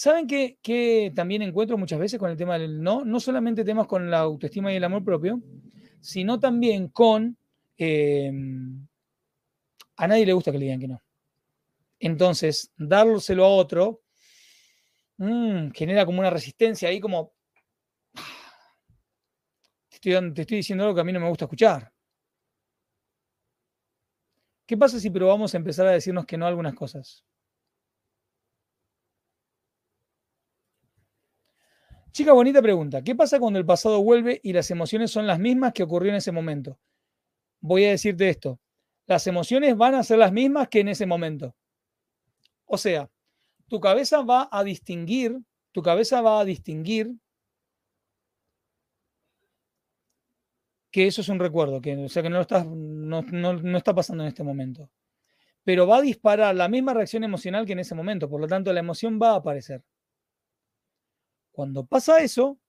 ¿Saben 0.01 0.25
qué, 0.25 1.11
también 1.15 1.43
encuentro 1.43 1.77
muchas 1.77 1.99
veces 1.99 2.19
con 2.19 2.31
el 2.31 2.35
tema 2.35 2.57
del 2.57 2.81
no? 2.81 3.05
No 3.05 3.19
solamente 3.19 3.63
temas 3.63 3.85
con 3.85 4.09
la 4.09 4.21
autoestima 4.21 4.73
y 4.73 4.77
el 4.77 4.83
amor 4.83 5.03
propio, 5.03 5.39
sino 5.99 6.39
también 6.39 6.87
con... 6.87 7.37
Em, 7.77 8.87
a 9.97 10.07
nadie 10.07 10.25
le 10.25 10.33
gusta 10.33 10.51
que 10.51 10.57
le 10.57 10.65
digan 10.65 10.79
que 10.79 10.87
no. 10.87 11.03
Entonces, 11.99 12.71
dárselo 12.75 13.45
a 13.45 13.49
otro 13.49 14.01
mm, 15.17 15.69
genera 15.69 16.03
como 16.03 16.17
una 16.17 16.31
resistencia 16.31 16.89
ahí 16.89 16.99
como... 16.99 17.33
Te 19.87 19.97
estoy, 19.97 20.33
te 20.33 20.41
estoy 20.41 20.57
diciendo 20.57 20.83
algo 20.83 20.95
que 20.95 21.01
a 21.01 21.03
mí 21.03 21.13
no 21.13 21.19
me 21.19 21.29
gusta 21.29 21.45
escuchar. 21.45 21.93
¿Qué 24.65 24.75
pasa 24.75 24.99
si 24.99 25.11
probamos 25.11 25.53
a 25.53 25.57
empezar 25.57 25.85
a 25.85 25.91
decirnos 25.91 26.25
que 26.25 26.39
no 26.39 26.45
a 26.45 26.49
algunas 26.49 26.73
cosas? 26.73 27.23
Chica 32.11 32.33
bonita 32.33 32.61
pregunta, 32.61 33.01
¿qué 33.03 33.15
pasa 33.15 33.39
cuando 33.39 33.57
el 33.57 33.65
pasado 33.65 34.03
vuelve 34.03 34.41
y 34.43 34.51
las 34.51 34.69
emociones 34.69 35.11
son 35.11 35.27
las 35.27 35.39
mismas 35.39 35.71
que 35.71 35.83
ocurrió 35.83 36.11
en 36.11 36.17
ese 36.17 36.33
momento? 36.33 36.77
Voy 37.61 37.85
a 37.85 37.91
decirte 37.91 38.27
esto, 38.27 38.59
las 39.07 39.27
emociones 39.27 39.77
van 39.77 39.95
a 39.95 40.03
ser 40.03 40.19
las 40.19 40.33
mismas 40.33 40.67
que 40.67 40.81
en 40.81 40.89
ese 40.89 41.05
momento. 41.05 41.55
O 42.65 42.77
sea, 42.77 43.09
tu 43.69 43.79
cabeza 43.79 44.21
va 44.23 44.49
a 44.51 44.63
distinguir, 44.63 45.39
tu 45.71 45.81
cabeza 45.81 46.21
va 46.21 46.41
a 46.41 46.45
distinguir 46.45 47.13
que 50.91 51.07
eso 51.07 51.21
es 51.21 51.29
un 51.29 51.39
recuerdo, 51.39 51.79
que, 51.79 51.95
o 51.95 52.09
sea 52.09 52.23
que 52.23 52.29
no, 52.29 52.41
no 52.41 53.77
está 53.77 53.95
pasando 53.95 54.23
en 54.23 54.29
este 54.29 54.43
momento. 54.43 54.89
Pero 55.63 55.87
va 55.87 55.97
a 55.97 56.01
disparar 56.01 56.55
la 56.55 56.67
misma 56.67 56.93
reacción 56.93 57.23
emocional 57.23 57.65
que 57.65 57.73
en 57.73 57.79
ese 57.79 57.95
momento, 57.95 58.29
por 58.29 58.41
lo 58.41 58.47
tanto 58.47 58.73
la 58.73 58.81
emoción 58.81 59.19
va 59.21 59.31
a 59.31 59.35
aparecer. 59.35 59.83
Cuando 61.51 61.85
pasa 61.85 62.19
eso, 62.19 62.59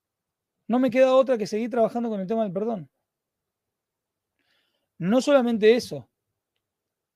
no 0.66 0.78
me 0.78 0.90
queda 0.90 1.14
otra 1.14 1.38
que 1.38 1.46
seguir 1.46 1.70
trabajando 1.70 2.08
con 2.08 2.20
el 2.20 2.26
tema 2.26 2.42
del 2.42 2.52
perdón. 2.52 2.88
No 4.98 5.20
solamente 5.20 5.74
eso, 5.74 6.08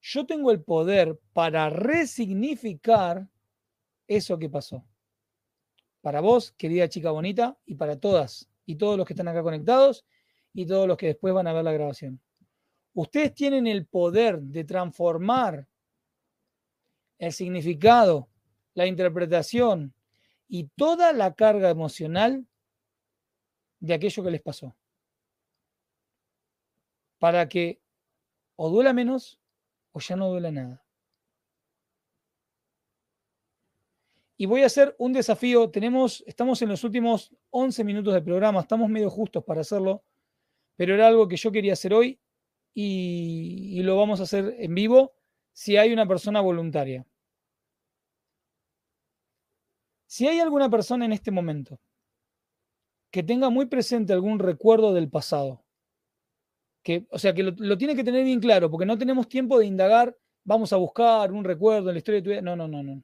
yo 0.01 0.27
tengo 0.27 0.51
el 0.51 0.63
poder 0.63 1.19
para 1.33 1.71
resignificar 1.71 3.29
eso 4.07 4.39
que 4.39 4.49
pasó. 4.49 4.85
Para 6.01 6.21
vos, 6.21 6.53
querida 6.53 6.89
chica 6.89 7.11
bonita, 7.11 7.59
y 7.67 7.75
para 7.75 7.99
todas 7.99 8.49
y 8.65 8.77
todos 8.77 8.97
los 8.97 9.07
que 9.07 9.13
están 9.13 9.29
acá 9.29 9.43
conectados 9.43 10.05
y 10.53 10.67
todos 10.67 10.87
los 10.87 10.97
que 10.97 11.07
después 11.07 11.33
van 11.33 11.47
a 11.47 11.53
ver 11.53 11.65
la 11.65 11.73
grabación. 11.73 12.21
Ustedes 12.95 13.35
tienen 13.35 13.67
el 13.67 13.87
poder 13.87 14.41
de 14.41 14.65
transformar 14.65 15.69
el 17.19 17.33
significado, 17.33 18.29
la 18.75 18.87
interpretación, 18.87 19.95
y 20.49 20.69
toda 20.77 21.13
la 21.13 21.35
carga 21.35 21.71
emocional 21.71 22.47
de 23.81 23.95
aquello 23.95 24.23
que 24.23 24.31
les 24.31 24.43
pasó. 24.43 24.77
Para 27.19 27.49
que 27.49 27.81
o 28.57 28.71
duela 28.71 28.93
menos 28.93 29.39
o 29.93 30.01
ya 30.01 30.17
no 30.17 30.29
duela 30.29 30.51
nada. 30.51 30.83
Y 34.39 34.47
voy 34.47 34.63
a 34.63 34.67
hacer 34.67 34.95
un 34.99 35.15
desafío. 35.15 35.71
Tenemos, 35.71 36.23
estamos 36.27 36.61
en 36.61 36.69
los 36.69 36.85
últimos 36.85 37.33
11 37.51 37.85
minutos 37.85 38.13
de 38.13 38.21
programa, 38.21 38.61
estamos 38.61 38.91
medio 38.91 39.09
justos 39.09 39.43
para 39.45 39.63
hacerlo, 39.63 40.03
pero 40.77 40.95
era 40.95 41.07
algo 41.07 41.27
que 41.27 41.37
yo 41.37 41.51
quería 41.51 41.73
hacer 41.73 41.95
hoy 41.95 42.21
y, 42.75 43.79
y 43.79 43.83
lo 43.83 43.97
vamos 43.97 44.21
a 44.21 44.25
hacer 44.25 44.55
en 44.59 44.75
vivo 44.75 45.15
si 45.55 45.79
hay 45.79 45.93
una 45.93 46.07
persona 46.07 46.43
voluntaria. 46.43 47.07
Si 50.07 50.27
hay 50.27 50.41
alguna 50.41 50.71
persona 50.71 51.05
en 51.05 51.13
este 51.13 51.31
momento 51.31 51.81
que 53.11 53.23
tenga 53.23 53.51
muy 53.51 53.67
presente 53.67 54.13
algún 54.13 54.39
recuerdo 54.39 54.95
del 54.95 55.09
pasado, 55.09 55.65
que, 56.83 57.07
o 57.11 57.19
sea, 57.19 57.35
que 57.35 57.43
lo, 57.43 57.77
tiene 57.77 57.97
que 57.97 58.05
tener 58.05 58.25
bien 58.25 58.39
claro, 58.39 58.71
porque 58.71 58.87
no 58.87 58.97
tenemos 58.97 59.29
tiempo 59.29 59.59
de 59.59 59.67
indagar, 59.67 60.17
vamos 60.45 60.73
a 60.73 60.77
buscar 60.77 61.33
un 61.33 61.43
recuerdo 61.43 61.89
en 61.91 61.95
la 61.95 61.99
historia 61.99 62.21
de 62.21 62.25
tu 62.25 62.31
vida. 62.31 62.43
No, 62.43 62.55
no, 62.55 62.69
no, 62.69 62.83
no. 62.83 63.03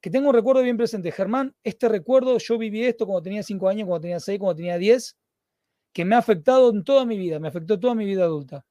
Que 0.00 0.10
tenga 0.10 0.28
un 0.28 0.34
recuerdo 0.34 0.62
bien 0.62 0.76
presente. 0.76 1.10
Germán, 1.10 1.54
este 1.64 1.88
recuerdo, 1.88 2.38
yo 2.38 2.58
viví 2.58 2.84
esto 2.84 3.06
cuando 3.06 3.22
tenía 3.22 3.42
5 3.42 3.68
años, 3.68 3.88
cuando 3.88 4.02
tenía 4.02 4.20
6, 4.20 4.38
cuando 4.38 4.56
tenía 4.56 4.78
10, 4.78 5.16
que 5.92 6.04
me 6.04 6.14
ha 6.14 6.18
afectado 6.18 6.70
en 6.70 6.84
toda 6.84 7.04
mi 7.04 7.18
vida, 7.18 7.40
me 7.40 7.48
afectó 7.48 7.80
toda 7.80 7.94
mi 7.96 8.04
vida 8.04 8.24
adulta. 8.24 8.64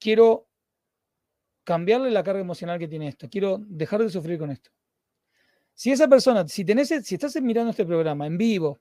Quiero 0.00 0.47
cambiarle 1.68 2.10
la 2.10 2.24
carga 2.24 2.40
emocional 2.40 2.78
que 2.78 2.88
tiene 2.88 3.08
esto. 3.08 3.28
Quiero 3.28 3.58
dejar 3.58 4.02
de 4.02 4.08
sufrir 4.08 4.38
con 4.38 4.50
esto. 4.50 4.70
Si 5.74 5.92
esa 5.92 6.08
persona, 6.08 6.48
si, 6.48 6.64
tenés, 6.64 6.88
si 6.88 7.14
estás 7.14 7.38
mirando 7.42 7.72
este 7.72 7.84
programa 7.84 8.26
en 8.26 8.38
vivo, 8.38 8.80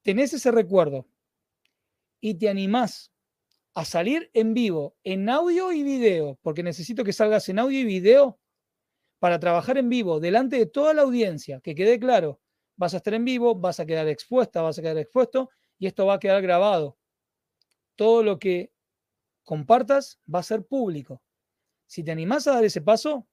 tenés 0.00 0.32
ese 0.32 0.50
recuerdo 0.50 1.06
y 2.18 2.36
te 2.36 2.48
animás 2.48 3.12
a 3.74 3.84
salir 3.84 4.30
en 4.32 4.54
vivo, 4.54 4.96
en 5.04 5.28
audio 5.28 5.72
y 5.72 5.82
video, 5.82 6.38
porque 6.40 6.62
necesito 6.62 7.04
que 7.04 7.12
salgas 7.12 7.50
en 7.50 7.58
audio 7.58 7.80
y 7.80 7.84
video 7.84 8.40
para 9.18 9.38
trabajar 9.38 9.76
en 9.76 9.90
vivo 9.90 10.18
delante 10.18 10.56
de 10.56 10.64
toda 10.64 10.94
la 10.94 11.02
audiencia, 11.02 11.60
que 11.60 11.74
quede 11.74 12.00
claro, 12.00 12.40
vas 12.76 12.94
a 12.94 12.96
estar 12.96 13.12
en 13.12 13.26
vivo, 13.26 13.54
vas 13.56 13.78
a 13.78 13.84
quedar 13.84 14.08
expuesta, 14.08 14.62
vas 14.62 14.78
a 14.78 14.80
quedar 14.80 14.96
expuesto 14.96 15.50
y 15.78 15.86
esto 15.86 16.06
va 16.06 16.14
a 16.14 16.18
quedar 16.18 16.40
grabado. 16.40 16.96
Todo 17.94 18.22
lo 18.22 18.38
que 18.38 18.72
compartas 19.44 20.18
va 20.34 20.38
a 20.38 20.42
ser 20.42 20.64
público. 20.64 21.20
Si 21.86 22.02
te 22.02 22.10
animás 22.10 22.46
a 22.46 22.52
dar 22.52 22.64
ese 22.64 22.80
paso, 22.80 23.26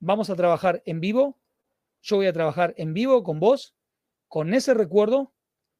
vamos 0.00 0.28
a 0.30 0.36
trabajar 0.36 0.82
en 0.86 1.00
vivo. 1.00 1.38
Yo 2.02 2.16
voy 2.16 2.26
a 2.26 2.32
trabajar 2.32 2.74
en 2.76 2.94
vivo 2.94 3.22
con 3.22 3.40
vos, 3.40 3.74
con 4.28 4.54
ese 4.54 4.74
recuerdo, 4.74 5.32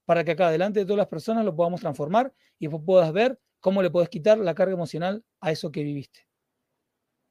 para 0.05 0.25
que 0.25 0.33
acá 0.33 0.51
delante 0.51 0.81
de 0.81 0.87
todas 0.87 0.99
las 0.99 1.09
personas 1.09 1.45
lo 1.45 1.55
podamos 1.55 1.81
transformar 1.81 2.33
y 2.59 2.69
vos 2.69 2.83
puedas 2.85 3.13
ver 3.13 3.41
cómo 3.61 3.83
le 3.83 3.91
podés 3.91 4.09
quitar 4.09 4.39
la 4.39 4.55
carga 4.55 4.75
emocional 4.75 5.25
a 5.41 5.51
eso 5.51 5.71
que 5.71 5.83
viviste. 5.83 6.27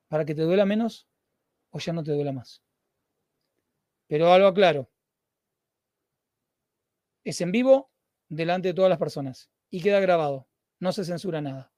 Para 0.09 0.25
que 0.25 0.35
te 0.35 0.43
duela 0.43 0.65
menos 0.65 1.07
o 1.71 1.79
ya 1.79 1.93
no 1.93 2.03
te 2.03 2.11
duela 2.11 2.31
más. 2.31 2.61
Pero 4.07 4.31
algo 4.31 4.53
claro. 4.53 4.89
Es 7.23 7.41
en 7.41 7.51
vivo 7.51 7.91
delante 8.29 8.69
de 8.69 8.73
todas 8.73 8.89
las 8.89 8.99
personas 8.99 9.49
y 9.69 9.81
queda 9.81 9.99
grabado. 9.99 10.47
No 10.79 10.91
se 10.91 11.03
censura 11.03 11.41
nada 11.41 11.73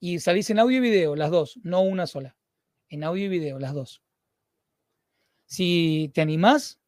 y 0.00 0.20
salís 0.20 0.48
en 0.50 0.58
audio 0.58 0.78
y 0.78 0.80
video, 0.80 1.16
las 1.16 1.30
dos, 1.30 1.58
no 1.62 1.82
una 1.82 2.06
sola. 2.06 2.36
En 2.88 3.04
audio 3.04 3.24
y 3.24 3.28
video, 3.28 3.58
las 3.58 3.74
dos. 3.74 4.02
Si 5.46 6.10
te 6.14 6.20
animás, 6.20 6.78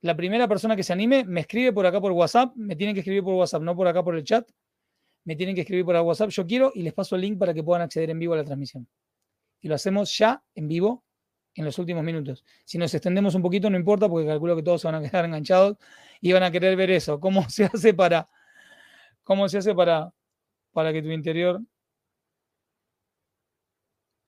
la 0.00 0.16
primera 0.16 0.48
persona 0.48 0.76
que 0.76 0.82
se 0.82 0.92
anime 0.92 1.24
me 1.24 1.40
escribe 1.40 1.72
por 1.72 1.86
acá 1.86 2.00
por 2.00 2.12
WhatsApp, 2.12 2.54
me 2.56 2.76
tiene 2.76 2.94
que 2.94 3.00
escribir 3.00 3.22
por 3.22 3.34
WhatsApp, 3.34 3.62
no 3.62 3.76
por 3.76 3.86
acá 3.86 4.02
por 4.02 4.16
el 4.16 4.24
chat. 4.24 4.48
me 5.24 5.36
tienen 5.36 5.54
que 5.54 5.62
escribir 5.62 5.84
por 5.84 5.96
WhatsApp, 5.96 6.30
yo 6.30 6.46
quiero, 6.46 6.70
y 6.74 6.82
les 6.82 6.92
paso 6.92 7.16
el 7.16 7.22
link 7.22 7.38
para 7.38 7.54
que 7.54 7.62
puedan 7.62 7.82
acceder 7.82 8.10
en 8.10 8.18
vivo 8.18 8.34
a 8.34 8.36
la 8.36 8.44
transmisión. 8.44 8.86
Y 9.60 9.68
lo 9.68 9.74
hacemos 9.74 10.16
ya 10.16 10.42
en 10.54 10.68
vivo 10.68 11.04
en 11.54 11.64
los 11.64 11.78
últimos 11.78 12.04
minutos. 12.04 12.44
Si 12.64 12.78
nos 12.78 12.92
extendemos 12.94 13.34
un 13.34 13.42
poquito, 13.42 13.70
no 13.70 13.78
importa, 13.78 14.08
porque 14.08 14.26
calculo 14.26 14.56
que 14.56 14.62
todos 14.62 14.82
se 14.82 14.88
van 14.88 14.96
a 14.96 15.08
quedar 15.08 15.24
enganchados 15.24 15.76
y 16.20 16.32
van 16.32 16.42
a 16.42 16.50
querer 16.50 16.76
ver 16.76 16.90
eso. 16.90 17.20
¿Cómo 17.20 17.48
se 17.48 17.64
hace 17.64 17.94
para, 17.94 18.28
cómo 19.22 19.48
se 19.48 19.58
hace 19.58 19.74
para, 19.74 20.12
para 20.72 20.92
que 20.92 21.02
tu 21.02 21.10
interior... 21.10 21.60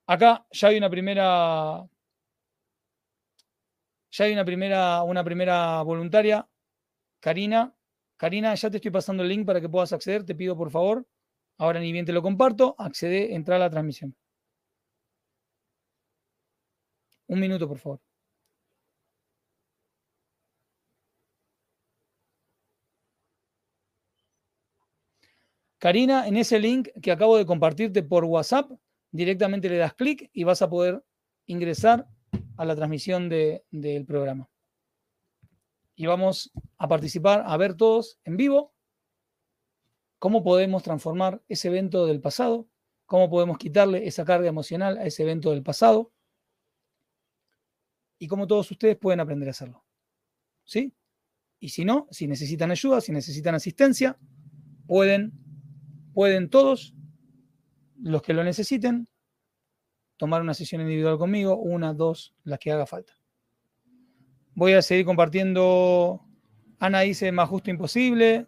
Acá 0.07 0.45
ya 0.51 0.69
hay 0.69 0.77
una 0.77 0.89
primera... 0.89 1.87
Ya 4.11 4.25
hay 4.25 4.33
una 4.33 4.45
primera, 4.45 5.03
una 5.03 5.23
primera 5.23 5.81
voluntaria, 5.83 6.47
Karina. 7.19 7.75
Karina, 8.17 8.55
ya 8.55 8.69
te 8.69 8.77
estoy 8.77 8.91
pasando 8.91 9.23
el 9.23 9.29
link 9.29 9.45
para 9.45 9.61
que 9.61 9.69
puedas 9.69 9.93
acceder. 9.93 10.23
Te 10.25 10.35
pido 10.35 10.57
por 10.57 10.71
favor, 10.71 11.05
ahora 11.57 11.79
ni 11.79 11.91
bien 11.91 12.05
te 12.05 12.13
lo 12.13 12.21
comparto, 12.23 12.75
accede, 12.79 13.35
entra 13.35 13.57
a 13.57 13.59
la 13.59 13.69
transmisión. 13.69 14.15
Un 17.29 17.39
minuto, 17.39 17.67
por 17.67 17.77
favor. 17.79 17.99
Karina, 25.79 26.27
en 26.27 26.37
ese 26.37 26.59
link 26.59 26.89
que 27.01 27.11
acabo 27.11 27.37
de 27.37 27.45
compartirte 27.45 28.01
por 28.03 28.25
WhatsApp, 28.25 28.71
directamente 29.11 29.69
le 29.69 29.77
das 29.77 29.93
clic 29.93 30.29
y 30.33 30.43
vas 30.43 30.61
a 30.61 30.69
poder 30.69 31.03
ingresar 31.45 32.07
a 32.57 32.65
la 32.65 32.75
transmisión 32.75 33.29
del 33.29 34.05
programa. 34.05 34.49
Y 35.95 36.05
vamos 36.05 36.51
a 36.77 36.87
participar, 36.87 37.43
a 37.45 37.57
ver 37.57 37.75
todos 37.75 38.19
en 38.23 38.37
vivo 38.37 38.73
cómo 40.19 40.43
podemos 40.43 40.83
transformar 40.83 41.41
ese 41.47 41.67
evento 41.67 42.05
del 42.05 42.21
pasado, 42.21 42.67
cómo 43.05 43.29
podemos 43.29 43.57
quitarle 43.57 44.07
esa 44.07 44.25
carga 44.25 44.47
emocional 44.47 44.97
a 44.97 45.05
ese 45.05 45.23
evento 45.23 45.51
del 45.51 45.63
pasado 45.63 46.11
y 48.19 48.27
cómo 48.27 48.47
todos 48.47 48.69
ustedes 48.71 48.97
pueden 48.97 49.19
aprender 49.19 49.47
a 49.47 49.51
hacerlo. 49.51 49.85
¿Sí? 50.63 50.93
Y 51.59 51.69
si 51.69 51.85
no, 51.85 52.07
si 52.11 52.27
necesitan 52.27 52.71
ayuda, 52.71 53.01
si 53.01 53.11
necesitan 53.11 53.55
asistencia, 53.55 54.17
pueden, 54.85 55.33
pueden 56.13 56.49
todos 56.49 56.93
los 58.01 58.21
que 58.21 58.33
lo 58.33 58.43
necesiten 58.43 59.07
tomar 60.17 60.41
una 60.41 60.53
sesión 60.53 60.81
individual 60.81 61.17
conmigo, 61.17 61.55
una, 61.57 61.93
dos, 61.93 62.33
las 62.43 62.59
que 62.59 62.71
haga 62.71 62.85
falta. 62.85 63.13
Voy 64.55 64.73
a 64.73 64.81
seguir 64.81 65.05
compartiendo. 65.05 66.21
Ana 66.79 67.01
dice 67.01 67.31
más 67.31 67.47
justo 67.47 67.69
imposible. 67.69 68.47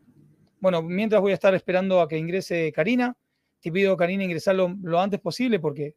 Bueno, 0.60 0.82
mientras 0.82 1.22
voy 1.22 1.32
a 1.32 1.36
estar 1.36 1.54
esperando 1.54 2.02
a 2.02 2.08
que 2.08 2.18
ingrese 2.18 2.72
Karina. 2.72 3.16
Te 3.60 3.72
pido, 3.72 3.95
Karina, 3.95 4.24
ingresarlo 4.24 4.76
lo 4.82 5.00
antes 5.00 5.20
posible 5.20 5.60
porque, 5.60 5.95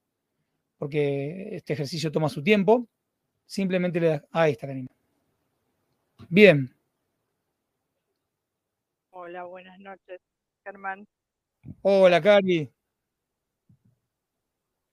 porque 0.76 1.56
este 1.56 1.72
ejercicio 1.72 2.12
toma 2.12 2.28
su 2.28 2.42
tiempo. 2.42 2.88
Simplemente 3.46 4.00
le 4.00 4.08
das. 4.08 4.22
Ahí 4.30 4.52
está, 4.52 4.66
Karina. 4.66 4.88
Bien. 6.28 6.74
Hola, 9.10 9.44
buenas 9.44 9.78
noches, 9.78 10.20
Germán. 10.64 11.06
Hola, 11.82 12.20
Cari. 12.20 12.70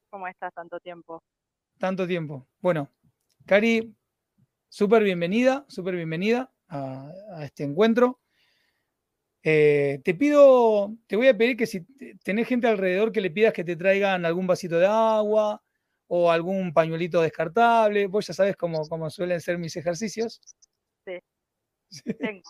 ¿Cómo 0.09 0.27
estás 0.27 0.53
tanto 0.53 0.79
tiempo? 0.79 1.21
Tanto 1.77 2.07
tiempo. 2.07 2.47
Bueno, 2.59 2.89
Cari, 3.45 3.95
súper 4.67 5.03
bienvenida, 5.03 5.65
súper 5.67 5.95
bienvenida 5.95 6.51
a, 6.67 7.11
este 7.43 7.63
encuentro. 7.63 8.19
Eh, 9.43 10.01
te 10.03 10.15
pido, 10.15 10.95
te 11.07 11.15
voy 11.15 11.27
a 11.27 11.37
pedir 11.37 11.55
que 11.55 11.67
si 11.67 11.81
tenés 12.23 12.47
gente 12.47 12.67
alrededor 12.67 13.11
que 13.11 13.21
le 13.21 13.31
pidas 13.31 13.53
que 13.53 13.63
te 13.63 13.75
traigan 13.75 14.25
algún 14.25 14.47
vasito 14.47 14.79
de 14.79 14.87
agua 14.87 15.63
o 16.07 16.31
algún 16.31 16.73
pañuelito 16.73 17.21
descartable. 17.21 18.07
Vos 18.07 18.25
ya 18.27 18.33
sabes 18.33 18.57
cómo, 18.57 18.87
cómo 18.89 19.09
suelen 19.11 19.39
ser 19.39 19.59
mis 19.59 19.75
ejercicios. 19.75 20.41
Sí, 21.05 21.19
tengo. 22.19 22.49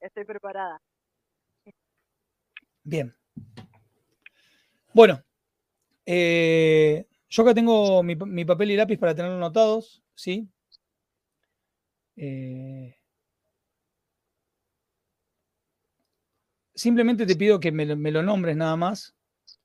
Estoy 0.00 0.24
preparada. 0.26 0.80
Bien. 2.82 3.16
Bueno, 4.92 5.24
eh, 6.06 7.06
yo 7.28 7.42
acá 7.42 7.54
tengo 7.54 8.02
mi, 8.02 8.44
papel 8.44 8.70
y 8.70 8.76
lápiz 8.76 8.98
para 8.98 9.14
tenerlos 9.14 9.40
notados, 9.40 10.02
¿sí? 10.14 10.48
Eh, 12.16 12.96
simplemente 16.74 17.26
te 17.26 17.36
pido 17.36 17.60
que 17.60 17.72
me, 17.72 17.86
lo 17.86 18.22
nombres 18.22 18.56
nada 18.56 18.76
más. 18.76 19.14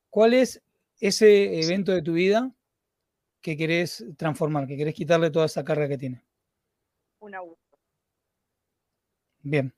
¿Cuál 0.09 0.33
es 0.33 0.61
ese 0.99 1.59
evento 1.61 1.91
de 1.91 2.01
tu 2.01 2.13
vida 2.13 2.51
que 3.41 3.55
querés 3.55 4.05
transformar, 4.17 4.67
que 4.67 4.77
querés 4.77 4.95
quitarle 4.95 5.29
toda 5.29 5.45
esa 5.45 5.63
carga 5.63 5.87
que 5.87 5.97
tiene? 5.97 6.23
Un 7.19 7.35
abuso. 7.35 7.59
Bien. 9.41 9.73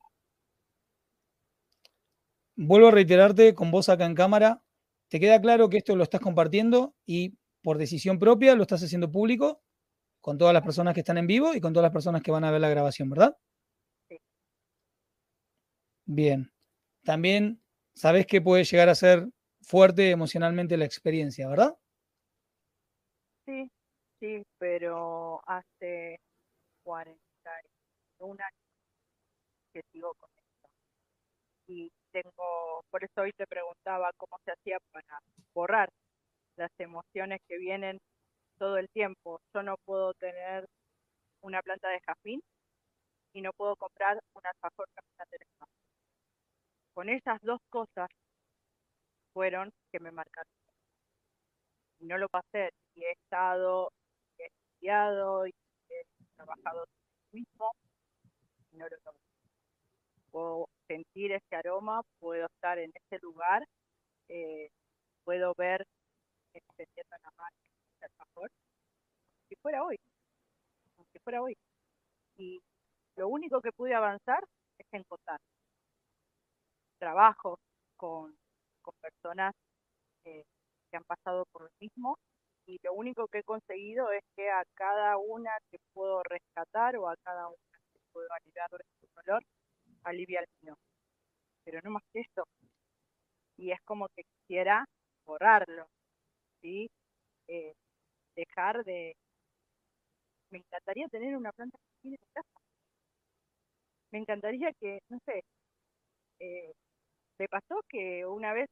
Vuelvo 2.55 2.87
a 2.87 2.91
reiterarte 2.91 3.53
con 3.53 3.71
vos 3.71 3.89
acá 3.89 4.05
en 4.05 4.15
cámara 4.15 4.61
¿Te 5.11 5.19
queda 5.19 5.41
claro 5.41 5.67
que 5.67 5.75
esto 5.75 5.93
lo 5.97 6.03
estás 6.03 6.21
compartiendo 6.21 6.95
y 7.05 7.37
por 7.61 7.77
decisión 7.77 8.17
propia 8.17 8.55
lo 8.55 8.61
estás 8.61 8.81
haciendo 8.81 9.11
público 9.11 9.61
con 10.21 10.37
todas 10.37 10.53
las 10.53 10.63
personas 10.63 10.93
que 10.93 11.01
están 11.01 11.17
en 11.17 11.27
vivo 11.27 11.53
y 11.53 11.59
con 11.59 11.73
todas 11.73 11.83
las 11.83 11.91
personas 11.91 12.21
que 12.21 12.31
van 12.31 12.45
a 12.45 12.51
ver 12.51 12.61
la 12.61 12.69
grabación, 12.69 13.09
¿verdad? 13.09 13.35
Sí. 14.07 14.17
Bien. 16.05 16.49
También 17.03 17.61
sabes 17.93 18.25
que 18.25 18.39
puede 18.39 18.63
llegar 18.63 18.87
a 18.87 18.95
ser 18.95 19.27
fuerte 19.61 20.11
emocionalmente 20.11 20.77
la 20.77 20.85
experiencia, 20.85 21.49
¿verdad? 21.49 21.75
Sí, 23.45 23.69
sí, 24.21 24.43
pero 24.59 25.41
hace 25.45 26.21
41 26.83 28.39
años 28.39 28.61
que 29.73 29.81
sigo 29.91 30.13
con. 30.13 30.40
Y 31.73 31.89
tengo, 32.11 32.83
por 32.89 33.01
eso 33.01 33.21
hoy 33.21 33.31
te 33.31 33.47
preguntaba 33.47 34.11
cómo 34.17 34.37
se 34.43 34.51
hacía 34.51 34.77
para 34.91 35.19
borrar 35.53 35.89
las 36.57 36.71
emociones 36.79 37.39
que 37.47 37.57
vienen 37.57 37.97
todo 38.57 38.77
el 38.77 38.89
tiempo. 38.89 39.39
Yo 39.53 39.63
no 39.63 39.77
puedo 39.85 40.13
tener 40.15 40.65
una 41.39 41.61
planta 41.61 41.87
de 41.87 42.01
jazmín 42.01 42.41
y 43.31 43.41
no 43.41 43.53
puedo 43.53 43.77
comprar 43.77 44.19
una 44.33 44.49
alfajor 44.49 44.89
Con 46.93 47.07
esas 47.07 47.39
dos 47.41 47.61
cosas 47.69 48.09
fueron 49.33 49.71
que 49.93 50.01
me 50.01 50.11
marcaron. 50.11 50.51
Y 51.99 52.05
no 52.05 52.17
lo 52.17 52.27
pasé 52.27 52.71
y 52.95 53.03
he 53.05 53.11
estado, 53.11 53.93
he 54.37 54.47
estudiado 54.47 55.47
y 55.47 55.53
he 55.87 56.03
trabajado 56.35 56.85
mismo 57.31 57.71
y 58.73 58.77
no 58.77 58.89
lo 58.89 58.97
puedo 60.31 60.67
sentir 60.91 61.31
ese 61.31 61.55
aroma, 61.55 62.01
puedo 62.19 62.45
estar 62.47 62.77
en 62.79 62.91
ese 62.93 63.19
lugar, 63.21 63.65
eh, 64.27 64.69
puedo 65.23 65.53
ver 65.57 65.85
extendiendo 66.53 67.15
la 67.23 67.31
mano 67.37 67.55
el 68.01 68.49
si 69.47 69.55
fuera 69.61 69.83
hoy, 69.83 69.97
si 71.13 71.19
fuera 71.19 71.41
hoy. 71.41 71.55
Y 72.37 72.61
lo 73.15 73.27
único 73.29 73.61
que 73.61 73.71
pude 73.71 73.93
avanzar 73.93 74.43
es 74.77 74.87
encontrar 74.91 75.39
trabajo 76.99 77.59
con, 77.97 78.35
con 78.81 78.93
personas 79.01 79.53
eh, 80.25 80.43
que 80.89 80.97
han 80.97 81.03
pasado 81.03 81.45
por 81.51 81.63
lo 81.63 81.69
mismo 81.79 82.17
y 82.65 82.79
lo 82.83 82.93
único 82.93 83.27
que 83.27 83.39
he 83.39 83.43
conseguido 83.43 84.11
es 84.11 84.23
que 84.35 84.49
a 84.49 84.63
cada 84.75 85.17
una 85.17 85.51
que 85.69 85.77
puedo 85.93 86.21
rescatar 86.23 86.97
o 86.97 87.09
a 87.09 87.15
cada 87.23 87.47
una 87.47 87.79
que 87.93 87.99
puedo 88.11 88.27
aliviar 88.33 88.69
su 88.99 89.07
dolor, 89.15 89.43
alivia 90.03 90.41
el 90.41 90.47
mío. 90.61 90.75
Pero 91.65 91.79
no 91.83 91.91
más 91.91 92.03
que 92.13 92.21
eso. 92.21 92.45
Y 93.57 93.71
es 93.71 93.79
como 93.85 94.07
que 94.09 94.23
quisiera 94.23 94.85
borrarlo, 95.25 95.87
¿sí? 96.61 96.89
Eh, 97.47 97.73
dejar 98.35 98.83
de... 98.85 99.15
Me 100.51 100.59
encantaría 100.59 101.07
tener 101.07 101.35
una 101.35 101.51
planta 101.51 101.79
en 102.03 102.15
casa. 102.33 102.47
Me 104.11 104.19
encantaría 104.19 104.71
que, 104.79 104.99
no 105.09 105.17
sé, 105.25 105.43
eh, 106.39 106.73
me 107.39 107.47
pasó 107.49 107.81
que 107.89 108.25
una 108.25 108.53
vez 108.53 108.69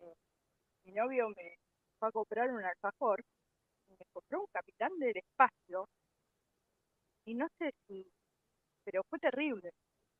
eh, 0.00 0.14
mi 0.84 0.92
novio 0.92 1.28
me 1.30 1.56
fue 1.98 2.08
a 2.08 2.12
comprar 2.12 2.50
un 2.52 2.64
alfajor 2.64 3.22
y 3.88 3.92
me 3.94 4.06
compró 4.12 4.40
un 4.42 4.46
capitán 4.52 4.98
del 4.98 5.16
espacio 5.18 5.88
y 7.24 7.34
no 7.34 7.48
sé 7.58 7.72
si, 7.86 8.06
pero 8.84 9.02
fue 9.10 9.18
terrible, 9.18 9.72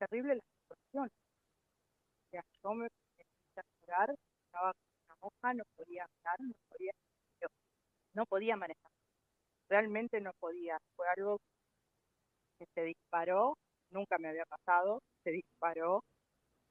terrible 0.06 0.34
la 0.36 0.42
situación. 0.60 1.08
O 1.08 2.30
sea, 2.30 2.42
yo 2.62 2.74
me 2.74 2.86
empecé 2.86 3.60
a 3.60 3.62
llorar, 3.86 4.14
estaba 4.46 4.72
con 4.72 5.04
una 5.04 5.14
hoja, 5.20 5.54
no 5.54 5.64
podía 5.76 6.04
hablar, 6.04 6.40
no 6.40 6.54
podía, 6.70 6.92
no 8.14 8.26
podía 8.26 8.56
manejar. 8.56 8.90
Realmente 9.68 10.20
no 10.20 10.32
podía. 10.40 10.78
Fue 10.96 11.06
algo 11.16 11.38
que 12.58 12.66
se 12.74 12.82
disparó, 12.82 13.56
nunca 13.90 14.18
me 14.18 14.28
había 14.28 14.44
pasado, 14.46 15.00
se 15.24 15.30
disparó 15.30 16.02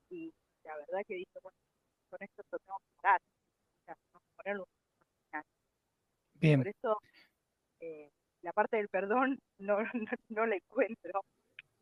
y 0.10 0.32
la 0.64 0.76
verdad 0.76 1.02
que 1.08 1.16
dije, 1.16 1.40
bueno, 1.42 1.58
con 2.10 2.22
esto 2.22 2.44
lo 2.52 2.60
tengo 2.60 2.78
que 2.80 3.02
parar, 3.02 3.22
o 3.22 3.86
sea, 3.86 3.96
no 4.14 4.20
ponerlo 4.36 4.66
final. 5.32 5.44
Bien, 6.34 6.60
Por 6.60 6.68
eso 6.68 7.00
eh, 7.80 8.10
la 8.42 8.52
parte 8.52 8.78
del 8.78 8.90
perdón 8.90 9.40
no, 9.60 9.80
no, 9.82 10.12
no 10.30 10.46
la 10.46 10.56
encuentro. 10.56 11.22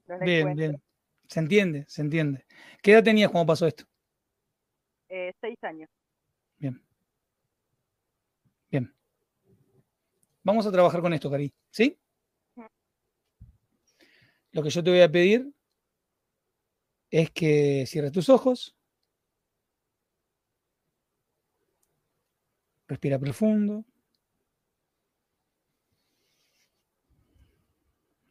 No 0.08 0.18
la 0.18 0.26
bien, 0.26 0.40
encuentro. 0.40 0.68
bien. 0.68 0.89
Se 1.30 1.40
entiende, 1.40 1.86
se 1.88 2.02
entiende. 2.02 2.44
¿Qué 2.82 2.92
edad 2.92 3.04
tenías 3.04 3.30
cuando 3.30 3.54
pasó 3.54 3.68
esto? 3.68 3.86
Eh, 5.10 5.32
seis 5.40 5.58
años. 5.62 5.88
Bien. 6.58 6.82
Bien. 8.72 8.92
Vamos 10.42 10.66
a 10.66 10.72
trabajar 10.72 11.02
con 11.02 11.14
esto, 11.14 11.30
Cari. 11.30 11.54
¿Sí? 11.70 12.00
Lo 14.52 14.64
que 14.64 14.72
yo 14.72 14.84
te 14.84 14.90
voy 14.90 15.02
a 15.02 15.12
pedir 15.12 15.54
es 17.12 17.30
que 17.30 17.86
cierres 17.86 18.12
tus 18.12 18.28
ojos. 18.30 18.76
Respira 22.88 23.20
profundo. 23.20 23.86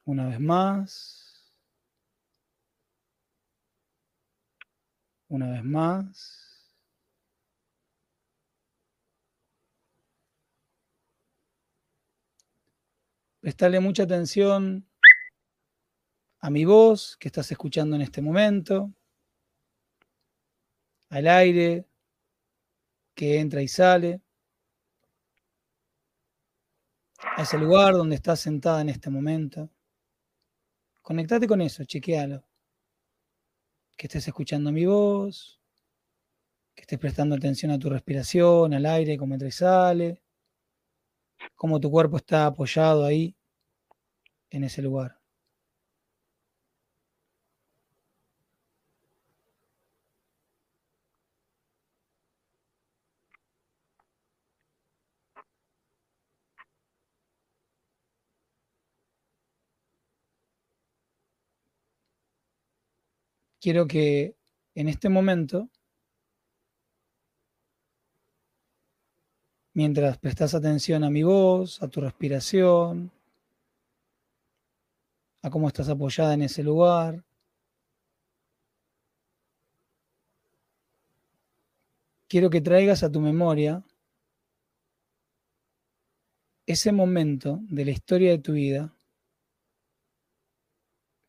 Una 0.05 0.27
vez 0.27 0.41
más. 0.41 1.28
Una 5.29 5.51
vez 5.51 5.65
más. 5.65 6.73
Prestarle 13.41 13.81
mucha 13.81 14.03
atención 14.05 14.87
a 16.41 16.51
mi 16.51 16.65
voz 16.65 17.17
que 17.19 17.29
estás 17.29 17.51
escuchando 17.51 17.97
en 17.97 18.03
este 18.03 18.23
momento, 18.23 18.93
al 21.11 21.27
aire 21.27 21.87
que 23.15 23.39
entra 23.39 23.63
y 23.63 23.69
sale, 23.69 24.23
a 27.37 27.43
ese 27.43 27.59
lugar 27.59 27.95
donde 27.95 28.17
estás 28.17 28.41
sentada 28.41 28.81
en 28.81 28.89
este 28.89 29.11
momento. 29.11 29.71
Conectate 31.03 31.47
con 31.47 31.61
eso, 31.61 31.85
chequealo. 31.85 32.48
Que 33.99 34.07
estés 34.07 34.29
escuchando 34.29 34.73
mi 34.73 34.87
voz, 34.87 35.61
que 36.75 36.83
estés 36.83 36.99
prestando 36.99 37.35
atención 37.35 37.73
a 37.73 37.79
tu 37.79 37.91
respiración, 37.91 38.73
al 38.73 38.87
aire, 38.87 39.19
cómo 39.19 39.35
entra 39.35 39.49
y 39.49 39.53
sale, 39.53 40.23
cómo 41.57 41.81
tu 41.81 41.91
cuerpo 41.91 42.17
está 42.17 42.47
apoyado 42.47 43.05
ahí, 43.05 43.37
en 44.51 44.65
ese 44.65 44.83
lugar. 44.83 45.18
Quiero 63.69 63.87
que 63.87 64.35
en 64.75 64.89
este 64.89 65.11
momento, 65.11 65.69
mientras 69.75 70.17
prestas 70.17 70.55
atención 70.55 71.05
a 71.05 71.11
mi 71.11 71.23
voz, 71.23 71.83
a 71.83 71.89
tu 71.89 72.01
respiración, 72.01 73.13
a 75.43 75.51
cómo 75.51 75.69
estás 75.69 75.91
apoyada 75.91 76.33
en 76.33 76.41
ese 76.41 76.63
lugar, 76.63 77.23
quiero 82.27 82.49
que 82.49 82.63
traigas 82.63 83.03
a 83.03 83.13
tu 83.13 83.21
memoria 83.21 83.85
ese 86.65 86.91
momento 86.91 87.61
de 87.69 87.85
la 87.85 87.91
historia 87.91 88.31
de 88.31 88.39
tu 88.39 88.53
vida 88.53 88.97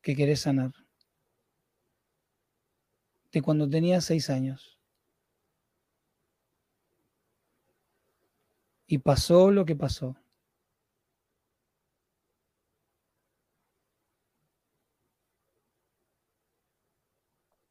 que 0.00 0.16
querés 0.16 0.40
sanar 0.40 0.79
de 3.32 3.42
cuando 3.42 3.68
tenías 3.68 4.04
seis 4.04 4.30
años. 4.30 4.78
Y 8.86 8.98
pasó 8.98 9.50
lo 9.50 9.64
que 9.64 9.76
pasó. 9.76 10.16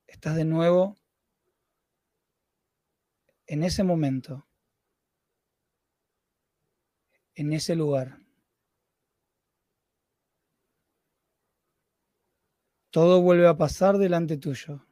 Estás 0.08 0.36
de 0.36 0.46
nuevo 0.46 0.98
en 3.48 3.64
ese 3.64 3.84
momento, 3.84 4.46
en 7.36 7.54
ese 7.54 7.76
lugar. 7.76 8.20
Todo 12.92 13.22
vuelve 13.22 13.48
a 13.48 13.58
pasar 13.58 13.98
delante 13.98 14.38
tuyo. 14.38 14.89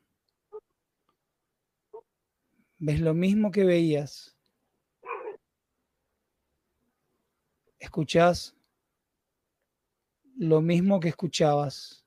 Ves 2.80 2.99
lo 2.99 3.13
mismo 3.13 3.51
que 3.51 3.63
veías. 3.63 4.38
Escuchás 7.80 8.55
lo 10.36 10.61
mismo 10.61 10.99
que 10.99 11.09
escuchabas. 11.09 12.05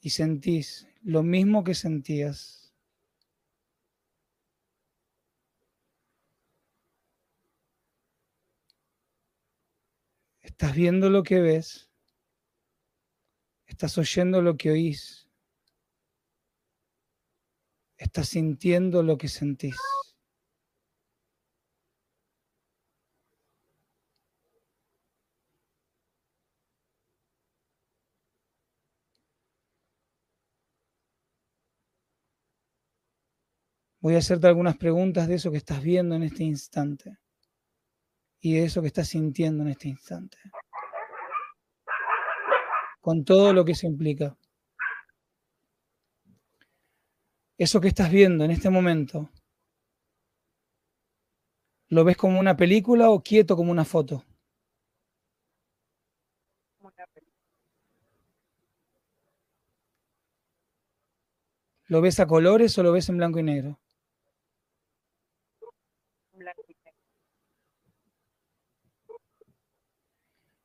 Y 0.00 0.10
sentís 0.10 0.88
lo 1.02 1.22
mismo 1.22 1.62
que 1.62 1.74
sentías. 1.74 2.74
Estás 10.40 10.74
viendo 10.74 11.10
lo 11.10 11.22
que 11.22 11.40
ves. 11.40 11.90
Estás 13.66 13.96
oyendo 13.98 14.40
lo 14.40 14.56
que 14.56 14.70
oís. 14.70 15.29
Estás 18.00 18.30
sintiendo 18.30 19.02
lo 19.02 19.18
que 19.18 19.28
sentís. 19.28 19.76
Voy 34.00 34.14
a 34.14 34.18
hacerte 34.18 34.46
algunas 34.46 34.78
preguntas 34.78 35.28
de 35.28 35.34
eso 35.34 35.50
que 35.50 35.58
estás 35.58 35.82
viendo 35.82 36.14
en 36.14 36.22
este 36.22 36.42
instante 36.42 37.18
y 38.40 38.54
de 38.54 38.64
eso 38.64 38.80
que 38.80 38.88
estás 38.88 39.08
sintiendo 39.08 39.62
en 39.62 39.68
este 39.68 39.88
instante. 39.88 40.38
Con 43.02 43.26
todo 43.26 43.52
lo 43.52 43.62
que 43.62 43.72
eso 43.72 43.86
implica. 43.86 44.39
Eso 47.64 47.80
que 47.80 47.86
estás 47.92 48.10
viendo 48.10 48.44
en 48.44 48.50
este 48.50 48.70
momento, 48.70 49.30
¿lo 51.90 52.04
ves 52.04 52.16
como 52.16 52.40
una 52.40 52.56
película 52.56 53.10
o 53.10 53.22
quieto 53.22 53.54
como 53.54 53.70
una 53.70 53.84
foto? 53.84 54.24
¿Lo 61.88 62.00
ves 62.00 62.18
a 62.20 62.26
colores 62.26 62.78
o 62.78 62.82
lo 62.82 62.90
ves 62.92 63.10
en 63.10 63.18
blanco 63.18 63.38
y 63.38 63.42
negro? 63.42 63.78
blanco 66.32 66.64
y 66.68 66.74
negro. 66.74 67.00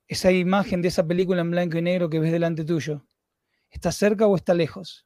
Esa 0.07 0.31
imagen 0.31 0.81
de 0.81 0.87
esa 0.87 1.05
película 1.05 1.41
en 1.41 1.51
blanco 1.51 1.77
y 1.77 1.83
negro 1.83 2.09
que 2.09 2.17
ves 2.19 2.31
delante 2.31 2.65
tuyo, 2.65 3.05
¿está 3.71 3.91
cerca 3.91 4.27
o 4.27 4.35
está 4.35 4.53
lejos? 4.53 5.05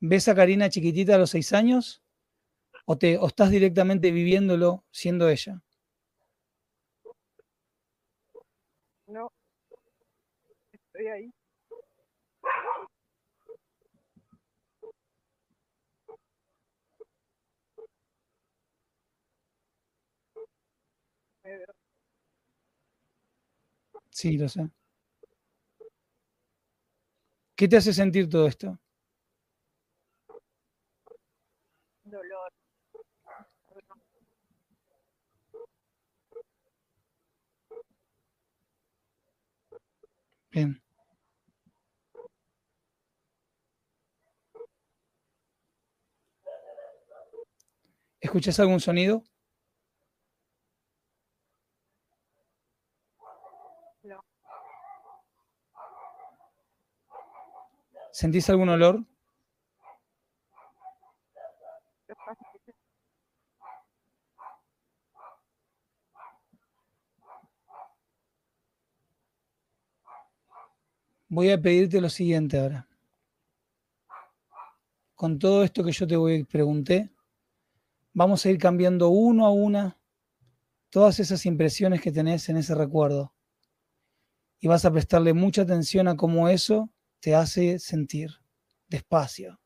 ¿Ves 0.00 0.28
a 0.28 0.34
Karina 0.34 0.68
chiquitita 0.68 1.14
a 1.14 1.18
los 1.18 1.30
seis 1.30 1.52
años? 1.54 2.02
¿O, 2.86 2.98
te, 2.98 3.18
o 3.18 3.26
estás 3.28 3.50
directamente 3.50 4.10
viviéndolo 4.12 4.84
siendo 4.92 5.28
ella? 5.28 5.62
No, 9.06 9.30
estoy 10.72 11.06
ahí. 11.08 11.32
Sí, 24.10 24.36
lo 24.38 24.48
sé. 24.48 24.70
¿Qué 27.56 27.68
te 27.68 27.76
hace 27.76 27.92
sentir 27.94 28.28
todo 28.28 28.48
esto? 28.48 28.80
dolor. 32.04 32.50
Bien. 40.50 40.80
¿Escuchas 48.20 48.60
algún 48.60 48.80
sonido? 48.80 49.22
No. 54.02 54.20
¿Sentís 58.12 58.50
algún 58.50 58.68
olor? 58.68 59.04
Voy 71.32 71.48
a 71.50 71.62
pedirte 71.62 72.00
lo 72.00 72.10
siguiente 72.10 72.58
ahora. 72.58 72.88
Con 75.14 75.38
todo 75.38 75.62
esto 75.62 75.84
que 75.84 75.92
yo 75.92 76.04
te 76.04 76.16
voy, 76.16 76.42
pregunté, 76.42 77.08
vamos 78.12 78.44
a 78.44 78.50
ir 78.50 78.58
cambiando 78.58 79.10
uno 79.10 79.46
a 79.46 79.50
una 79.52 79.96
todas 80.88 81.20
esas 81.20 81.46
impresiones 81.46 82.00
que 82.00 82.10
tenés 82.10 82.48
en 82.48 82.56
ese 82.56 82.74
recuerdo. 82.74 83.32
Y 84.58 84.66
vas 84.66 84.84
a 84.84 84.90
prestarle 84.90 85.32
mucha 85.32 85.62
atención 85.62 86.08
a 86.08 86.16
cómo 86.16 86.48
eso 86.48 86.90
te 87.20 87.36
hace 87.36 87.78
sentir 87.78 88.30
despacio. 88.88 89.60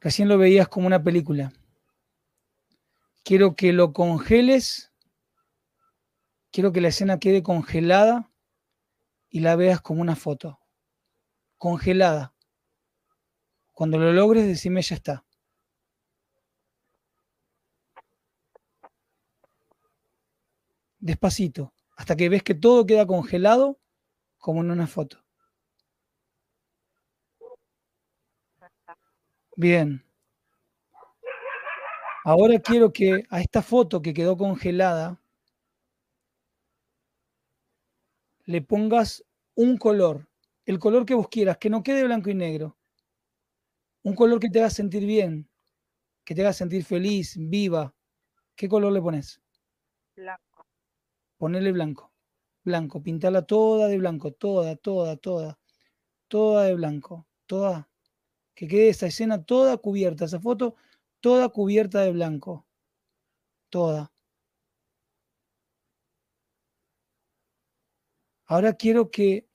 Recién 0.00 0.28
lo 0.28 0.36
veías 0.36 0.68
como 0.68 0.86
una 0.86 1.02
película. 1.02 1.50
Quiero 3.24 3.56
que 3.56 3.72
lo 3.72 3.94
congeles, 3.94 4.92
quiero 6.50 6.72
que 6.72 6.80
la 6.80 6.88
escena 6.88 7.18
quede 7.18 7.42
congelada 7.42 8.30
y 9.28 9.40
la 9.40 9.56
veas 9.56 9.80
como 9.80 10.00
una 10.00 10.16
foto. 10.16 10.58
Congelada. 11.58 12.34
Cuando 13.72 13.98
lo 13.98 14.12
logres, 14.12 14.46
decime 14.46 14.82
ya 14.82 14.96
está. 14.96 15.24
Despacito, 20.98 21.74
hasta 21.96 22.16
que 22.16 22.28
ves 22.28 22.42
que 22.42 22.54
todo 22.54 22.86
queda 22.86 23.06
congelado 23.06 23.78
como 24.38 24.60
en 24.62 24.70
una 24.70 24.86
foto. 24.86 25.22
Bien. 29.56 30.04
Ahora 32.24 32.58
quiero 32.58 32.92
que 32.92 33.24
a 33.30 33.40
esta 33.40 33.62
foto 33.62 34.02
que 34.02 34.12
quedó 34.12 34.36
congelada 34.36 35.20
le 38.46 38.62
pongas 38.62 39.24
un 39.54 39.76
color, 39.76 40.28
el 40.64 40.78
color 40.78 41.04
que 41.04 41.14
vos 41.14 41.28
quieras, 41.28 41.58
que 41.58 41.68
no 41.68 41.82
quede 41.82 42.04
blanco 42.04 42.30
y 42.30 42.34
negro. 42.34 42.78
Un 44.02 44.14
color 44.14 44.40
que 44.40 44.48
te 44.48 44.60
haga 44.60 44.70
sentir 44.70 45.04
bien, 45.04 45.48
que 46.24 46.34
te 46.34 46.42
haga 46.42 46.52
sentir 46.52 46.84
feliz, 46.84 47.36
viva. 47.38 47.94
¿Qué 48.54 48.68
color 48.68 48.92
le 48.92 49.02
pones? 49.02 49.40
Blanco. 50.14 50.66
Ponele 51.36 51.72
blanco. 51.72 52.12
Blanco, 52.64 53.02
pintarla 53.02 53.42
toda 53.42 53.88
de 53.88 53.98
blanco, 53.98 54.32
toda, 54.32 54.76
toda, 54.76 55.16
toda. 55.16 55.58
Toda 56.28 56.64
de 56.64 56.74
blanco, 56.74 57.26
toda. 57.46 57.88
Que 58.54 58.66
quede 58.68 58.88
esa 58.88 59.06
escena 59.06 59.44
toda 59.44 59.76
cubierta, 59.76 60.24
esa 60.24 60.40
foto 60.40 60.76
toda 61.20 61.48
cubierta 61.48 62.02
de 62.02 62.12
blanco. 62.12 62.66
Toda. 63.70 64.12
Ahora 68.46 68.74
quiero 68.74 69.10
que, 69.10 69.48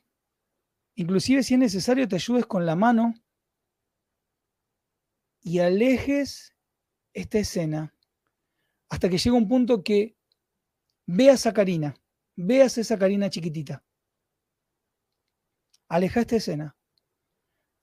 inclusive 0.96 1.44
si 1.44 1.54
es 1.54 1.60
necesario, 1.60 2.08
te 2.08 2.16
ayudes 2.16 2.46
con 2.46 2.66
la 2.66 2.76
mano 2.76 3.14
y 5.42 5.60
alejes 5.60 6.56
esta 7.14 7.39
escena 7.39 7.96
hasta 8.89 9.10
que 9.10 9.18
llegue 9.18 9.32
un 9.32 9.48
punto 9.48 9.84
que 9.84 10.18
veas 11.08 11.46
a 11.46 11.54
Karina, 11.54 11.96
veas 12.36 12.78
esa 12.78 13.00
Karina 13.00 13.30
chiquitita. 13.30 13.84
Aleja 15.88 16.22
esta 16.22 16.36
escena. 16.36 16.76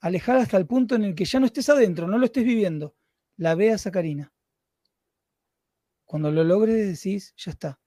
Alejala 0.01 0.43
hasta 0.43 0.57
el 0.57 0.67
punto 0.67 0.95
en 0.95 1.05
el 1.05 1.15
que 1.15 1.25
ya 1.25 1.41
no 1.41 1.47
estés 1.47 1.69
adentro, 1.69 2.07
no 2.07 2.19
lo 2.19 2.27
estés 2.27 2.45
viviendo. 2.45 2.95
La 3.37 3.55
veas 3.55 3.87
a 3.87 3.91
Karina. 3.91 4.33
Cuando 6.05 6.31
lo 6.31 6.45
logres 6.45 7.03
decís, 7.03 7.35
ya 7.37 7.51
está. 7.51 7.81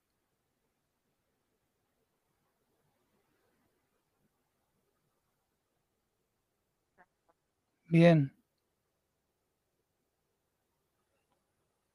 Bien. 7.92 8.32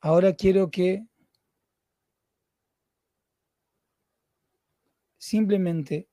Ahora 0.02 0.34
quiero 0.34 0.70
que 0.70 1.06
simplemente 5.16 6.06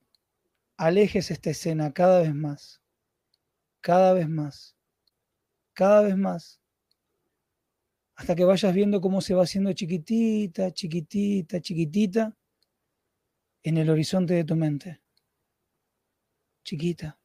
alejes 0.78 1.30
esta 1.30 1.50
escena 1.50 1.92
cada 1.92 2.22
vez 2.22 2.34
más, 2.34 2.80
cada 3.82 4.14
vez 4.14 4.26
más, 4.26 4.74
cada 5.74 6.00
vez 6.00 6.16
más, 6.16 6.62
hasta 8.14 8.34
que 8.34 8.44
vayas 8.44 8.72
viendo 8.72 9.02
cómo 9.02 9.20
se 9.20 9.34
va 9.34 9.42
haciendo 9.42 9.74
chiquitita, 9.74 10.72
chiquitita, 10.72 11.60
chiquitita 11.60 12.34
en 13.62 13.76
el 13.76 13.90
horizonte 13.90 14.32
de 14.32 14.44
tu 14.44 14.56
mente. 14.56 15.02
Chiquita. 16.64 17.18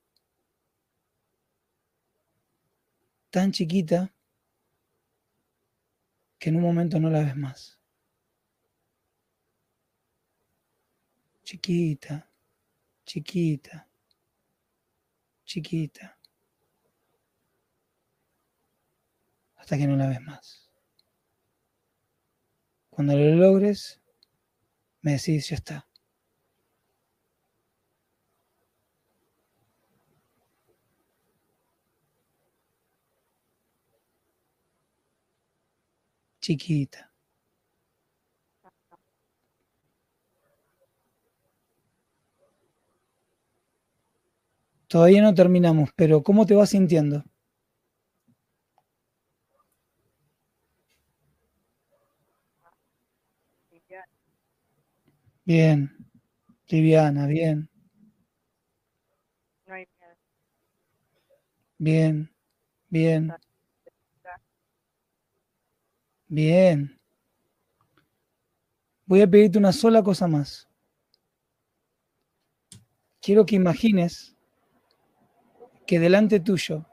Tan 3.31 3.51
chiquita 3.51 4.11
que 6.39 6.49
en 6.49 6.55
un 6.55 6.61
momento 6.63 6.99
no 6.99 7.09
la 7.09 7.19
ves 7.19 7.35
más. 7.35 7.79
Chiquita, 11.43 12.31
chiquita, 13.05 13.87
chiquita. 15.45 16.17
Hasta 19.55 19.77
que 19.77 19.87
no 19.87 19.95
la 19.95 20.07
ves 20.07 20.21
más. 20.21 20.71
Cuando 22.89 23.15
lo 23.15 23.35
logres, 23.35 24.01
me 25.01 25.13
decís, 25.13 25.49
ya 25.49 25.55
está. 25.55 25.88
Chiquita. 36.49 37.11
Todavía 44.89 45.21
no 45.21 45.33
terminamos, 45.33 45.91
pero 45.95 46.21
¿cómo 46.21 46.45
te 46.45 46.53
vas 46.53 46.71
sintiendo? 46.71 47.23
Bien, 55.43 55.91
liviana, 56.69 57.27
bien. 57.27 57.69
Bien, 61.79 62.29
bien. 62.89 63.33
Bien. 66.29 66.95
Voy 69.05 69.21
a 69.21 69.27
pedirte 69.27 69.57
una 69.57 69.73
sola 69.73 70.03
cosa 70.03 70.27
más. 70.27 70.69
Quiero 73.19 73.47
que 73.47 73.55
imagines 73.55 74.35
que 75.87 75.99
delante 75.99 76.39
tuyo 76.39 76.85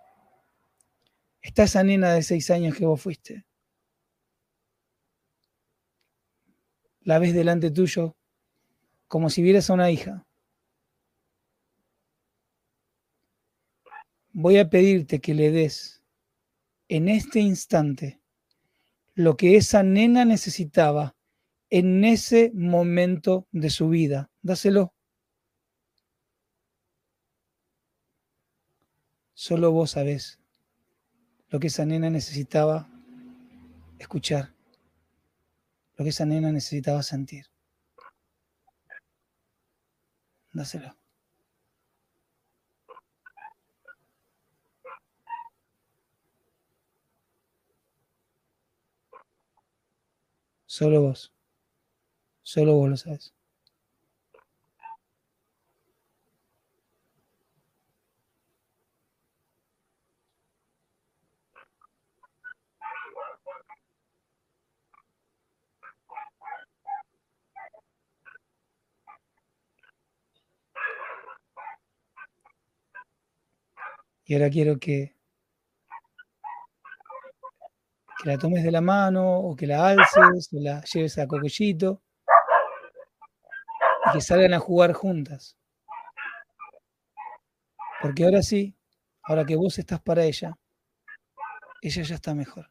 está 1.43 1.65
esa 1.65 1.85
nena 1.85 2.15
de 2.15 2.23
seis 2.23 2.51
años 2.51 2.75
que 2.75 2.87
vos 2.87 2.99
fuiste. 2.99 3.45
La 7.03 7.19
ves 7.19 7.35
delante 7.35 7.71
tuyo 7.71 8.17
como 9.07 9.29
si 9.29 9.43
vieras 9.43 9.69
a 9.69 9.75
una 9.75 9.91
hija. 9.91 10.27
Voy 14.33 14.57
a 14.57 14.71
pedirte 14.71 15.21
que 15.21 15.35
le 15.35 15.51
des 15.51 16.03
en 16.89 17.11
este 17.11 17.41
instante 17.41 18.19
lo 19.17 19.39
que 19.39 19.57
esa 19.57 19.83
nena 19.83 20.27
necesitaba 20.27 21.17
en 21.71 22.05
ese 22.05 22.53
momento 22.55 23.49
de 23.51 23.71
su 23.71 23.89
vida. 23.89 24.31
Dáselo. 24.43 24.93
Solo 29.33 29.73
vos 29.73 29.93
sabés 29.93 30.39
lo 31.49 31.59
que 31.59 31.69
esa 31.69 31.87
nena 31.87 32.11
necesitaba 32.11 32.89
escuchar, 33.99 34.55
lo 35.97 36.05
que 36.05 36.11
esa 36.11 36.27
nena 36.27 36.53
necesitaba 36.53 37.03
sentir. 37.03 37.47
Dáselo. 40.53 40.95
Solo 50.77 51.01
vos. 51.01 51.33
Solo 52.43 52.75
vos 52.75 52.91
lo 52.91 52.97
sabes. 52.99 53.35
Y 74.27 74.35
ahora 74.35 74.51
quiero 74.51 74.79
que, 74.79 75.16
que 78.27 78.33
la 78.33 78.39
tomes 78.39 78.65
de 78.65 78.73
la 78.73 78.81
mano 78.81 79.39
o 79.39 79.55
que 79.55 79.69
la 79.69 79.87
alces 79.87 80.53
o 80.53 80.59
la 80.61 80.83
lleves 80.83 81.17
a 81.17 81.29
Cocollito 81.29 82.03
y 84.07 84.13
que 84.15 84.21
salgan 84.21 84.53
a 84.53 84.59
jugar 84.59 84.93
juntas. 84.95 85.57
Porque 88.03 88.25
ahora 88.25 88.43
sí, 88.43 88.77
ahora 89.23 89.45
que 89.45 89.55
vos 89.55 89.79
estás 89.79 90.01
para 90.01 90.25
ella, 90.25 90.59
ella 91.81 92.03
ya 92.03 92.17
está 92.17 92.35
mejor. 92.35 92.69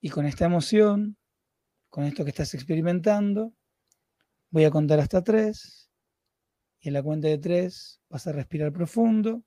con 0.11 0.25
esta 0.25 0.45
emoción, 0.45 1.17
con 1.89 2.03
esto 2.03 2.23
que 2.23 2.29
estás 2.29 2.53
experimentando, 2.53 3.53
voy 4.51 4.65
a 4.65 4.71
contar 4.71 4.99
hasta 4.99 5.23
tres. 5.23 5.89
Y 6.79 6.89
en 6.89 6.93
la 6.93 7.03
cuenta 7.03 7.27
de 7.27 7.37
tres 7.37 8.01
vas 8.09 8.27
a 8.27 8.31
respirar 8.31 8.71
profundo. 8.71 9.43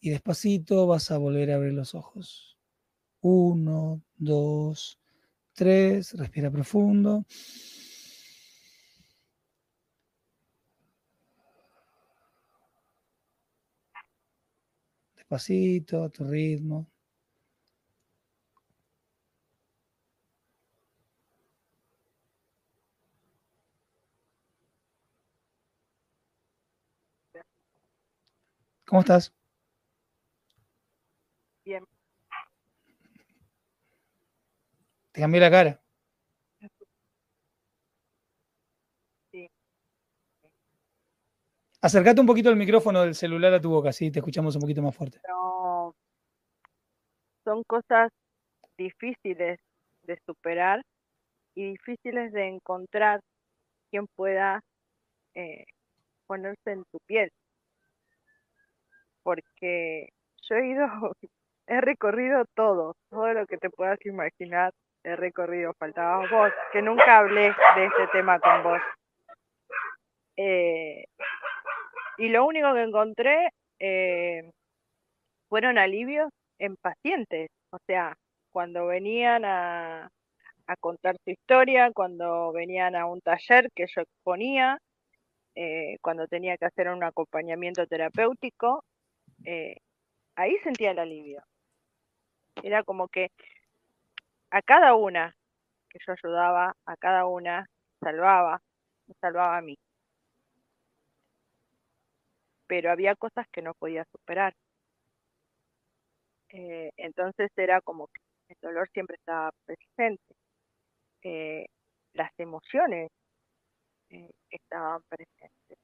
Y 0.00 0.10
despacito 0.10 0.86
vas 0.86 1.10
a 1.10 1.18
volver 1.18 1.50
a 1.50 1.56
abrir 1.56 1.72
los 1.72 1.94
ojos. 1.94 2.58
Uno, 3.20 4.02
dos, 4.16 4.98
tres. 5.52 6.14
Respira 6.14 6.50
profundo. 6.50 7.24
Despacito, 15.16 16.04
a 16.04 16.08
tu 16.10 16.24
ritmo. 16.24 16.90
¿Cómo 28.88 29.02
estás? 29.02 29.34
Bien. 31.64 31.84
Te 35.12 35.20
cambié 35.20 35.40
la 35.40 35.50
cara. 35.50 35.82
Sí. 39.30 39.48
Acércate 41.82 42.20
un 42.20 42.26
poquito 42.26 42.48
el 42.48 42.56
micrófono 42.56 43.02
del 43.02 43.14
celular 43.14 43.52
a 43.52 43.60
tu 43.60 43.68
boca, 43.68 43.90
así 43.90 44.10
te 44.10 44.20
escuchamos 44.20 44.56
un 44.56 44.62
poquito 44.62 44.80
más 44.80 44.96
fuerte. 44.96 45.20
No, 45.28 45.94
son 47.44 47.62
cosas 47.64 48.10
difíciles 48.78 49.58
de 50.04 50.18
superar 50.24 50.80
y 51.54 51.72
difíciles 51.72 52.32
de 52.32 52.48
encontrar 52.48 53.20
quien 53.90 54.06
pueda 54.16 54.60
eh, 55.34 55.64
ponerse 56.26 56.72
en 56.72 56.84
tu 56.90 56.98
piel. 57.06 57.30
Porque 59.22 60.08
yo 60.42 60.56
he 60.56 60.66
ido, 60.68 60.86
he 61.66 61.80
recorrido 61.80 62.44
todo, 62.54 62.96
todo 63.10 63.32
lo 63.32 63.46
que 63.46 63.58
te 63.58 63.70
puedas 63.70 63.98
imaginar, 64.04 64.72
he 65.04 65.16
recorrido, 65.16 65.72
faltaba 65.78 66.26
vos, 66.28 66.52
que 66.72 66.82
nunca 66.82 67.18
hablé 67.18 67.54
de 67.76 67.86
este 67.86 68.06
tema 68.12 68.38
con 68.40 68.62
vos. 68.62 68.80
Eh, 70.36 71.04
y 72.18 72.28
lo 72.28 72.46
único 72.46 72.72
que 72.74 72.82
encontré 72.82 73.50
eh, 73.80 74.50
fueron 75.48 75.78
alivios 75.78 76.30
en 76.58 76.76
pacientes, 76.76 77.50
o 77.70 77.78
sea, 77.86 78.16
cuando 78.50 78.86
venían 78.86 79.44
a, 79.44 80.08
contar 80.80 81.16
su 81.24 81.30
historia, 81.30 81.90
cuando 81.94 82.52
venían 82.52 82.94
a 82.94 83.06
un 83.06 83.20
taller 83.20 83.68
que 83.74 83.86
yo 83.94 84.02
exponía, 84.02 84.78
eh, 85.54 85.96
cuando 86.02 86.26
tenía 86.26 86.56
que 86.56 86.66
hacer 86.66 86.88
un 86.88 87.02
acompañamiento 87.02 87.86
terapéutico, 87.86 88.84
eh, 89.44 89.76
ahí 90.36 90.56
sentía 90.64 90.92
el 90.92 90.98
alivio. 90.98 91.42
Era 92.62 92.82
como 92.82 93.08
que 93.08 93.30
a 94.50 94.62
cada 94.62 94.94
una 94.94 95.34
que 95.90 95.98
yo 96.06 96.12
ayudaba, 96.12 96.74
a 96.86 96.96
cada 96.96 97.26
una 97.26 97.66
salvaba, 98.00 98.60
me 99.06 99.14
salvaba 99.20 99.58
a 99.58 99.62
mí. 99.62 99.76
Pero 102.66 102.90
había 102.90 103.14
cosas 103.16 103.46
que 103.52 103.62
no 103.62 103.74
podía 103.74 104.04
superar. 104.12 104.54
Eh, 106.50 106.90
entonces 106.96 107.50
era 107.56 107.80
como 107.80 108.08
que 108.08 108.20
el 108.48 108.56
dolor 108.62 108.88
siempre 108.92 109.16
estaba 109.16 109.50
presente. 109.66 110.34
Eh, 111.22 111.66
las 112.14 112.32
emociones 112.38 113.10
eh, 114.10 114.30
estaban 114.50 115.02
presentes. 115.08 115.78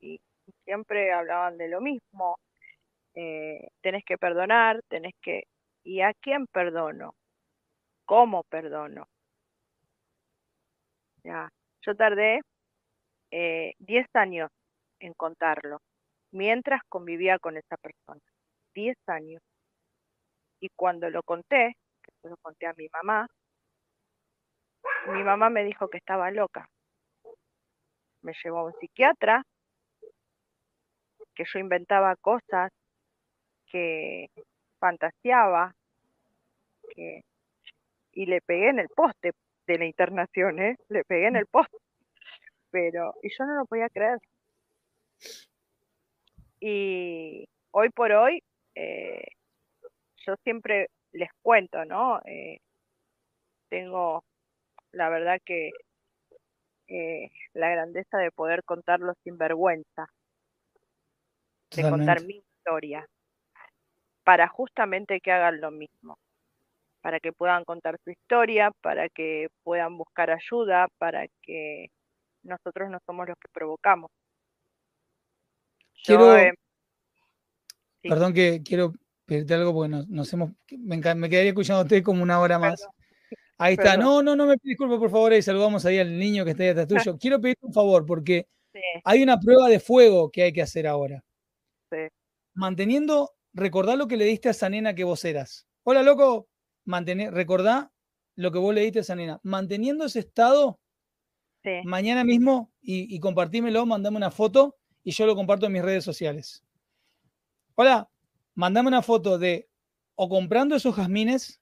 Y 0.00 0.20
siempre 0.64 1.12
hablaban 1.12 1.58
de 1.58 1.68
lo 1.68 1.80
mismo. 1.80 2.38
Eh, 3.14 3.68
tenés 3.82 4.04
que 4.04 4.18
perdonar, 4.18 4.80
tenés 4.88 5.14
que... 5.22 5.44
¿Y 5.84 6.00
a 6.02 6.12
quién 6.14 6.46
perdono? 6.46 7.14
¿Cómo 8.04 8.42
perdono? 8.44 9.06
Ya, 11.24 11.48
yo 11.82 11.94
tardé 11.94 12.40
10 13.30 14.06
años 14.14 14.50
en 15.00 15.14
contarlo, 15.14 15.78
mientras 16.32 16.82
convivía 16.88 17.38
con 17.38 17.56
esa 17.56 17.76
persona. 17.76 18.20
10 18.74 18.96
años. 19.06 19.42
Y 20.60 20.68
cuando 20.76 21.08
lo 21.10 21.22
conté, 21.22 21.74
que 22.02 22.12
se 22.20 22.28
lo 22.28 22.36
conté 22.38 22.66
a 22.66 22.74
mi 22.76 22.88
mamá, 22.92 23.26
mi 25.08 25.22
mamá 25.22 25.50
me 25.50 25.64
dijo 25.64 25.88
que 25.88 25.98
estaba 25.98 26.30
loca. 26.30 26.68
Me 28.22 28.32
llevó 28.42 28.58
a 28.58 28.64
un 28.64 28.74
psiquiatra, 28.78 29.42
que 31.34 31.44
yo 31.46 31.58
inventaba 31.58 32.14
cosas, 32.16 32.70
que 33.70 34.28
fantaseaba, 34.78 35.74
que... 36.94 37.22
y 38.12 38.26
le 38.26 38.40
pegué 38.40 38.70
en 38.70 38.80
el 38.80 38.88
poste 38.88 39.32
de 39.66 39.78
la 39.78 39.86
internación, 39.86 40.58
¿eh? 40.58 40.76
Le 40.88 41.04
pegué 41.04 41.28
en 41.28 41.36
el 41.36 41.46
poste. 41.46 41.76
Pero, 42.70 43.14
y 43.22 43.30
yo 43.36 43.44
no 43.46 43.54
lo 43.54 43.64
podía 43.66 43.88
creer. 43.88 44.18
Y 46.60 47.48
hoy 47.70 47.88
por 47.90 48.12
hoy, 48.12 48.42
eh, 48.74 49.24
yo 50.26 50.34
siempre 50.44 50.88
les 51.12 51.30
cuento, 51.42 51.84
¿no? 51.84 52.20
Eh, 52.26 52.58
tengo 53.68 54.24
la 54.92 55.08
verdad 55.08 55.40
que 55.44 55.70
eh, 56.88 57.30
la 57.54 57.70
grandeza 57.70 58.18
de 58.18 58.30
poder 58.30 58.64
contarlo 58.64 59.14
sin 59.22 59.38
vergüenza, 59.38 60.08
de 61.70 61.82
contar 61.88 62.24
mi 62.24 62.36
historia, 62.36 63.06
para 64.24 64.48
justamente 64.48 65.20
que 65.20 65.32
hagan 65.32 65.60
lo 65.60 65.70
mismo, 65.70 66.18
para 67.00 67.20
que 67.20 67.32
puedan 67.32 67.64
contar 67.64 67.98
su 68.04 68.10
historia, 68.10 68.70
para 68.82 69.08
que 69.08 69.48
puedan 69.62 69.96
buscar 69.96 70.30
ayuda, 70.30 70.88
para 70.98 71.26
que 71.42 71.90
nosotros 72.42 72.90
no 72.90 72.98
somos 73.06 73.28
los 73.28 73.36
que 73.38 73.48
provocamos. 73.52 74.10
Quiero, 76.02 76.36
eh, 76.36 76.54
perdón 78.02 78.32
que 78.32 78.62
quiero 78.64 78.92
pedirte 79.26 79.54
algo 79.54 79.74
porque 79.74 80.04
nos, 80.08 80.32
hemos, 80.32 80.50
me, 80.70 80.96
me, 80.96 81.28
quedaría 81.28 81.50
escuchándote 81.50 82.02
como 82.02 82.22
una 82.22 82.40
hora 82.40 82.58
más. 82.58 82.86
Ahí 83.58 83.74
está. 83.74 83.96
No, 83.98 84.22
no, 84.22 84.34
no 84.34 84.46
me 84.46 84.56
disculpe, 84.62 84.96
por 84.98 85.10
favor. 85.10 85.32
Ahí 85.32 85.42
saludamos 85.42 85.84
ahí 85.84 85.98
al 85.98 86.18
niño 86.18 86.44
que 86.44 86.52
está 86.52 86.62
ahí 86.62 86.70
atrás 86.70 86.88
tuyo. 87.12 87.18
Quiero 87.18 87.40
pedirte 87.40 87.66
un 87.66 87.74
favor 87.74 88.06
porque 88.06 88.46
hay 89.04 89.22
una 89.22 89.38
prueba 89.38 89.68
de 89.68 89.80
fuego 89.80 90.30
que 90.30 90.44
hay 90.44 90.52
que 90.52 90.62
hacer 90.62 90.86
ahora. 90.86 91.22
Sí. 91.90 92.08
Manteniendo, 92.54 93.32
recordá 93.52 93.96
lo 93.96 94.08
que 94.08 94.16
le 94.16 94.24
diste 94.24 94.48
a 94.48 94.50
esa 94.52 94.68
nena 94.68 94.94
que 94.94 95.04
vos 95.04 95.24
eras. 95.24 95.66
Hola, 95.82 96.02
loco. 96.02 96.48
Mantener, 96.84 97.32
recordá 97.32 97.92
lo 98.36 98.50
que 98.50 98.58
vos 98.58 98.74
le 98.74 98.82
diste 98.82 99.00
a 99.00 99.02
esa 99.02 99.14
nena. 99.14 99.40
Manteniendo 99.42 100.04
ese 100.04 100.20
estado, 100.20 100.80
mañana 101.84 102.24
mismo, 102.24 102.72
y, 102.80 103.14
y 103.14 103.20
compartímelo, 103.20 103.84
mandame 103.86 104.16
una 104.16 104.30
foto 104.30 104.76
y 105.02 105.12
yo 105.12 105.26
lo 105.26 105.34
comparto 105.34 105.66
en 105.66 105.72
mis 105.72 105.82
redes 105.82 106.04
sociales. 106.04 106.64
Hola, 107.74 108.10
mandame 108.54 108.88
una 108.88 109.02
foto 109.02 109.38
de 109.38 109.68
o 110.14 110.28
comprando 110.28 110.76
esos 110.76 110.94
jazmines 110.94 111.60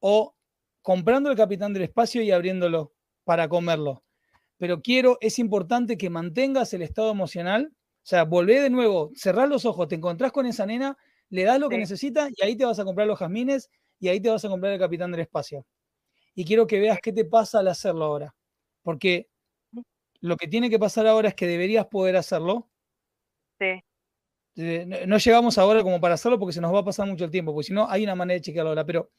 o 0.00 0.34
comprando 0.82 1.30
el 1.30 1.36
capitán 1.36 1.72
del 1.72 1.84
espacio 1.84 2.22
y 2.22 2.32
abriéndolo 2.32 2.92
para 3.24 3.48
comerlo. 3.48 4.02
Pero 4.58 4.82
quiero, 4.82 5.18
es 5.20 5.38
importante 5.38 5.96
que 5.96 6.10
mantengas 6.10 6.74
el 6.74 6.82
estado 6.82 7.10
emocional. 7.10 7.72
O 8.02 8.04
sea, 8.04 8.24
volvé 8.24 8.60
de 8.60 8.70
nuevo, 8.70 9.12
cerrás 9.14 9.48
los 9.48 9.64
ojos, 9.64 9.86
te 9.86 9.94
encontrás 9.94 10.32
con 10.32 10.44
esa 10.46 10.66
nena, 10.66 10.96
le 11.30 11.44
das 11.44 11.60
lo 11.60 11.68
que 11.68 11.78
necesita 11.78 12.28
y 12.34 12.42
ahí 12.44 12.56
te 12.56 12.64
vas 12.64 12.78
a 12.78 12.84
comprar 12.84 13.06
los 13.06 13.18
jazmines 13.18 13.70
y 14.00 14.08
ahí 14.08 14.20
te 14.20 14.28
vas 14.28 14.44
a 14.44 14.48
comprar 14.48 14.72
el 14.72 14.80
capitán 14.80 15.12
del 15.12 15.20
espacio. 15.20 15.64
Y 16.34 16.44
quiero 16.44 16.66
que 16.66 16.80
veas 16.80 16.98
qué 17.00 17.12
te 17.12 17.24
pasa 17.24 17.60
al 17.60 17.68
hacerlo 17.68 18.04
ahora. 18.04 18.34
Porque 18.82 19.28
lo 20.20 20.36
que 20.36 20.48
tiene 20.48 20.68
que 20.68 20.78
pasar 20.78 21.06
ahora 21.06 21.28
es 21.28 21.34
que 21.34 21.46
deberías 21.46 21.86
poder 21.86 22.16
hacerlo. 22.16 22.68
Sí. 23.60 23.84
Eh, 24.56 25.04
no 25.06 25.16
llegamos 25.18 25.56
ahora 25.56 25.82
como 25.82 26.00
para 26.00 26.14
hacerlo 26.14 26.38
porque 26.38 26.52
se 26.52 26.60
nos 26.60 26.74
va 26.74 26.80
a 26.80 26.84
pasar 26.84 27.06
mucho 27.06 27.24
el 27.24 27.30
tiempo, 27.30 27.54
porque 27.54 27.68
si 27.68 27.72
no 27.72 27.88
hay 27.88 28.02
una 28.02 28.16
manera 28.16 28.38
de 28.38 28.42
chequearlo 28.42 28.70
ahora, 28.70 28.84
pero 28.84 29.12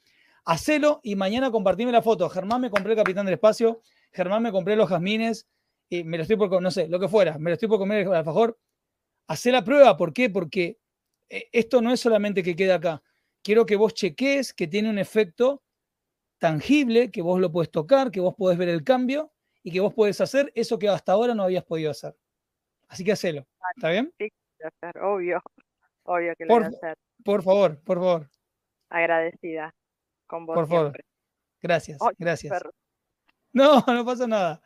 hacelo 0.46 1.00
y 1.04 1.16
mañana 1.16 1.52
compartime 1.52 1.92
la 1.92 2.02
foto. 2.02 2.30
Germán 2.30 2.62
me 2.62 2.70
compré 2.70 2.92
el 2.92 2.98
Capitán 2.98 3.26
del 3.26 3.36
Espacio, 3.36 3.82
Germán 4.12 4.44
me 4.44 4.52
compré 4.52 4.76
los 4.76 4.90
jazmines, 4.90 5.48
y 5.90 6.04
me 6.04 6.18
lo 6.18 6.24
estoy 6.24 6.38
por, 6.38 6.62
no 6.62 6.72
sé, 6.72 6.88
lo 6.88 7.00
que 7.00 7.08
fuera, 7.08 7.38
me 7.38 7.50
lo 7.50 7.54
estoy 7.54 7.70
por 7.70 7.80
comer 7.80 8.08
el 8.08 8.14
alfajor. 8.14 8.58
Hacé 9.34 9.52
la 9.52 9.64
prueba, 9.64 9.98
¿por 9.98 10.14
qué? 10.14 10.30
Porque 10.30 10.78
eh, 11.28 11.50
esto 11.52 11.82
no 11.82 11.92
es 11.92 12.00
solamente 12.00 12.44
que 12.44 12.56
quede 12.56 12.72
acá. 12.72 13.02
Quiero 13.42 13.66
que 13.66 13.76
vos 13.76 13.96
cheques 13.96 14.54
que 14.54 14.68
tiene 14.68 14.92
un 14.92 15.00
efecto 15.00 15.64
tangible, 16.38 17.10
que 17.10 17.24
vos 17.24 17.40
lo 17.40 17.52
puedes 17.52 17.72
tocar, 17.72 18.12
que 18.12 18.20
vos 18.20 18.36
podés 18.36 18.60
ver 18.60 18.70
el 18.70 18.84
cambio 18.84 19.34
y 19.64 19.72
que 19.72 19.80
vos 19.80 19.92
podés 19.92 20.22
hacer 20.22 20.52
eso 20.54 20.78
que 20.78 20.88
hasta 20.88 21.14
ahora 21.14 21.34
no 21.34 21.42
habías 21.42 21.64
podido 21.64 21.90
hacer. 21.90 22.16
Así 22.90 23.04
que 23.04 23.14
hacelo. 23.14 23.48
¿Está 23.76 23.90
bien? 23.90 24.14
Sí, 24.20 24.32
hacer, 24.64 25.02
obvio. 25.02 25.42
Obvio 26.04 26.36
que 26.36 26.46
lo 26.46 26.54
voy 26.54 26.64
a 26.66 26.68
hacer. 26.68 26.98
Por 27.26 27.42
favor, 27.42 27.82
por 27.82 27.98
favor. 27.98 28.30
Agradecida 28.90 29.74
con 30.28 30.46
vos. 30.46 30.54
Por 30.54 30.68
favor. 30.68 31.04
Gracias, 31.60 31.98
gracias. 32.20 32.54
No, 33.52 33.84
no 33.88 34.06
pasa 34.06 34.28
nada. 34.28 34.62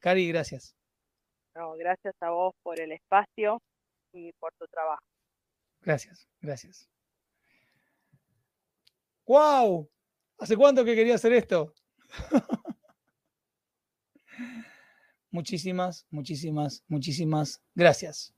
Cari, 0.00 0.26
gracias. 0.28 0.74
No, 1.54 1.74
gracias 1.74 2.14
a 2.22 2.30
vos 2.30 2.54
por 2.62 2.80
el 2.80 2.92
espacio 2.92 3.60
y 4.12 4.32
por 4.34 4.52
tu 4.54 4.66
trabajo. 4.66 5.04
Gracias, 5.80 6.28
gracias. 6.40 6.88
¡Wow! 9.26 9.88
¿Hace 10.38 10.56
cuánto 10.56 10.84
que 10.84 10.94
quería 10.94 11.14
hacer 11.14 11.32
esto? 11.32 11.74
muchísimas, 15.30 16.06
muchísimas, 16.10 16.82
muchísimas 16.88 17.62
gracias. 17.74 18.34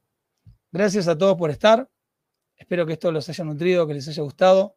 Gracias 0.70 1.08
a 1.08 1.16
todos 1.16 1.36
por 1.36 1.50
estar. 1.50 1.88
Espero 2.56 2.86
que 2.86 2.94
esto 2.94 3.10
los 3.10 3.28
haya 3.28 3.44
nutrido, 3.44 3.86
que 3.86 3.94
les 3.94 4.08
haya 4.08 4.22
gustado. 4.22 4.76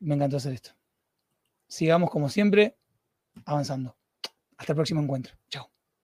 Me 0.00 0.14
encantó 0.14 0.36
hacer 0.36 0.52
esto. 0.52 0.70
Sigamos 1.68 2.10
como 2.10 2.28
siempre 2.28 2.76
avanzando. 3.44 3.96
Hasta 4.56 4.72
el 4.72 4.76
próximo 4.76 5.00
encuentro. 5.00 5.34
Chao. 5.48 5.71